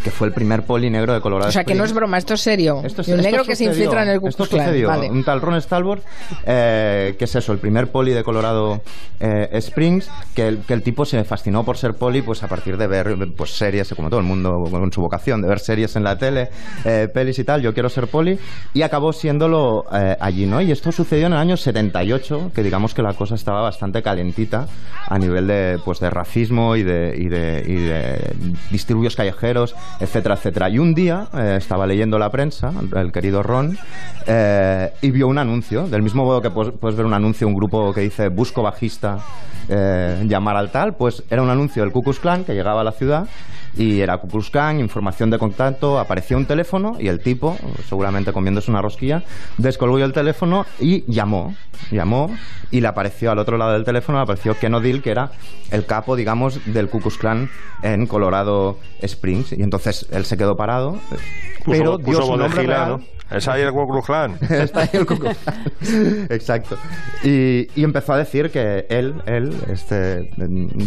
que 0.03 0.11
fue 0.11 0.27
el 0.27 0.33
primer 0.33 0.63
poli 0.63 0.89
negro 0.89 1.13
de 1.13 1.21
Colorado 1.21 1.49
O 1.49 1.51
sea, 1.51 1.63
que 1.63 1.75
no 1.75 1.83
es 1.83 1.93
broma, 1.93 2.17
esto 2.17 2.33
es 2.33 2.41
serio. 2.41 2.81
Esto 2.83 3.03
un 3.07 3.21
negro 3.21 3.43
que 3.43 3.55
se 3.55 3.65
infiltra 3.65 4.03
en 4.03 4.09
el 4.09 4.19
Ku 4.21 4.29
Klux 4.29 4.49
Klan. 4.49 4.83
Vale. 4.85 5.09
Un 5.09 5.23
tal 5.23 5.41
Ron 5.41 5.61
Stallworth, 5.61 6.03
eh, 6.45 7.15
que 7.17 7.25
es 7.25 7.35
eso, 7.35 7.51
el 7.51 7.59
primer 7.59 7.91
poli 7.91 8.13
de 8.13 8.23
Colorado 8.23 8.81
eh, 9.19 9.49
Springs, 9.53 10.09
que 10.33 10.47
el, 10.47 10.59
que 10.59 10.73
el 10.73 10.83
tipo 10.83 11.05
se 11.05 11.23
fascinó 11.23 11.63
por 11.63 11.77
ser 11.77 11.95
poli 11.95 12.21
pues 12.21 12.43
a 12.43 12.47
partir 12.47 12.77
de 12.77 12.87
ver 12.87 13.15
pues 13.41 13.57
series, 13.57 13.91
como 13.95 14.07
todo 14.07 14.19
el 14.19 14.25
mundo 14.27 14.65
con 14.69 14.93
su 14.93 15.01
vocación, 15.01 15.41
de 15.41 15.47
ver 15.47 15.57
series 15.57 15.95
en 15.95 16.03
la 16.03 16.15
tele, 16.15 16.49
eh, 16.85 17.07
pelis 17.11 17.39
y 17.39 17.43
tal, 17.43 17.59
yo 17.59 17.73
quiero 17.73 17.89
ser 17.89 18.05
poli, 18.05 18.37
y 18.71 18.83
acabó 18.83 19.11
siéndolo 19.13 19.85
eh, 19.91 20.15
allí, 20.19 20.45
¿no? 20.45 20.61
Y 20.61 20.71
esto 20.71 20.91
sucedió 20.91 21.25
en 21.25 21.33
el 21.33 21.39
año 21.39 21.57
78, 21.57 22.51
que 22.53 22.61
digamos 22.61 22.93
que 22.93 23.01
la 23.01 23.15
cosa 23.15 23.33
estaba 23.33 23.61
bastante 23.63 24.03
calentita 24.03 24.67
a 25.07 25.17
nivel 25.17 25.47
de, 25.47 25.79
pues, 25.83 25.99
de 25.99 26.11
racismo 26.11 26.75
y 26.75 26.83
de, 26.83 27.15
y 27.17 27.29
de, 27.29 27.63
y 27.65 27.75
de 27.77 28.35
disturbios 28.69 29.15
callejeros 29.15 29.73
etcétera, 29.99 30.35
etcétera. 30.35 30.69
Y 30.69 30.77
un 30.77 30.93
día 30.93 31.27
eh, 31.33 31.55
estaba 31.57 31.87
leyendo 31.87 32.19
la 32.19 32.29
prensa, 32.29 32.71
el 32.95 33.11
querido 33.11 33.41
Ron, 33.41 33.75
eh, 34.27 34.93
y 35.01 35.09
vio 35.09 35.27
un 35.27 35.39
anuncio, 35.39 35.87
del 35.87 36.03
mismo 36.03 36.25
modo 36.25 36.43
que 36.43 36.51
puedes, 36.51 36.95
ver 36.95 37.07
un 37.07 37.15
anuncio, 37.15 37.47
un 37.47 37.55
grupo 37.55 37.91
que 37.91 38.01
dice 38.01 38.27
busco 38.27 38.61
bajista, 38.61 39.17
llamar 39.67 40.57
al 40.57 40.69
tal, 40.69 40.95
pues 40.95 41.23
era 41.29 41.41
un 41.41 41.49
anuncio 41.49 41.81
del 41.81 41.93
Ku 41.93 42.03
Klux 42.03 42.19
Klan 42.19 42.43
que 42.43 42.53
llegaba 42.53 42.81
a 42.81 42.83
la 42.83 42.91
ciudad 42.91 43.27
y 43.75 44.01
era 44.01 44.17
Ku 44.17 44.27
Klux 44.27 44.49
Klan, 44.49 44.79
información 44.79 45.29
de 45.29 45.39
contacto, 45.39 45.99
apareció 45.99 46.37
un 46.37 46.45
teléfono 46.45 46.97
y 46.99 47.07
el 47.07 47.21
tipo, 47.21 47.57
seguramente 47.87 48.33
comiéndose 48.33 48.69
una 48.69 48.81
rosquilla, 48.81 49.23
descolgó 49.57 49.97
el 49.99 50.13
teléfono 50.13 50.65
y 50.79 51.03
llamó, 51.11 51.55
llamó 51.89 52.35
y 52.69 52.81
le 52.81 52.87
apareció 52.87 53.31
al 53.31 53.39
otro 53.39 53.57
lado 53.57 53.73
del 53.73 53.83
teléfono, 53.83 54.17
le 54.17 54.23
apareció 54.23 54.57
Ken 54.57 54.73
O'Deal, 54.73 55.01
que 55.01 55.11
era 55.11 55.31
el 55.71 55.85
capo, 55.85 56.15
digamos, 56.15 56.59
del 56.65 56.89
Ku 56.89 56.99
Klux 56.99 57.17
Klan 57.17 57.49
en 57.81 58.07
Colorado 58.07 58.77
Springs 59.01 59.53
y 59.53 59.63
entonces 59.63 60.07
él 60.11 60.25
se 60.25 60.37
quedó 60.37 60.57
parado, 60.57 60.97
pero 61.65 61.97
dio 61.97 62.21
su 62.21 62.35
nombre 62.35 62.63
real. 62.63 63.01
Es 63.31 63.47
ahí 63.47 63.61
el 63.61 63.71
Ku 63.71 64.01
Klan. 64.01 64.37
Está 64.49 64.81
ahí 64.81 64.89
el 64.93 65.05
Ku. 65.05 65.15
Exacto. 66.29 66.77
Y, 67.23 67.67
y, 67.79 67.83
empezó 67.83 68.13
a 68.13 68.17
decir 68.17 68.51
que 68.51 68.85
él, 68.89 69.15
él, 69.25 69.55
este 69.69 70.29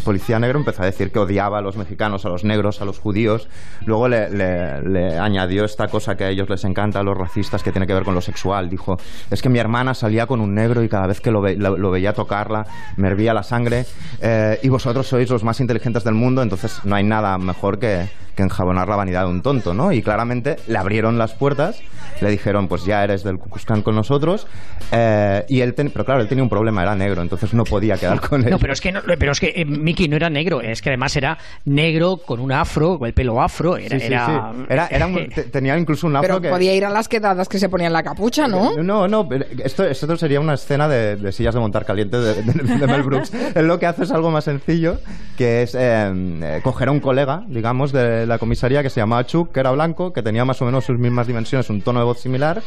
policía 0.05 0.38
negro, 0.38 0.59
empezó 0.59 0.82
a 0.82 0.86
decir 0.86 1.11
que 1.11 1.18
odiaba 1.18 1.59
a 1.59 1.61
los 1.62 1.76
mexicanos, 1.76 2.24
a 2.26 2.28
los 2.28 2.45
negros, 2.45 2.82
a 2.82 2.84
los 2.84 2.99
judíos. 2.99 3.49
Luego 3.86 4.09
le, 4.09 4.30
le, 4.30 4.82
le, 4.82 5.18
añadió 5.18 5.64
esta 5.64 5.88
cosa 5.88 6.16
que 6.16 6.24
a 6.24 6.28
ellos 6.28 6.49
les 6.51 6.64
encanta, 6.64 7.01
a 7.01 7.03
los 7.03 7.16
racistas, 7.16 7.62
que 7.62 7.72
tiene 7.72 7.86
que 7.86 7.95
ver 7.95 8.05
con 8.05 8.14
lo 8.14 8.20
sexual. 8.20 8.68
Dijo, 8.68 8.97
es 9.30 9.40
que 9.40 9.49
mi 9.49 9.59
hermana 9.59 9.95
salía 9.95 10.26
con 10.26 10.40
un 10.40 10.55
negro 10.55 10.82
y 10.82 10.88
cada 10.88 11.07
vez 11.07 11.20
que 11.20 11.30
lo, 11.30 11.40
ve, 11.40 11.57
lo, 11.57 11.76
lo 11.78 11.90
veía 11.90 12.12
tocarla, 12.12 12.66
me 12.97 13.09
hervía 13.09 13.32
la 13.32 13.42
sangre. 13.42 13.86
Eh, 14.20 14.59
y 14.62 14.68
vosotros 14.68 15.07
sois 15.07 15.30
los 15.30 15.45
más 15.45 15.61
inteligentes 15.61 16.05
del 16.05 16.14
mundo, 16.14 16.42
entonces 16.42 16.80
no 16.84 16.95
hay 16.97 17.05
nada 17.05 17.38
mejor 17.38 17.78
que, 17.78 18.09
que 18.34 18.42
enjabonar 18.42 18.88
la 18.88 18.97
vanidad 18.97 19.24
de 19.24 19.30
un 19.30 19.42
tonto, 19.42 19.74
¿no? 19.74 19.92
Y 19.92 20.03
claramente 20.03 20.57
le 20.66 20.78
abrieron 20.78 21.18
las 21.18 21.34
puertas, 21.34 21.80
le 22.20 22.30
dijeron, 22.35 22.68
pues 22.68 22.85
ya 22.85 23.03
eres 23.03 23.24
del 23.24 23.39
Cucuscán 23.39 23.82
con 23.82 23.95
nosotros, 23.95 24.47
eh, 24.93 25.45
y 25.49 25.61
él, 25.61 25.74
pero 25.74 26.05
claro, 26.05 26.20
él 26.20 26.28
tenía 26.28 26.45
un 26.45 26.51
problema, 26.51 26.82
era 26.82 26.95
negro, 26.95 27.22
entonces 27.22 27.55
no 27.55 27.64
podía 27.64 27.97
quedar 27.97 28.20
con 28.20 28.45
él. 28.45 28.51
No, 28.51 28.59
pero 28.59 28.72
es 28.72 28.80
que, 28.80 28.93
no, 28.93 29.01
pero 29.18 29.32
es 29.32 29.41
que 29.41 29.53
eh, 29.57 29.64
Mickey 29.64 30.09
no 30.09 30.16
era 30.16 30.30
negro, 30.30 30.61
es 30.61 30.82
que 30.82 30.91
además 30.91 31.16
era 31.16 31.39
negro 31.64 32.18
con 32.18 32.41
un 32.41 32.53
afro, 32.53 32.99
con 32.99 33.09
el 33.09 33.14
pelo 33.14 33.41
afro, 33.41 33.76
era... 33.76 33.99
Sí, 33.99 34.07
sí, 34.07 34.12
era, 34.12 34.53
sí. 34.53 34.66
era, 34.68 34.87
era 34.89 35.07
un, 35.07 35.28
tenía 35.51 35.76
incluso 35.78 36.07
un 36.07 36.16
afro 36.16 36.41
pero 36.41 36.55
podía 36.55 36.74
ir 36.74 36.85
a 36.85 36.91
las 36.91 37.09
quedadas 37.09 37.49
que 37.49 37.59
se 37.59 37.68
ponían 37.68 37.93
la 37.93 38.03
capucha, 38.03 38.49
¿no? 38.49 38.76
No, 38.82 39.09
no, 39.09 39.28
esto, 39.62 39.85
esto 39.85 40.16
sería 40.16 40.41
una 40.41 40.55
escena 40.55 40.89
de, 40.89 41.16
de 41.16 41.32
sillas 41.32 41.55
de 41.55 41.61
montar 41.61 41.85
caliente 41.85 42.18
de, 42.18 42.43
de, 42.43 42.53
de 42.53 42.87
Mel 42.87 43.03
Brooks. 43.03 43.32
él 43.55 43.66
lo 43.66 43.78
que 43.78 43.87
hace 43.87 44.05
es 44.05 44.11
algo 44.11 44.30
más 44.30 44.45
sencillo, 44.45 44.99
que 45.37 45.62
es 45.62 45.76
eh, 45.78 46.61
coger 46.62 46.89
a 46.89 46.93
un 46.93 47.01
colega, 47.01 47.45
digamos, 47.49 47.93
de 47.93 48.26
la 48.26 48.39
comisaría 48.39 48.82
que 48.82 48.91
se 48.91 49.01
llamaba 49.01 49.24
Chuck, 49.26 49.53
que 49.53 49.61
era 49.61 49.70
blanco, 49.72 50.12
que 50.12 50.22
tenía 50.22 50.45
más 50.45 50.61
o 50.62 50.64
menos 50.64 50.85
sus 50.85 50.99
mismas 50.99 51.26
dimensiones, 51.26 51.68
un 51.70 51.82
tono 51.82 52.01
de 52.01 52.07
voz 52.07 52.20
similar, 52.25 52.62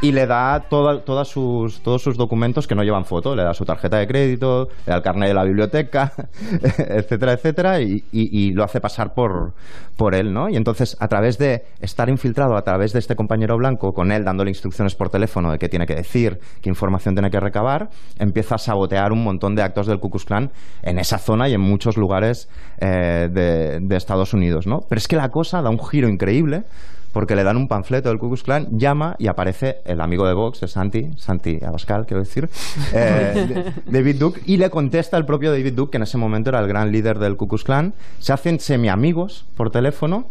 y 0.00 0.12
le 0.12 0.26
da 0.26 0.60
toda, 0.68 1.04
todas 1.04 1.28
sus, 1.28 1.82
todos 1.82 2.02
sus 2.02 2.16
documentos 2.16 2.66
que 2.66 2.74
no 2.74 2.84
llevan 2.84 3.04
foto, 3.04 3.34
le 3.34 3.42
da 3.42 3.52
su 3.52 3.64
tarjeta 3.64 3.98
de 3.98 4.06
crédito, 4.06 4.68
le 4.86 4.90
da 4.90 4.96
el 4.96 5.02
carnet 5.02 5.28
de 5.28 5.34
la 5.34 5.44
biblioteca, 5.44 6.12
etcétera, 6.78 7.32
etcétera, 7.32 7.80
y, 7.80 8.52
lo 8.52 8.64
hace 8.64 8.80
pasar 8.80 9.14
por, 9.14 9.54
por 9.96 10.14
él, 10.14 10.32
¿no? 10.32 10.48
Y 10.48 10.56
entonces, 10.56 10.96
a 11.00 11.08
través 11.08 11.38
de 11.38 11.64
estar 11.80 12.08
infiltrado, 12.08 12.56
a 12.56 12.62
través 12.62 12.92
de 12.92 12.98
este 13.00 13.16
compañero 13.16 13.56
blanco, 13.56 13.92
con 13.92 14.12
él 14.12 14.24
dándole 14.24 14.50
instrucciones 14.50 14.94
por 14.94 15.10
teléfono 15.10 15.50
de 15.50 15.58
qué 15.58 15.68
tiene 15.68 15.86
que 15.86 15.94
decir, 15.94 16.38
qué 16.60 16.68
información 16.68 17.14
tiene 17.14 17.30
que 17.30 17.40
recabar, 17.40 17.90
empieza 18.18 18.54
a 18.56 18.58
sabotear 18.58 19.12
un 19.12 19.24
montón 19.24 19.54
de 19.54 19.62
actos 19.62 19.86
del 19.86 19.98
Ku 19.98 20.10
Klux 20.10 20.24
Klan 20.24 20.50
en 20.82 20.98
esa 20.98 21.18
zona 21.18 21.48
y 21.48 21.54
en 21.54 21.60
muchos 21.60 21.96
lugares 21.96 22.48
eh, 22.78 23.28
de 23.32 23.96
Estados 23.96 24.32
Unidos, 24.32 24.66
¿no? 24.66 24.80
Pero 24.88 24.98
es 24.98 25.08
que 25.08 25.16
la 25.16 25.30
cosa 25.30 25.60
da 25.62 25.70
un 25.70 25.78
giro 25.78 26.08
increíble 26.08 26.64
porque 27.12 27.36
le 27.36 27.44
dan 27.44 27.56
un 27.56 27.68
panfleto 27.68 28.08
del 28.08 28.18
Ku 28.18 28.28
Klux 28.28 28.42
Klan, 28.42 28.68
llama 28.78 29.16
y 29.18 29.26
aparece 29.26 29.78
el 29.84 30.00
amigo 30.00 30.26
de 30.26 30.34
Vox, 30.34 30.60
Santi, 30.66 31.10
Santi 31.16 31.58
Abascal, 31.64 32.06
quiero 32.06 32.22
decir, 32.22 32.48
eh, 32.92 33.72
David 33.86 34.16
Duke, 34.18 34.40
y 34.46 34.56
le 34.56 34.70
contesta 34.70 35.16
el 35.16 35.24
propio 35.24 35.50
David 35.50 35.74
Duke, 35.74 35.92
que 35.92 35.96
en 35.98 36.04
ese 36.04 36.18
momento 36.18 36.50
era 36.50 36.60
el 36.60 36.68
gran 36.68 36.90
líder 36.90 37.18
del 37.18 37.36
Ku 37.36 37.48
Klux 37.48 37.64
Klan, 37.64 37.94
se 38.18 38.32
hacen 38.32 38.58
semi-amigos 38.60 39.44
por 39.56 39.70
teléfono, 39.70 40.26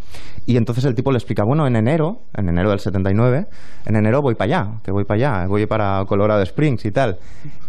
y 0.45 0.57
entonces 0.57 0.85
el 0.85 0.95
tipo 0.95 1.11
le 1.11 1.17
explica, 1.17 1.43
bueno, 1.43 1.67
en 1.67 1.75
enero, 1.75 2.21
en 2.33 2.49
enero 2.49 2.71
del 2.71 2.79
79, 2.79 3.45
en 3.85 3.95
enero 3.95 4.21
voy 4.21 4.35
para 4.35 4.45
allá, 4.45 4.71
que 4.83 4.91
voy 4.91 5.05
para 5.05 5.15
allá, 5.15 5.47
voy 5.47 5.65
para 5.67 6.03
Colorado 6.07 6.41
Springs 6.41 6.83
y 6.85 6.91
tal. 6.91 7.17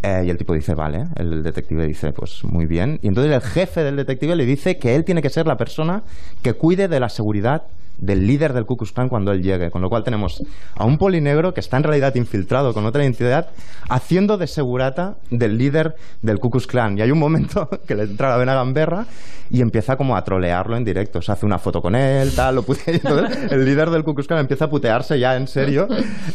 Eh, 0.02 0.24
y 0.26 0.30
el 0.30 0.38
tipo 0.38 0.54
dice, 0.54 0.74
vale, 0.74 1.06
el 1.16 1.42
detective 1.42 1.86
dice, 1.86 2.12
pues 2.12 2.42
muy 2.44 2.66
bien. 2.66 2.98
Y 3.02 3.08
entonces 3.08 3.32
el 3.32 3.40
jefe 3.40 3.84
del 3.84 3.96
detective 3.96 4.34
le 4.34 4.46
dice 4.46 4.78
que 4.78 4.94
él 4.94 5.04
tiene 5.04 5.22
que 5.22 5.30
ser 5.30 5.46
la 5.46 5.56
persona 5.56 6.02
que 6.42 6.54
cuide 6.54 6.88
de 6.88 6.98
la 6.98 7.08
seguridad 7.08 7.62
del 7.99 8.26
líder 8.26 8.53
del 8.53 8.66
Ku 8.66 8.76
Klan 8.76 9.09
cuando 9.09 9.32
él 9.32 9.43
llegue. 9.43 9.70
Con 9.70 9.82
lo 9.82 9.88
cual 9.88 10.05
tenemos 10.05 10.43
a 10.74 10.84
un 10.84 10.99
polinegro 10.99 11.55
que 11.55 11.61
está 11.61 11.76
en 11.76 11.84
realidad 11.84 12.14
infiltrado 12.14 12.74
con 12.74 12.84
otra 12.86 13.03
identidad 13.03 13.51
haciendo 13.88 14.38
de 14.38 14.47
segurata 14.47 15.16
del 15.30 15.59
líder 15.59 15.95
del 16.20 16.38
Ku 16.38 16.51
Klan. 16.51 16.99
Y 16.99 17.03
hay 17.03 17.11
un 17.11 17.18
momento 17.18 17.68
que 17.86 17.95
le 17.95 18.05
entra 18.05 18.30
la 18.30 18.36
vena 18.36 18.55
gamberra 18.55 19.07
y 19.51 19.61
empieza 19.61 19.97
como 19.97 20.16
a 20.16 20.24
trolearlo 20.24 20.76
en 20.76 20.84
directo. 20.84 21.20
Se 21.20 21.30
hace 21.30 21.47
una 21.47 21.59
foto 21.59 21.82
con 21.82 21.95
él, 21.95 22.34
tal, 22.34 22.57
lo 22.57 22.62
putea. 22.62 22.95
Entonces, 22.95 23.53
el 23.53 23.64
líder 23.64 23.90
del 23.90 24.05
Ku 24.05 24.14
Klan 24.14 24.40
empieza 24.40 24.66
a 24.66 24.70
putearse 24.70 25.18
ya 25.18 25.36
en 25.36 25.47
serio 25.47 25.86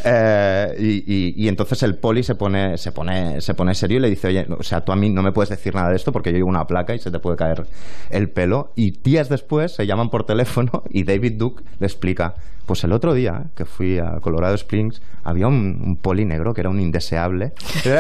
eh, 0.04 0.76
y, 0.80 1.44
y, 1.44 1.48
entonces 1.48 1.82
el 1.84 1.96
poli 1.96 2.24
se 2.24 2.36
pone, 2.36 2.78
se, 2.78 2.92
pone, 2.92 3.42
se 3.42 3.54
pone 3.54 3.74
serio 3.74 3.98
y 3.98 4.02
le 4.02 4.10
dice, 4.10 4.28
oye, 4.28 4.46
o 4.58 4.64
sea, 4.64 4.82
tú 4.82 4.92
a 4.92 4.96
mí 4.96 5.10
no 5.10 5.22
me 5.22 5.32
puedes 5.32 5.50
decir 5.50 5.74
nada 5.74 5.90
de 5.90 5.96
esto 5.96 6.12
porque 6.12 6.32
yo 6.32 6.38
llevo 6.38 6.50
una 6.50 6.68
placa 6.68 6.94
y 6.94 7.00
se 7.00 7.12
te 7.12 7.20
puede 7.20 7.38
caer 7.38 7.66
el 8.10 8.30
pelo. 8.30 8.72
Y 8.76 8.92
días 8.92 9.30
después 9.30 9.74
se 9.74 9.88
llaman 9.88 10.10
por 10.10 10.26
teléfono 10.26 10.84
y 10.90 11.04
David 11.04 11.34
Duke 11.38 11.47
le 11.80 11.86
explica, 11.86 12.36
pues 12.68 12.84
el 12.84 12.92
otro 12.92 13.14
día 13.14 13.46
que 13.56 13.66
fui 13.66 13.98
a 13.98 14.20
Colorado 14.20 14.54
Springs 14.56 15.02
había 15.24 15.48
un, 15.48 15.98
poli 16.02 16.26
negro 16.26 16.54
que 16.54 16.62
era 16.62 16.70
un 16.70 16.80
indeseable 16.80 17.54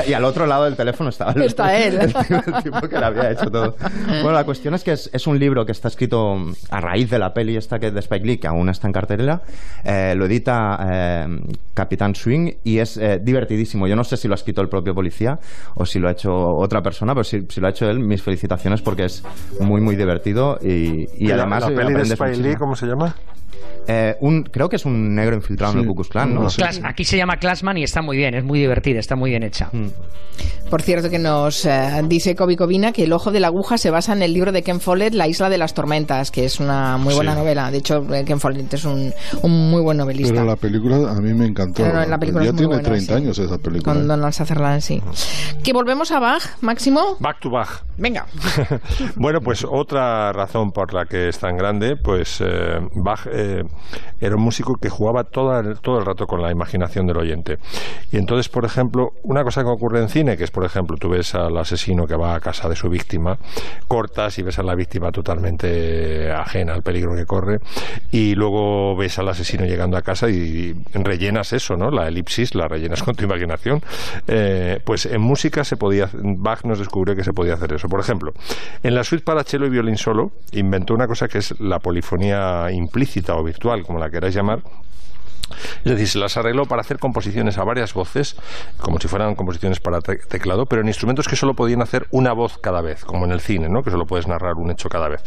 y 0.07 0.13
al 0.13 0.25
otro 0.25 0.45
lado 0.45 0.65
del 0.65 0.75
teléfono 0.75 1.09
estaba 1.09 1.31
el, 1.31 1.43
Está 1.43 1.77
él. 1.83 1.97
El, 1.99 2.13
tipo 2.63 2.81
que 2.81 2.99
le 2.99 3.05
había 3.05 3.31
hecho 3.31 3.49
todo. 3.49 3.75
Bueno, 4.07 4.33
la 4.33 4.43
cuestión 4.43 4.73
es 4.73 4.83
que 4.83 4.91
es, 4.91 5.27
un 5.27 5.39
libro 5.39 5.65
que 5.65 5.71
está 5.71 5.87
escrito 5.87 6.37
a 6.69 6.81
raíz 6.81 7.09
de 7.09 7.17
la 7.17 7.33
peli 7.33 7.55
esta 7.55 7.79
que 7.79 7.91
de 7.91 7.99
Spike 8.01 8.25
Lee, 8.25 8.37
que 8.37 8.47
aún 8.47 8.69
está 8.69 8.87
en 8.87 8.93
cartelera. 8.93 9.41
Eh, 9.83 10.13
lo 10.15 10.25
edita 10.25 10.77
eh, 10.89 11.39
Capitán 11.73 12.13
Swing 12.13 12.51
y 12.63 12.79
es 12.79 12.97
eh, 12.97 13.19
divertidísimo. 13.23 13.87
Yo 13.87 13.95
no 13.95 14.03
sé 14.03 14.17
si 14.17 14.27
lo 14.27 14.33
ha 14.33 14.35
escrito 14.35 14.61
el 14.61 14.67
propio 14.67 14.93
policía 14.93 15.39
o 15.75 15.85
si 15.85 15.99
lo 15.99 16.09
ha 16.09 16.11
hecho 16.11 16.33
otra 16.33 16.81
persona, 16.81 17.13
pero 17.13 17.23
si, 17.23 17.45
lo 17.55 17.67
ha 17.67 17.69
hecho 17.69 17.89
él, 17.89 17.99
mis 17.99 18.21
felicitaciones 18.21 18.81
porque 18.81 19.05
es 19.05 19.23
muy, 19.61 19.79
muy 19.79 19.95
divertido 19.95 20.59
y, 20.61 21.31
además... 21.31 21.69
¿La 21.69 21.75
peli 21.75 21.93
de 21.93 22.01
Spike 22.01 22.37
Lee 22.37 22.55
cómo 22.55 22.75
se 22.75 22.85
llama? 22.85 23.15
Eh, 23.87 24.15
un, 24.19 24.43
creo 24.43 24.67
que 24.67 24.75
es 24.75 24.85
un 24.85 25.15
negro 25.15 25.35
infiltrado 25.35 25.73
en 25.73 25.79
el 25.79 25.87
Ku 25.87 25.95
Klux 25.95 26.09
Klan, 26.09 26.33
¿no? 26.33 26.47
aquí 26.83 27.05
se 27.05 27.15
llama 27.15 27.37
Classman 27.37 27.77
y 27.77 27.83
está 27.83 28.01
muy 28.01 28.17
bien, 28.17 28.35
es 28.35 28.43
muy 28.43 28.59
divertida, 28.59 28.99
está 28.99 29.15
muy 29.15 29.29
bien 29.29 29.43
hecha. 29.43 29.69
Mm. 29.71 29.87
Por 30.69 30.81
cierto, 30.81 31.09
que 31.09 31.17
nos 31.17 31.65
eh, 31.65 32.01
dice 32.07 32.35
Kobe 32.35 32.57
Covina 32.57 32.91
que 32.91 33.05
El 33.05 33.13
ojo 33.13 33.31
de 33.31 33.39
la 33.39 33.47
aguja 33.47 33.77
se 33.77 33.89
basa 33.89 34.11
en 34.11 34.21
el 34.21 34.33
libro 34.33 34.51
de 34.51 34.63
Ken 34.63 34.81
Follett, 34.81 35.13
La 35.13 35.27
isla 35.27 35.49
de 35.49 35.57
las 35.57 35.73
tormentas, 35.73 36.29
que 36.29 36.43
es 36.43 36.59
una 36.59 36.97
muy 36.97 37.15
buena 37.15 37.33
novela. 37.33 37.71
De 37.71 37.77
hecho, 37.77 38.03
eh, 38.13 38.25
Ken 38.25 38.39
Follett 38.39 38.73
es 38.73 38.83
un, 38.83 39.13
muy 39.43 39.81
buen 39.81 39.97
novelista. 39.97 40.33
Pero 40.33 40.45
la 40.45 40.57
película 40.57 41.09
a 41.09 41.21
mí 41.21 41.33
me 41.33 41.45
encantó. 41.45 41.83
la 41.83 42.17
película 42.17 42.45
ya 42.45 42.53
tiene 42.53 42.79
30 42.79 43.15
años 43.15 43.39
esa 43.39 43.57
película. 43.57 43.93
Con 43.93 44.07
Donald 44.07 44.33
Sutherland, 44.33 44.81
sí. 44.81 45.01
Que 45.63 45.71
volvemos 45.71 46.11
a 46.11 46.19
Bach, 46.19 46.43
Máximo. 46.61 47.15
Back 47.19 47.39
to 47.39 47.49
Bach. 47.49 47.83
Venga. 47.97 48.25
bueno, 49.15 49.39
pues 49.41 49.65
otra 49.67 50.33
razón 50.33 50.71
por 50.71 50.93
la 50.93 51.05
que 51.05 51.29
es 51.29 51.39
tan 51.39 51.55
grande, 51.55 51.95
pues 51.95 52.43
Bach 52.93 53.25
era 54.19 54.35
un 54.35 54.41
músico 54.41 54.75
que 54.75 54.89
jugaba 54.89 55.23
todo 55.23 55.59
el, 55.59 55.79
todo 55.79 55.99
el 55.99 56.05
rato 56.05 56.27
con 56.27 56.41
la 56.41 56.51
imaginación 56.51 57.07
del 57.07 57.17
oyente. 57.17 57.57
Y 58.11 58.17
entonces, 58.17 58.49
por 58.49 58.65
ejemplo, 58.65 59.13
una 59.23 59.43
cosa 59.43 59.63
que 59.63 59.69
ocurre 59.69 60.01
en 60.01 60.09
cine, 60.09 60.37
que 60.37 60.43
es, 60.43 60.51
por 60.51 60.65
ejemplo, 60.65 60.97
tú 60.97 61.09
ves 61.09 61.35
al 61.35 61.57
asesino 61.57 62.07
que 62.07 62.15
va 62.15 62.35
a 62.35 62.39
casa 62.39 62.69
de 62.69 62.75
su 62.75 62.89
víctima, 62.89 63.37
cortas 63.87 64.37
y 64.39 64.43
ves 64.43 64.59
a 64.59 64.63
la 64.63 64.75
víctima 64.75 65.11
totalmente 65.11 66.31
ajena 66.31 66.73
al 66.73 66.83
peligro 66.83 67.15
que 67.15 67.25
corre, 67.25 67.59
y 68.11 68.35
luego 68.35 68.95
ves 68.95 69.19
al 69.19 69.29
asesino 69.29 69.65
llegando 69.65 69.97
a 69.97 70.01
casa 70.01 70.29
y 70.29 70.73
rellenas 70.93 71.53
eso, 71.53 71.77
¿no? 71.77 71.91
La 71.91 72.07
elipsis 72.07 72.55
la 72.55 72.67
rellenas 72.67 73.03
con 73.03 73.15
tu 73.15 73.23
imaginación. 73.23 73.81
Eh, 74.27 74.79
pues 74.83 75.05
en 75.05 75.21
música 75.21 75.63
se 75.63 75.77
podía, 75.77 76.09
Bach 76.13 76.63
nos 76.63 76.79
descubrió 76.79 77.15
que 77.15 77.23
se 77.23 77.33
podía 77.33 77.53
hacer 77.53 77.73
eso. 77.73 77.89
Por 77.89 77.99
ejemplo, 77.99 78.33
en 78.83 78.95
la 78.95 79.03
suite 79.03 79.23
para 79.23 79.43
cello 79.43 79.65
y 79.65 79.69
violín 79.69 79.97
solo 79.97 80.31
inventó 80.51 80.93
una 80.93 81.07
cosa 81.07 81.27
que 81.27 81.39
es 81.39 81.59
la 81.59 81.79
polifonía 81.79 82.71
implícita 82.71 83.35
o 83.35 83.43
virtual, 83.43 83.66
como 83.85 83.99
la 83.99 84.09
queráis 84.09 84.33
llamar, 84.33 84.61
es 85.83 85.91
decir, 85.91 86.07
se 86.07 86.19
las 86.19 86.35
arregló 86.37 86.65
para 86.65 86.81
hacer 86.81 86.99
composiciones 86.99 87.57
a 87.57 87.63
varias 87.63 87.93
voces, 87.93 88.35
como 88.77 88.99
si 88.99 89.07
fueran 89.07 89.35
composiciones 89.35 89.79
para 89.79 90.01
teclado, 90.01 90.65
pero 90.65 90.81
en 90.81 90.87
instrumentos 90.87 91.27
que 91.27 91.35
solo 91.35 91.53
podían 91.55 91.81
hacer 91.81 92.07
una 92.11 92.33
voz 92.33 92.57
cada 92.57 92.81
vez, 92.81 93.05
como 93.05 93.25
en 93.25 93.31
el 93.31 93.39
cine, 93.39 93.69
¿no? 93.69 93.83
que 93.83 93.91
solo 93.91 94.05
puedes 94.05 94.27
narrar 94.27 94.55
un 94.55 94.71
hecho 94.71 94.89
cada 94.89 95.07
vez. 95.07 95.23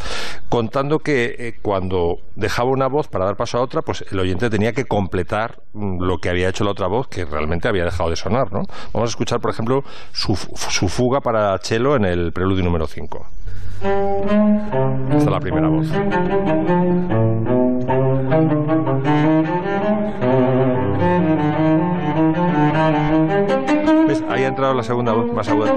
Contando 0.49 0.99
que 0.99 1.37
eh, 1.39 1.55
cuando 1.63 2.19
dejaba 2.37 2.71
una 2.71 2.87
voz 2.87 3.09
para 3.09 3.25
dar 3.25 3.37
paso 3.37 3.59
a 3.59 3.63
otra, 3.63 3.83
pues 3.83 4.05
el 4.11 4.19
oyente 4.19 4.51
tenía 4.51 4.73
que 4.73 4.85
completar 4.85 5.63
mm, 5.73 6.03
lo 6.03 6.19
que 6.19 6.29
había 6.29 6.49
hecho 6.49 6.65
la 6.65 6.73
otra 6.73 6.87
voz, 6.87 7.09
que 7.09 7.25
realmente 7.25 7.69
había 7.69 7.85
dejado 7.85 8.11
de 8.11 8.17
sonar. 8.17 8.53
¿no? 8.53 8.63
Vamos 8.93 9.09
a 9.09 9.11
escuchar, 9.11 9.41
por 9.41 9.51
ejemplo, 9.51 9.85
su, 10.13 10.37
su 10.37 10.89
fuga 10.89 11.21
para 11.21 11.57
cello 11.59 11.97
en 11.97 12.05
el 12.05 12.33
preludio 12.33 12.65
número 12.65 12.87
5. 12.87 13.27
Esta 13.83 15.17
es 15.17 15.25
la 15.25 15.41
primera 15.41 15.69
voz. 15.69 15.89
Ahí 24.29 24.45
ha 24.45 24.49
entrado 24.49 24.75
la 24.75 24.83
segunda 24.83 25.13
voz 25.13 25.33
más 25.33 25.49
aguda. 25.49 25.75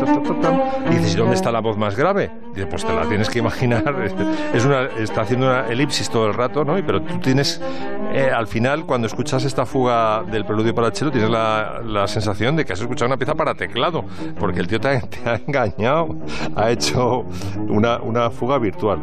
Y 0.90 0.96
dices, 0.96 1.16
¿dónde 1.16 1.36
está 1.36 1.52
la 1.52 1.62
voz 1.62 1.78
más 1.78 1.96
grave? 1.96 2.32
Dice, 2.54 2.68
pues 2.68 2.86
te 2.86 2.94
la 2.94 3.08
tienes 3.08 3.30
que 3.30 3.40
imaginar. 3.40 3.84
Es 4.54 4.66
una, 4.66 4.84
está 5.00 5.22
haciendo 5.22 5.48
una 5.48 5.68
elipsis 5.68 6.10
todo 6.10 6.28
el 6.28 6.34
rato, 6.34 6.64
¿no? 6.64 6.76
Pero 6.86 7.02
tú 7.02 7.18
tienes, 7.20 7.60
eh, 8.14 8.30
al 8.34 8.48
final, 8.48 8.86
cuando 8.86 9.08
escuchas 9.08 9.44
esta 9.46 9.66
fuga 9.66 10.24
del 10.24 10.46
preludio 10.46 10.76
para 10.76 10.92
cello, 10.92 11.12
tienes 11.12 11.30
la, 11.30 11.82
la, 11.84 12.08
sensación 12.08 12.56
de 12.56 12.66
que 12.66 12.74
has 12.74 12.80
escuchado 12.80 13.08
una 13.08 13.18
pieza 13.18 13.34
para 13.34 13.56
teclado, 13.56 14.06
porque 14.40 14.60
el 14.60 14.68
tío 14.68 14.80
te 14.80 14.88
ha, 14.90 15.02
engañado, 15.48 16.16
ha 16.56 16.70
hecho 16.70 17.26
una, 17.68 18.00
una 18.02 18.30
fuga 18.30 18.60
virtual. 18.60 19.00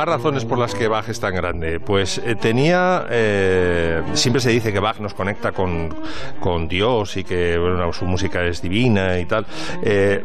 Más 0.00 0.08
razones 0.08 0.46
por 0.46 0.56
las 0.56 0.74
que 0.74 0.88
Bach 0.88 1.06
es 1.10 1.20
tan 1.20 1.34
grande. 1.34 1.78
Pues 1.78 2.22
eh, 2.24 2.34
tenía, 2.34 3.04
eh, 3.10 4.02
siempre 4.14 4.40
se 4.40 4.48
dice 4.48 4.72
que 4.72 4.80
Bach 4.80 4.98
nos 4.98 5.12
conecta 5.12 5.52
con, 5.52 5.94
con 6.40 6.68
Dios 6.68 7.18
y 7.18 7.24
que 7.24 7.58
su 7.92 8.06
música 8.06 8.42
es 8.46 8.62
divina 8.62 9.18
y 9.18 9.26
tal. 9.26 9.44
Eh, 9.82 10.24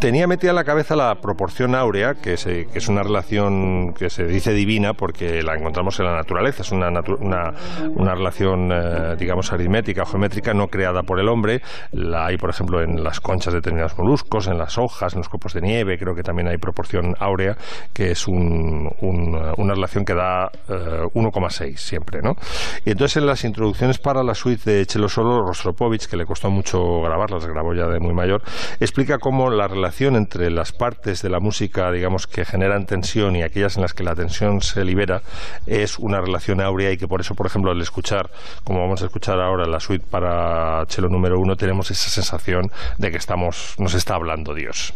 tenía 0.00 0.26
metida 0.26 0.50
en 0.50 0.56
la 0.56 0.64
cabeza 0.64 0.96
la 0.96 1.14
proporción 1.16 1.74
áurea, 1.74 2.14
que, 2.14 2.34
es 2.34 2.88
una 2.88 3.02
relación 3.02 3.92
que 3.94 4.10
se 4.10 4.24
dice 4.24 4.52
divina 4.52 4.92
porque 4.94 5.42
la 5.42 5.54
encontramos 5.54 5.98
en 6.00 6.06
la 6.06 6.14
naturaleza. 6.14 6.62
Es 6.62 6.72
una, 6.72 6.88
una, 6.88 8.14
relación, 8.14 8.70
eh, 8.72 9.16
digamos, 9.18 9.52
aritmética 9.52 10.02
o 10.02 10.06
geométrica 10.06 10.54
no 10.54 10.66
creada 10.68 11.02
por 11.02 11.20
el 11.20 11.28
hombre. 11.28 11.60
La 11.92 12.26
hay, 12.26 12.36
por 12.36 12.50
ejemplo, 12.50 12.82
en 12.82 13.02
las 13.02 13.20
conchas 13.20 13.52
de 13.52 13.58
determinados 13.58 13.96
moluscos, 13.98 14.46
en 14.46 14.58
las 14.58 14.78
hojas, 14.78 15.14
en 15.14 15.20
los 15.20 15.28
copos 15.28 15.52
de 15.54 15.60
nieve. 15.60 15.98
Creo 15.98 16.14
que 16.14 16.22
también 16.22 16.48
hay 16.48 16.58
proporción 16.58 17.14
áurea, 17.18 17.56
que 17.92 18.10
es 18.10 18.26
una 18.28 19.74
relación 19.74 20.04
que 20.04 20.14
da 20.14 20.50
1,6 20.68 21.64
eh, 21.64 21.76
siempre. 21.76 22.20
¿no? 22.22 22.34
Y 22.84 22.90
entonces 22.90 23.16
en 23.16 23.26
las 23.26 23.44
introducciones 23.44 23.98
para 23.98 24.22
la 24.22 24.34
suite 24.34 24.70
de 24.70 24.86
Chelo 24.86 25.08
Solo, 25.08 25.42
Rostropovich, 25.46 26.06
que 26.06 26.16
le 26.16 26.24
costó 26.24 26.50
mucho 26.50 26.78
grabarlas, 27.02 27.46
grabó 27.46 27.74
ya 27.74 27.86
de 27.86 28.00
muy 28.00 28.14
mayor, 28.14 28.42
explica 28.80 29.18
cómo 29.18 29.50
la 29.50 29.63
relación 29.68 30.16
entre 30.16 30.50
las 30.50 30.72
partes 30.72 31.22
de 31.22 31.30
la 31.30 31.40
música, 31.40 31.90
digamos, 31.90 32.26
que 32.26 32.44
generan 32.44 32.86
tensión 32.86 33.36
y 33.36 33.42
aquellas 33.42 33.76
en 33.76 33.82
las 33.82 33.92
que 33.92 34.04
la 34.04 34.14
tensión 34.14 34.60
se 34.60 34.84
libera, 34.84 35.22
es 35.66 35.98
una 35.98 36.20
relación 36.20 36.60
áurea 36.60 36.90
y 36.92 36.96
que 36.96 37.08
por 37.08 37.20
eso, 37.20 37.34
por 37.34 37.46
ejemplo, 37.46 37.70
al 37.70 37.80
escuchar, 37.80 38.30
como 38.64 38.80
vamos 38.80 39.02
a 39.02 39.06
escuchar 39.06 39.40
ahora 39.40 39.66
la 39.66 39.80
suite 39.80 40.06
para 40.08 40.84
chelo 40.86 41.08
número 41.08 41.38
uno, 41.38 41.56
tenemos 41.56 41.90
esa 41.90 42.08
sensación 42.08 42.70
de 42.98 43.10
que 43.10 43.16
estamos, 43.16 43.74
nos 43.78 43.94
está 43.94 44.14
hablando 44.14 44.54
Dios. 44.54 44.94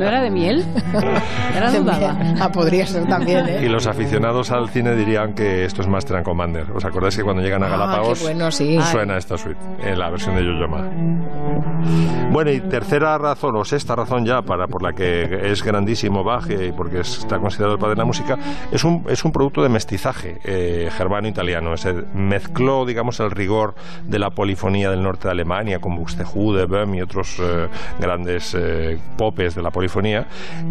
¿No 0.00 0.08
era 0.08 0.22
de, 0.22 0.30
¿no 0.30 0.36
era 0.36 0.60
de 0.60 0.60
miel? 0.60 0.64
Era 1.56 1.70
dudaba. 1.70 2.16
Ah, 2.40 2.50
podría 2.50 2.86
ser 2.86 3.06
también, 3.06 3.46
¿eh? 3.46 3.60
Y 3.64 3.68
los 3.68 3.86
aficionados 3.86 4.50
al 4.50 4.68
cine 4.70 4.94
dirían 4.94 5.34
que 5.34 5.64
esto 5.64 5.82
es 5.82 5.88
Master 5.88 6.16
and 6.16 6.24
Commander. 6.24 6.70
¿Os 6.72 6.84
acordáis 6.84 7.16
que 7.16 7.22
cuando 7.22 7.42
llegan 7.42 7.62
a 7.62 7.66
ah, 7.66 7.70
Galápagos 7.70 8.22
bueno, 8.22 8.50
sí. 8.50 8.78
suena 8.90 9.18
esta 9.18 9.36
suite 9.36 9.60
en 9.82 9.98
la 9.98 10.10
versión 10.10 10.36
de 10.36 10.44
Yoyoma? 10.44 10.88
Bueno, 12.30 12.52
y 12.52 12.60
tercera 12.60 13.18
razón, 13.18 13.56
o 13.56 13.64
sexta 13.64 13.96
razón 13.96 14.24
ya, 14.24 14.42
para, 14.42 14.68
por 14.68 14.84
la 14.84 14.92
que 14.92 15.50
es 15.50 15.64
grandísimo 15.64 16.22
Bach 16.22 16.48
y 16.48 16.70
porque 16.70 17.00
está 17.00 17.40
considerado 17.40 17.74
el 17.74 17.80
padre 17.80 17.96
de 17.96 17.98
la 17.98 18.04
música, 18.04 18.38
es 18.70 18.84
un, 18.84 19.04
es 19.08 19.24
un 19.24 19.32
producto 19.32 19.64
de 19.64 19.68
mestizaje 19.68 20.38
eh, 20.44 20.88
germano-italiano. 20.96 21.74
mezcló, 22.14 22.86
digamos, 22.86 23.18
el 23.18 23.32
rigor 23.32 23.74
de 24.04 24.20
la 24.20 24.30
polifonía 24.30 24.90
del 24.90 25.02
norte 25.02 25.26
de 25.26 25.32
Alemania 25.32 25.80
con 25.80 25.96
Buxtehude, 25.96 26.66
Böhm 26.66 26.94
y 26.94 27.02
otros 27.02 27.36
eh, 27.40 27.66
grandes 27.98 28.54
eh, 28.56 28.96
popes 29.16 29.56
de 29.56 29.62
la 29.62 29.72
polifonía, 29.72 30.28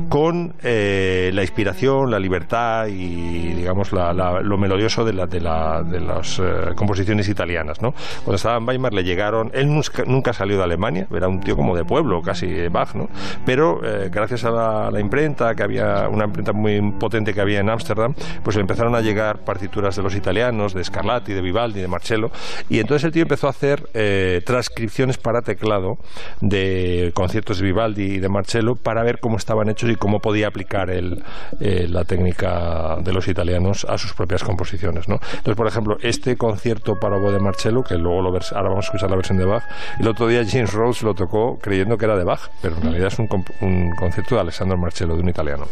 con 0.07 0.53
eh, 0.64 1.30
la 1.34 1.41
inspiración, 1.41 2.10
la 2.10 2.20
libertad 2.20 2.88
y, 2.88 3.53
digamos, 3.53 3.91
lo 3.91 4.57
melodioso 4.57 5.03
de, 5.03 5.12
la, 5.12 5.28
de, 5.28 5.41
la, 5.41 5.84
de 5.84 5.99
las 5.99 6.39
eh, 6.39 6.74
composiciones 6.74 7.28
italianas. 7.28 7.82
¿no? 7.82 7.93
Cuando 8.24 8.36
estaba 8.36 8.57
en 8.57 8.66
Weimar 8.66 8.93
le 8.93 9.03
llegaron, 9.03 9.51
él 9.53 9.68
nunca, 9.68 10.32
salió 10.32 10.57
de 10.57 10.64
Alemania, 10.64 11.05
era 11.14 11.28
un 11.28 11.49
como 11.56 11.76
de 11.76 11.86
pueblo, 11.86 12.22
casi 12.22 12.68
Bach, 12.68 12.93
¿no? 12.95 13.10
Pero 13.45 13.82
eh, 13.84 14.10
gracias 14.12 14.45
a 14.45 14.89
la, 14.91 15.00
imprenta, 15.00 15.56
que 15.56 15.64
había 15.64 16.08
una 16.10 16.26
imprenta 16.26 16.54
muy 16.54 16.80
potente 16.93 17.34
que 17.34 17.41
había 17.41 17.60
en 17.60 17.70
Ámsterdam, 17.70 18.14
pues 18.43 18.58
empezaron 18.58 18.95
a 18.95 19.02
llegar 19.02 19.43
partituras 19.43 19.95
de 19.95 20.04
los 20.04 20.16
italianos, 20.16 20.74
de 20.74 20.84
Scarlatti, 20.84 21.34
de 21.34 21.41
Vivaldi, 21.41 21.82
de 21.82 21.88
Marcello, 21.88 22.32
y 22.70 22.80
entonces 22.80 23.06
el 23.06 23.12
tío 23.12 23.24
empezó 23.24 23.47
a 23.47 23.52
hacer 23.52 23.89
eh, 23.93 24.41
transcripciones 24.45 25.18
para 25.18 25.41
teclado 25.41 25.97
de 26.41 27.12
conciertos 27.14 27.60
de 27.60 27.66
Vivaldi 27.66 28.04
y 28.04 28.20
de 28.20 28.30
Marcello 28.30 28.76
para 28.76 29.04
ver 29.04 29.20
cómo 29.20 29.38
estaban 29.38 29.70
hechos 29.70 29.89
y 29.89 29.95
cómo 29.95 30.20
podía 30.20 30.47
aplicar 30.47 30.89
el, 30.89 31.24
eh, 31.60 31.88
la 31.89 32.06
técnica 32.06 32.97
de 33.02 33.14
los 33.14 33.28
italianos 33.28 33.86
a 33.89 33.97
sus 33.97 34.14
propias 34.14 34.43
composiciones, 34.43 35.08
¿no? 35.08 35.16
Entonces, 35.16 35.56
por 35.56 35.68
ejemplo, 35.68 35.97
este 36.02 36.38
concierto 36.38 36.95
para 37.00 37.18
oboe 37.18 37.32
de 37.32 37.39
Marcello, 37.39 37.84
que 37.84 37.95
luego 37.95 38.22
lo 38.22 38.30
ahora 38.30 38.70
vamos 38.70 38.86
a 38.86 38.88
escuchar 38.88 39.10
la 39.10 39.16
versión 39.16 39.38
de 39.38 39.45
Bach, 39.45 39.64
el 40.00 40.08
otro 40.08 40.28
día 40.28 40.43
James 40.47 40.72
Rose 40.74 41.06
lo 41.06 41.14
tocó 41.14 41.39
creyendo 41.62 41.98
que 41.98 42.06
era 42.06 42.16
de 42.16 42.24
Bach, 42.24 42.50
pero 42.62 42.76
en 42.76 42.82
realidad 42.84 43.08
es 43.08 43.20
un, 43.20 43.28
un 43.62 43.92
concierto 43.96 44.36
de 44.36 44.42
Alessandro 44.42 44.78
Marcello, 44.78 45.16
de 45.16 45.22
un 45.22 45.30
italiano. 45.30 45.66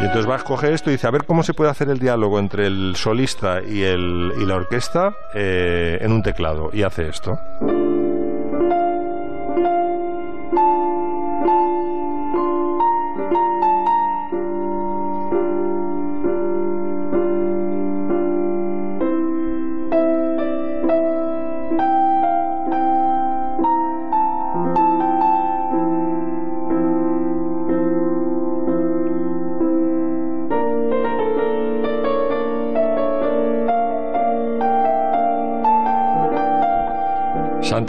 Y 0.00 0.04
entonces 0.04 0.30
va 0.30 0.34
a 0.34 0.38
escoger 0.38 0.72
esto 0.72 0.90
y 0.90 0.92
dice, 0.92 1.08
a 1.08 1.10
ver 1.10 1.24
cómo 1.24 1.42
se 1.42 1.54
puede 1.54 1.70
hacer 1.70 1.88
el 1.88 1.98
diálogo 1.98 2.38
entre 2.38 2.66
el 2.66 2.94
solista 2.94 3.60
y, 3.60 3.82
el, 3.82 4.32
y 4.40 4.46
la 4.46 4.54
orquesta 4.54 5.12
eh, 5.34 5.98
en 6.00 6.12
un 6.12 6.22
teclado. 6.22 6.70
Y 6.72 6.84
hace 6.84 7.08
esto. 7.08 7.36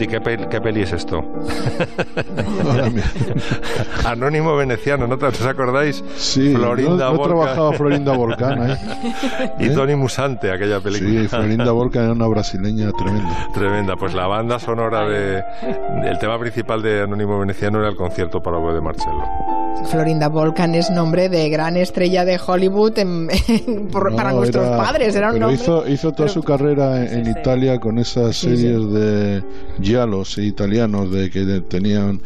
¿Qué, 0.08 0.20
peli, 0.22 0.82
es 0.82 0.94
esto? 0.94 1.24
Anónimo 4.06 4.56
veneciano, 4.56 5.08
¿no, 5.08 5.16
os 5.16 5.46
acordáis? 5.46 6.04
Sí, 6.16 6.54
Florinda 6.56 7.12
no, 7.12 7.20
trabajaba 7.20 7.74
Florinda 7.74 8.16
Volcán 8.16 8.72
¿eh? 8.72 8.78
Y 9.60 9.68
¿Eh? 9.68 9.70
Tony 9.72 9.96
Musante, 9.96 10.52
aquella 10.52 10.80
película. 10.80 11.22
Sí, 11.22 11.28
Florinda 11.28 11.72
Volcán 11.72 12.04
era 12.04 12.14
una 12.14 12.28
brasileña 12.28 12.92
tremenda. 12.92 13.48
Tremenda, 13.54 13.96
pues 13.96 14.14
la 14.14 14.28
banda 14.28 14.60
sonora 14.60 15.08
de... 15.08 15.44
El 16.04 16.18
tema 16.20 16.40
principal 16.40 16.82
de 16.82 17.02
Anónimo 17.02 17.40
veneciano 17.40 17.80
era 17.80 17.90
el 17.90 17.96
concierto 17.96 18.42
para 18.42 18.58
voz 18.58 18.74
de 18.74 18.82
Marcello. 18.82 19.24
Florinda 19.86 20.28
Volcan 20.30 20.76
es 20.76 20.90
nombre 20.90 21.30
de 21.30 21.50
gran 21.50 21.78
estrella 21.78 22.26
de 22.26 22.40
Hollywood 22.40 22.94
para 23.92 24.34
nuestros 24.34 24.68
padres. 24.78 25.16
Era 25.16 25.32
pero 25.32 25.52
hizo, 25.52 25.88
hizo 25.88 26.12
toda 26.12 26.30
su 26.30 26.44
carrera 26.44 27.04
en, 27.04 27.28
Italia 27.30 27.80
con 27.80 27.98
esas 27.98 28.36
series 28.38 28.92
de 28.92 29.44
giallos 29.82 30.38
italianos 30.38 31.12
de 31.12 31.30
que 31.30 31.62
tenían 31.62 32.22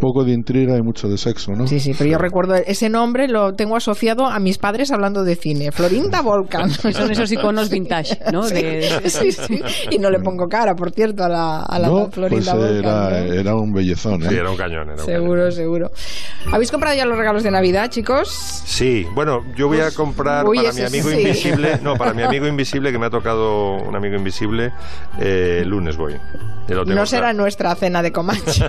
poco 0.00 0.24
de 0.24 0.32
intriga 0.32 0.76
y 0.76 0.82
mucho 0.82 1.08
de 1.08 1.16
sexo, 1.16 1.52
¿no? 1.52 1.66
Sí, 1.66 1.78
sí, 1.78 1.94
pero 1.96 2.10
yo 2.10 2.18
recuerdo 2.18 2.54
ese 2.54 2.88
nombre 2.88 3.28
lo 3.28 3.52
tengo 3.52 3.76
asociado 3.76 4.26
a 4.26 4.40
mis 4.40 4.58
padres 4.58 4.90
hablando 4.90 5.22
de 5.22 5.36
cine. 5.36 5.70
Florinda 5.70 6.22
Volcan. 6.22 6.70
Son 6.70 7.10
esos 7.10 7.30
iconos 7.32 7.70
vintage, 7.70 8.18
¿no? 8.32 8.42
Sí, 8.42 9.30
sí, 9.32 9.62
Y 9.90 9.98
no 9.98 10.10
le 10.10 10.18
pongo 10.18 10.46
cara, 10.48 10.74
por 10.74 10.90
cierto, 10.90 11.24
a 11.24 11.28
la, 11.28 11.62
a 11.62 11.78
la 11.78 11.88
Florinda 12.10 12.52
pues 12.52 12.72
Volcan. 12.72 13.14
Era, 13.14 13.18
era, 13.18 13.54
un 13.54 13.72
bellezón, 13.72 14.22
¿eh? 14.22 14.28
Sí, 14.28 14.34
era 14.34 14.50
un 14.50 14.56
cañón. 14.56 14.90
Era 14.90 15.02
un 15.02 15.06
seguro, 15.06 15.50
seguro. 15.50 15.90
¿Habéis 16.52 16.70
comprado 16.70 16.96
ya 16.96 17.04
los 17.04 17.16
regalos 17.16 17.42
de 17.42 17.50
Navidad, 17.50 17.90
chicos? 17.90 18.28
Sí, 18.64 19.06
bueno, 19.14 19.40
yo 19.56 19.68
voy 19.68 19.78
a 19.78 19.84
pues, 19.84 19.96
comprar 19.96 20.44
para 20.44 20.72
mi 20.72 20.82
amigo 20.82 21.10
invisible, 21.10 21.78
no, 21.82 21.94
para 21.94 22.14
mi 22.14 22.22
amigo 22.22 22.46
invisible 22.46 22.90
que 22.92 22.98
me 22.98 23.06
ha 23.06 23.10
tocado 23.10 23.76
un 23.76 23.94
amigo 23.94 24.16
invisible, 24.16 24.72
eh, 25.18 25.62
lunes 25.66 25.96
voy. 25.96 26.14
No 26.86 27.06
será 27.06 27.32
nuestra 27.32 27.74
cena 27.74 28.02
de 28.02 28.12
Comanche. 28.12 28.68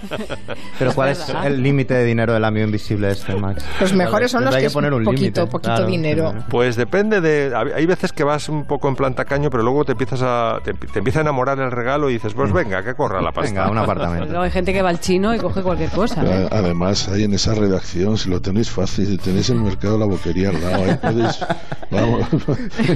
Pero 0.79 0.93
¿cuál 0.93 1.09
es 1.09 1.19
el 1.45 1.61
límite 1.61 1.93
de 1.93 2.05
dinero 2.05 2.34
del 2.34 2.43
amigo 2.45 2.65
invisible 2.65 3.11
este, 3.11 3.36
Max? 3.36 3.63
Los 3.80 3.93
mejores 3.93 4.32
son 4.32 4.45
los 4.45 4.55
que, 4.55 4.69
poner 4.69 4.93
un 4.93 5.03
poquito, 5.03 5.47
poquito 5.47 5.86
dinero. 5.86 6.34
Pues 6.49 6.76
depende 6.76 7.22
de... 7.22 7.53
Hay 7.76 7.86
veces 7.86 8.11
que 8.13 8.24
vas 8.24 8.49
un 8.49 8.65
poco 8.65 8.88
en 8.88 8.95
plan 8.95 9.13
tacaño, 9.13 9.49
pero 9.49 9.63
luego 9.63 9.86
te 9.86 9.93
empiezas 9.93 10.22
a... 10.24 10.59
Te, 10.63 10.72
empieza 10.97 11.19
a 11.19 11.22
enamorar 11.22 11.59
el 11.59 11.72
regalo 11.72 12.09
y 12.09 12.13
dices, 12.13 12.34
pues 12.34 12.51
mm. 12.51 12.53
venga, 12.53 12.84
que 12.84 12.93
corra 12.93 13.22
la 13.22 13.32
pasta. 13.32 13.51
Venga, 13.51 13.72
un 13.72 13.78
apartamento. 13.78 14.41
hay 14.41 14.51
gente 14.51 14.74
que 14.74 14.82
va 14.82 14.89
al 14.89 14.99
chino 14.99 15.34
y 15.34 15.39
coge 15.39 15.61
cualquier 15.61 15.89
cosa. 15.89 16.24
¿eh? 16.24 16.47
Además, 16.51 17.07
ahí 17.09 17.24
en 17.24 17.34
esa 17.34 17.53
redacción, 17.53 18.17
si 18.17 18.30
lo 18.30 18.41
tenéis 18.41 18.69
fácil, 18.69 19.07
si 19.07 19.17
tenéis 19.17 19.49
el 19.49 19.61
mercado 19.61 19.93
de 19.93 19.99
la 19.99 20.05
boquería 20.05 20.49
al 20.49 20.61
lado, 20.61 20.84
ahí 20.84 20.97
podéis, 21.01 21.39
vamos, 21.91 22.28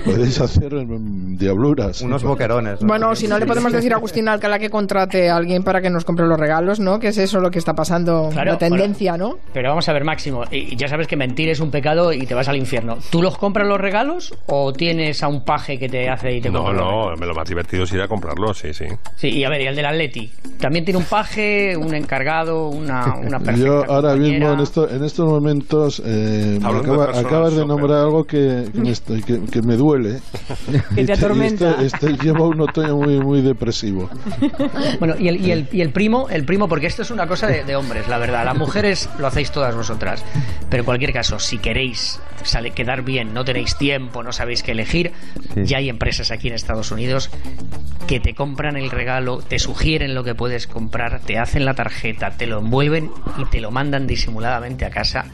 podéis 0.03 0.41
hacer 0.41 0.73
diabluras. 1.37 2.01
Unos 2.01 2.23
boquerones. 2.23 2.79
Bueno, 2.81 3.15
si 3.15 3.27
no 3.27 3.39
le 3.39 3.45
podemos 3.45 3.71
decir 3.71 3.93
a 3.93 3.97
Agustín 3.97 4.27
Alcalá 4.27 4.59
que 4.59 4.69
contrate 4.69 5.29
a 5.29 5.35
alguien 5.35 5.63
para 5.63 5.81
que 5.81 5.89
nos 5.89 6.05
compre 6.05 6.27
los 6.27 6.39
regalos, 6.39 6.79
¿no? 6.79 6.99
Que 6.99 7.09
es 7.09 7.17
eso 7.17 7.39
lo 7.39 7.51
que 7.51 7.59
está 7.59 7.73
pasando, 7.73 8.14
la 8.33 8.57
tendencia, 8.57 9.17
¿no? 9.17 9.35
Pero 9.53 9.69
vamos 9.69 9.87
a 9.89 9.93
ver, 9.93 10.03
Máximo, 10.03 10.43
y 10.51 10.75
ya 10.75 10.87
sabes 10.87 11.07
que 11.07 11.15
mentir 11.15 11.49
es 11.49 11.59
un 11.59 11.71
pecado 11.71 12.11
y 12.13 12.25
te 12.25 12.33
vas 12.33 12.47
al 12.47 12.57
infierno. 12.57 12.97
¿Tú 13.09 13.21
los 13.21 13.37
compras 13.37 13.67
los 13.67 13.79
regalos 13.79 14.33
o 14.47 14.73
tienes 14.73 15.23
a 15.23 15.27
un 15.27 15.43
paje 15.43 15.77
que 15.77 15.87
te 15.87 16.09
hace 16.09 16.37
y 16.37 16.41
te 16.41 16.49
No, 16.49 16.71
no, 16.73 17.13
lo 17.15 17.33
más 17.33 17.47
divertido 17.47 17.83
es 17.83 17.93
ir 17.93 18.01
a 18.01 18.07
comprarlos, 18.07 18.59
sí, 18.59 18.73
sí. 18.73 18.85
Sí, 19.15 19.29
y 19.29 19.43
a 19.43 19.49
ver, 19.49 19.61
y 19.61 19.67
el 19.67 19.75
del 19.75 19.85
Atleti, 19.85 20.31
¿también 20.59 20.85
tiene 20.85 20.99
un 20.99 21.05
paje, 21.05 21.75
un 21.77 21.93
encargado, 21.93 22.69
una, 22.69 23.15
una 23.17 23.39
perfecta 23.43 23.67
Yo 23.67 23.83
ahora 23.91 24.15
mismo 24.15 24.51
en, 24.51 24.59
esto, 24.59 24.89
en 24.89 25.03
estos 25.03 25.27
momentos 25.27 26.01
eh, 26.05 26.59
acabas 26.61 27.55
de 27.55 27.65
nombrar 27.65 27.99
algo 27.99 28.23
que, 28.23 28.65
que, 29.51 29.61
me, 29.61 29.75
duele. 29.75 30.19
que 30.95 31.05
te 31.05 31.13
atormenta. 31.13 31.81
Este, 31.81 32.07
este, 32.07 32.23
lleva 32.23 32.47
un 32.47 32.61
otoño 32.61 32.95
muy, 32.95 33.19
muy 33.19 33.41
depresivo. 33.41 34.09
bueno, 34.99 35.15
y 35.19 35.27
el, 35.27 35.45
y 35.45 35.51
el, 35.51 35.67
y 35.71 35.81
el 35.81 35.91
primo, 35.91 36.27
el 36.29 36.45
primo, 36.45 36.67
porque 36.67 36.87
esto 36.87 37.01
es 37.01 37.11
una 37.11 37.27
cosa 37.27 37.47
de, 37.47 37.75
hombres, 37.75 38.04
la 38.07 38.17
verdad. 38.17 38.45
Las 38.45 38.57
mujeres 38.57 39.09
lo 39.19 39.27
hacéis 39.27 39.51
todas 39.51 39.75
vosotras. 39.75 40.23
Pero 40.69 40.81
en 40.81 40.85
cualquier 40.85 41.13
caso, 41.13 41.39
si 41.39 41.57
queréis 41.57 42.19
sale, 42.43 42.71
quedar 42.71 43.01
bien, 43.01 43.33
no 43.33 43.43
tenéis 43.43 43.75
tiempo, 43.77 44.23
no 44.23 44.31
sabéis 44.31 44.63
qué 44.63 44.71
elegir, 44.71 45.11
ya 45.55 45.77
hay 45.77 45.89
empresas 45.89 46.31
aquí 46.31 46.47
en 46.47 46.53
Estados 46.53 46.91
Unidos 46.91 47.29
que 48.07 48.19
te 48.19 48.35
compran 48.35 48.77
el 48.77 48.91
regalo, 48.91 49.39
te 49.39 49.57
sugieren 49.57 50.13
lo 50.13 50.23
que 50.23 50.35
puedes 50.35 50.67
comprar, 50.67 51.21
te 51.21 51.39
hacen 51.39 51.65
la 51.65 51.73
tarjeta, 51.73 52.31
te 52.31 52.45
lo 52.45 52.59
envuelven 52.59 53.11
y 53.37 53.45
te 53.45 53.61
lo 53.61 53.71
mandan 53.71 54.05
disimuladamente 54.05 54.85
a 54.85 54.91
casa 54.91 55.25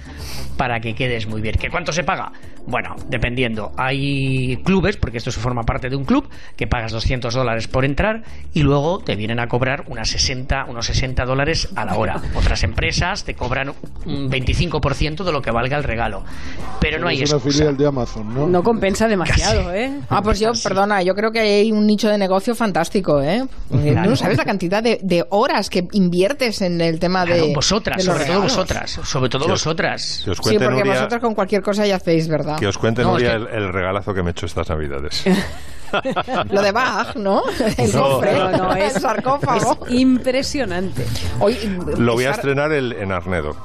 para 0.56 0.80
que 0.80 0.96
quedes 0.96 1.28
muy 1.28 1.42
bien. 1.42 1.56
¿Qué 1.60 1.70
cuánto 1.70 1.92
se 1.92 2.04
paga? 2.04 2.32
Bueno, 2.68 2.95
dependiendo. 3.07 3.72
Hay 3.78 4.57
clubes, 4.64 4.97
porque 4.97 5.18
esto 5.18 5.32
se 5.32 5.39
forma 5.39 5.64
parte 5.64 5.89
de 5.89 5.95
un 5.95 6.05
club, 6.05 6.30
que 6.55 6.68
pagas 6.68 6.91
200 6.91 7.34
dólares 7.34 7.68
por 7.68 7.86
entrar 7.86 8.24
y 8.53 8.62
luego 8.64 8.99
te 8.99 9.16
vienen 9.16 9.39
a 9.39 9.47
cobrar 9.47 9.86
unas 9.88 10.09
60, 10.09 10.66
unos 10.66 10.86
60 10.86 11.26
dólares 11.26 11.70
a 11.76 11.86
la 11.86 11.95
hora. 11.95 12.22
Otras 12.36 12.64
empresas 12.64 13.24
te 13.24 13.34
cobran 13.34 13.74
un 14.05 14.30
25% 14.30 15.24
de 15.24 15.32
lo 15.32 15.41
que 15.41 15.51
valga 15.51 15.78
el 15.78 15.84
regalo. 15.84 16.24
Pero 16.80 16.99
no 16.99 17.07
hay 17.07 17.22
es 17.22 17.32
una 17.32 17.39
filial 17.39 17.78
de 17.78 17.88
Amazon, 17.88 18.34
¿no? 18.34 18.47
No 18.47 18.64
compensa 18.64 19.07
demasiado, 19.07 19.74
¿eh? 19.74 19.91
Ah, 20.09 20.22
pues 20.22 20.39
yo, 20.39 20.51
perdona, 20.62 21.01
yo 21.03 21.16
creo 21.16 21.32
que 21.32 21.39
hay 21.39 21.72
un 21.72 21.88
nicho 21.88 22.09
de 22.09 22.18
negocio 22.18 22.53
fantástico, 22.53 23.22
¿eh? 23.22 23.45
No 23.70 24.16
sabes 24.16 24.38
la 24.38 24.45
cantidad 24.45 24.84
de, 24.84 25.26
horas 25.30 25.70
que 25.70 25.88
inviertes 25.93 26.62
en 26.62 26.82
el 26.82 26.99
tema 26.99 27.26
de. 27.26 27.53
Vosotras, 27.53 28.03
sobre 28.03 28.26
todo 28.26 28.41
vosotras. 28.41 28.99
Sobre 29.03 29.30
todo 29.30 29.47
vosotras. 29.47 30.24
sí, 30.26 30.57
porque 30.59 30.84
vosotras 30.84 31.22
con 31.22 31.34
cualquier 31.34 31.62
cosa 31.62 31.86
ya 31.86 31.95
hacéis, 31.95 32.28
¿verdad? 32.28 32.51
Que 32.58 32.68
os 32.68 32.78
cuente, 32.78 33.04
Nuria, 33.04 33.34
el 33.36 33.74
regalazo 33.74 34.14
que 34.14 34.24
me 34.24 34.30
he 34.30 34.32
hecho 34.32 34.45
estas 34.45 34.70
navidades. 34.70 35.24
Lo 36.50 36.62
de 36.62 36.72
Bach, 36.72 37.16
¿no? 37.16 37.44
El 37.78 37.92
cofre, 37.92 38.34
no, 38.58 38.76
es, 38.76 38.96
el 38.96 39.02
sarcófago. 39.02 39.86
Es 39.88 39.94
impresionante. 39.94 41.06
Hoy, 41.39 41.58
Lo 41.98 42.14
voy 42.14 42.26
a 42.26 42.32
estrenar 42.32 42.72
el, 42.72 42.94
en 42.94 43.12
Arnedo. 43.12 43.56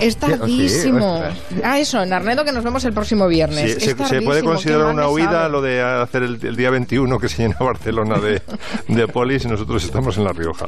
Es 0.00 0.16
tardísimo. 0.16 1.22
ah, 1.64 1.78
eso, 1.78 2.02
en 2.02 2.12
Arnedo 2.12 2.44
que 2.44 2.52
nos 2.52 2.64
vemos 2.64 2.84
el 2.84 2.92
próximo 2.92 3.26
viernes. 3.28 3.82
se, 3.82 3.94
puede 4.22 4.42
considerar 4.42 4.92
una 4.92 5.08
huida 5.08 5.48
lo 5.48 5.62
de 5.62 5.82
hacer 5.82 6.22
el, 6.22 6.56
día 6.56 6.70
21 6.70 7.18
que 7.18 7.28
se 7.28 7.42
llena 7.42 7.56
Barcelona 7.58 8.18
de, 8.18 8.42
de 8.88 9.08
polis 9.08 9.44
y 9.44 9.48
nosotros 9.48 9.84
estamos 9.84 10.16
en 10.16 10.24
La 10.24 10.32
Rioja. 10.32 10.66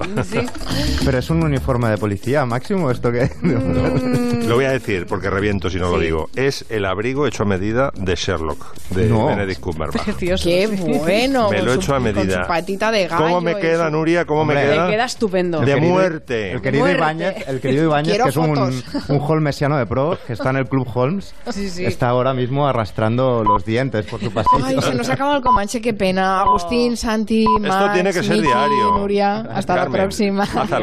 Pero 1.05 1.19
es 1.19 1.31
un 1.31 1.43
uniforme 1.43 1.89
de 1.89 1.99
policía, 1.99 2.45
máximo 2.45 2.91
esto 2.91 3.11
que... 3.11 3.31
Mm. 3.41 4.49
Lo 4.49 4.57
voy 4.57 4.65
a 4.65 4.73
decir 4.73 5.07
porque 5.07 5.31
reviento 5.31 5.71
si 5.71 5.79
no 5.79 5.91
lo 5.91 5.99
digo. 5.99 6.29
Es 6.37 6.65
el 6.69 6.85
abrigo 6.85 7.27
hecho 7.27 7.45
a 7.45 7.47
medida 7.47 7.93
de 7.97 8.15
Sherlock, 8.15 8.75
de 8.91 9.09
Benedict 9.11 9.61
Cumberbatch. 9.61 10.05
Qué 10.17 10.67
bueno. 10.83 11.51
Me 11.51 11.63
lo 11.63 11.73
he 11.73 11.77
hecho 11.77 11.93
a 11.93 11.97
Con 11.97 12.05
medida. 12.05 12.43
su 12.43 12.49
patita 12.49 12.91
de 12.91 13.07
gallo. 13.09 13.25
¿Cómo 13.25 13.41
me 13.41 13.57
queda, 13.59 13.87
su- 13.87 13.91
Nuria? 13.93 14.25
¿Cómo 14.25 14.45
me 14.45 14.55
Hombre, 14.55 14.71
queda? 14.71 14.87
Te 14.87 14.93
queda 14.93 15.05
estupendo. 15.05 15.61
De 15.61 15.73
El 15.73 15.79
querido- 15.79 15.93
muerte. 15.93 16.53
El 16.53 16.61
querido. 16.63 16.91
Ibáñez, 16.91 17.49
el 17.49 17.61
querido 17.61 17.85
Ibáñez 17.85 18.23
que 18.23 18.29
es 18.29 18.37
un, 18.37 18.51
un 18.59 19.21
holmesiano 19.21 19.77
de 19.79 19.87
pro, 19.87 20.19
que 20.27 20.33
está 20.33 20.51
en 20.51 20.57
el 20.57 20.69
Club 20.69 20.87
Holmes, 20.95 21.35
Sí, 21.51 21.69
sí. 21.71 21.85
está 21.85 22.09
ahora 22.09 22.35
mismo 22.35 22.67
arrastrando 22.67 23.43
los 23.45 23.65
dientes 23.65 24.07
por 24.07 24.21
su 24.21 24.31
pasillo. 24.33 24.65
Ay, 24.65 24.81
se 24.81 24.95
nos 24.95 25.09
ha 25.09 25.15
acabado 25.15 25.37
el 25.37 25.43
comanche, 25.43 25.81
qué 25.81 25.95
pena. 25.95 26.41
Agustín, 26.41 26.97
Santi, 26.97 27.45
Max, 27.61 27.93
tiene 27.95 28.13
que 28.13 28.23
ser 28.23 28.37
Miki, 28.37 28.47
diario. 28.47 28.99
Nuria, 28.99 29.41
hasta 29.53 29.75
la 29.75 29.83
Carmen, 29.83 30.01
próxima. 30.03 30.43
haz 30.45 30.57
algo. 30.57 30.77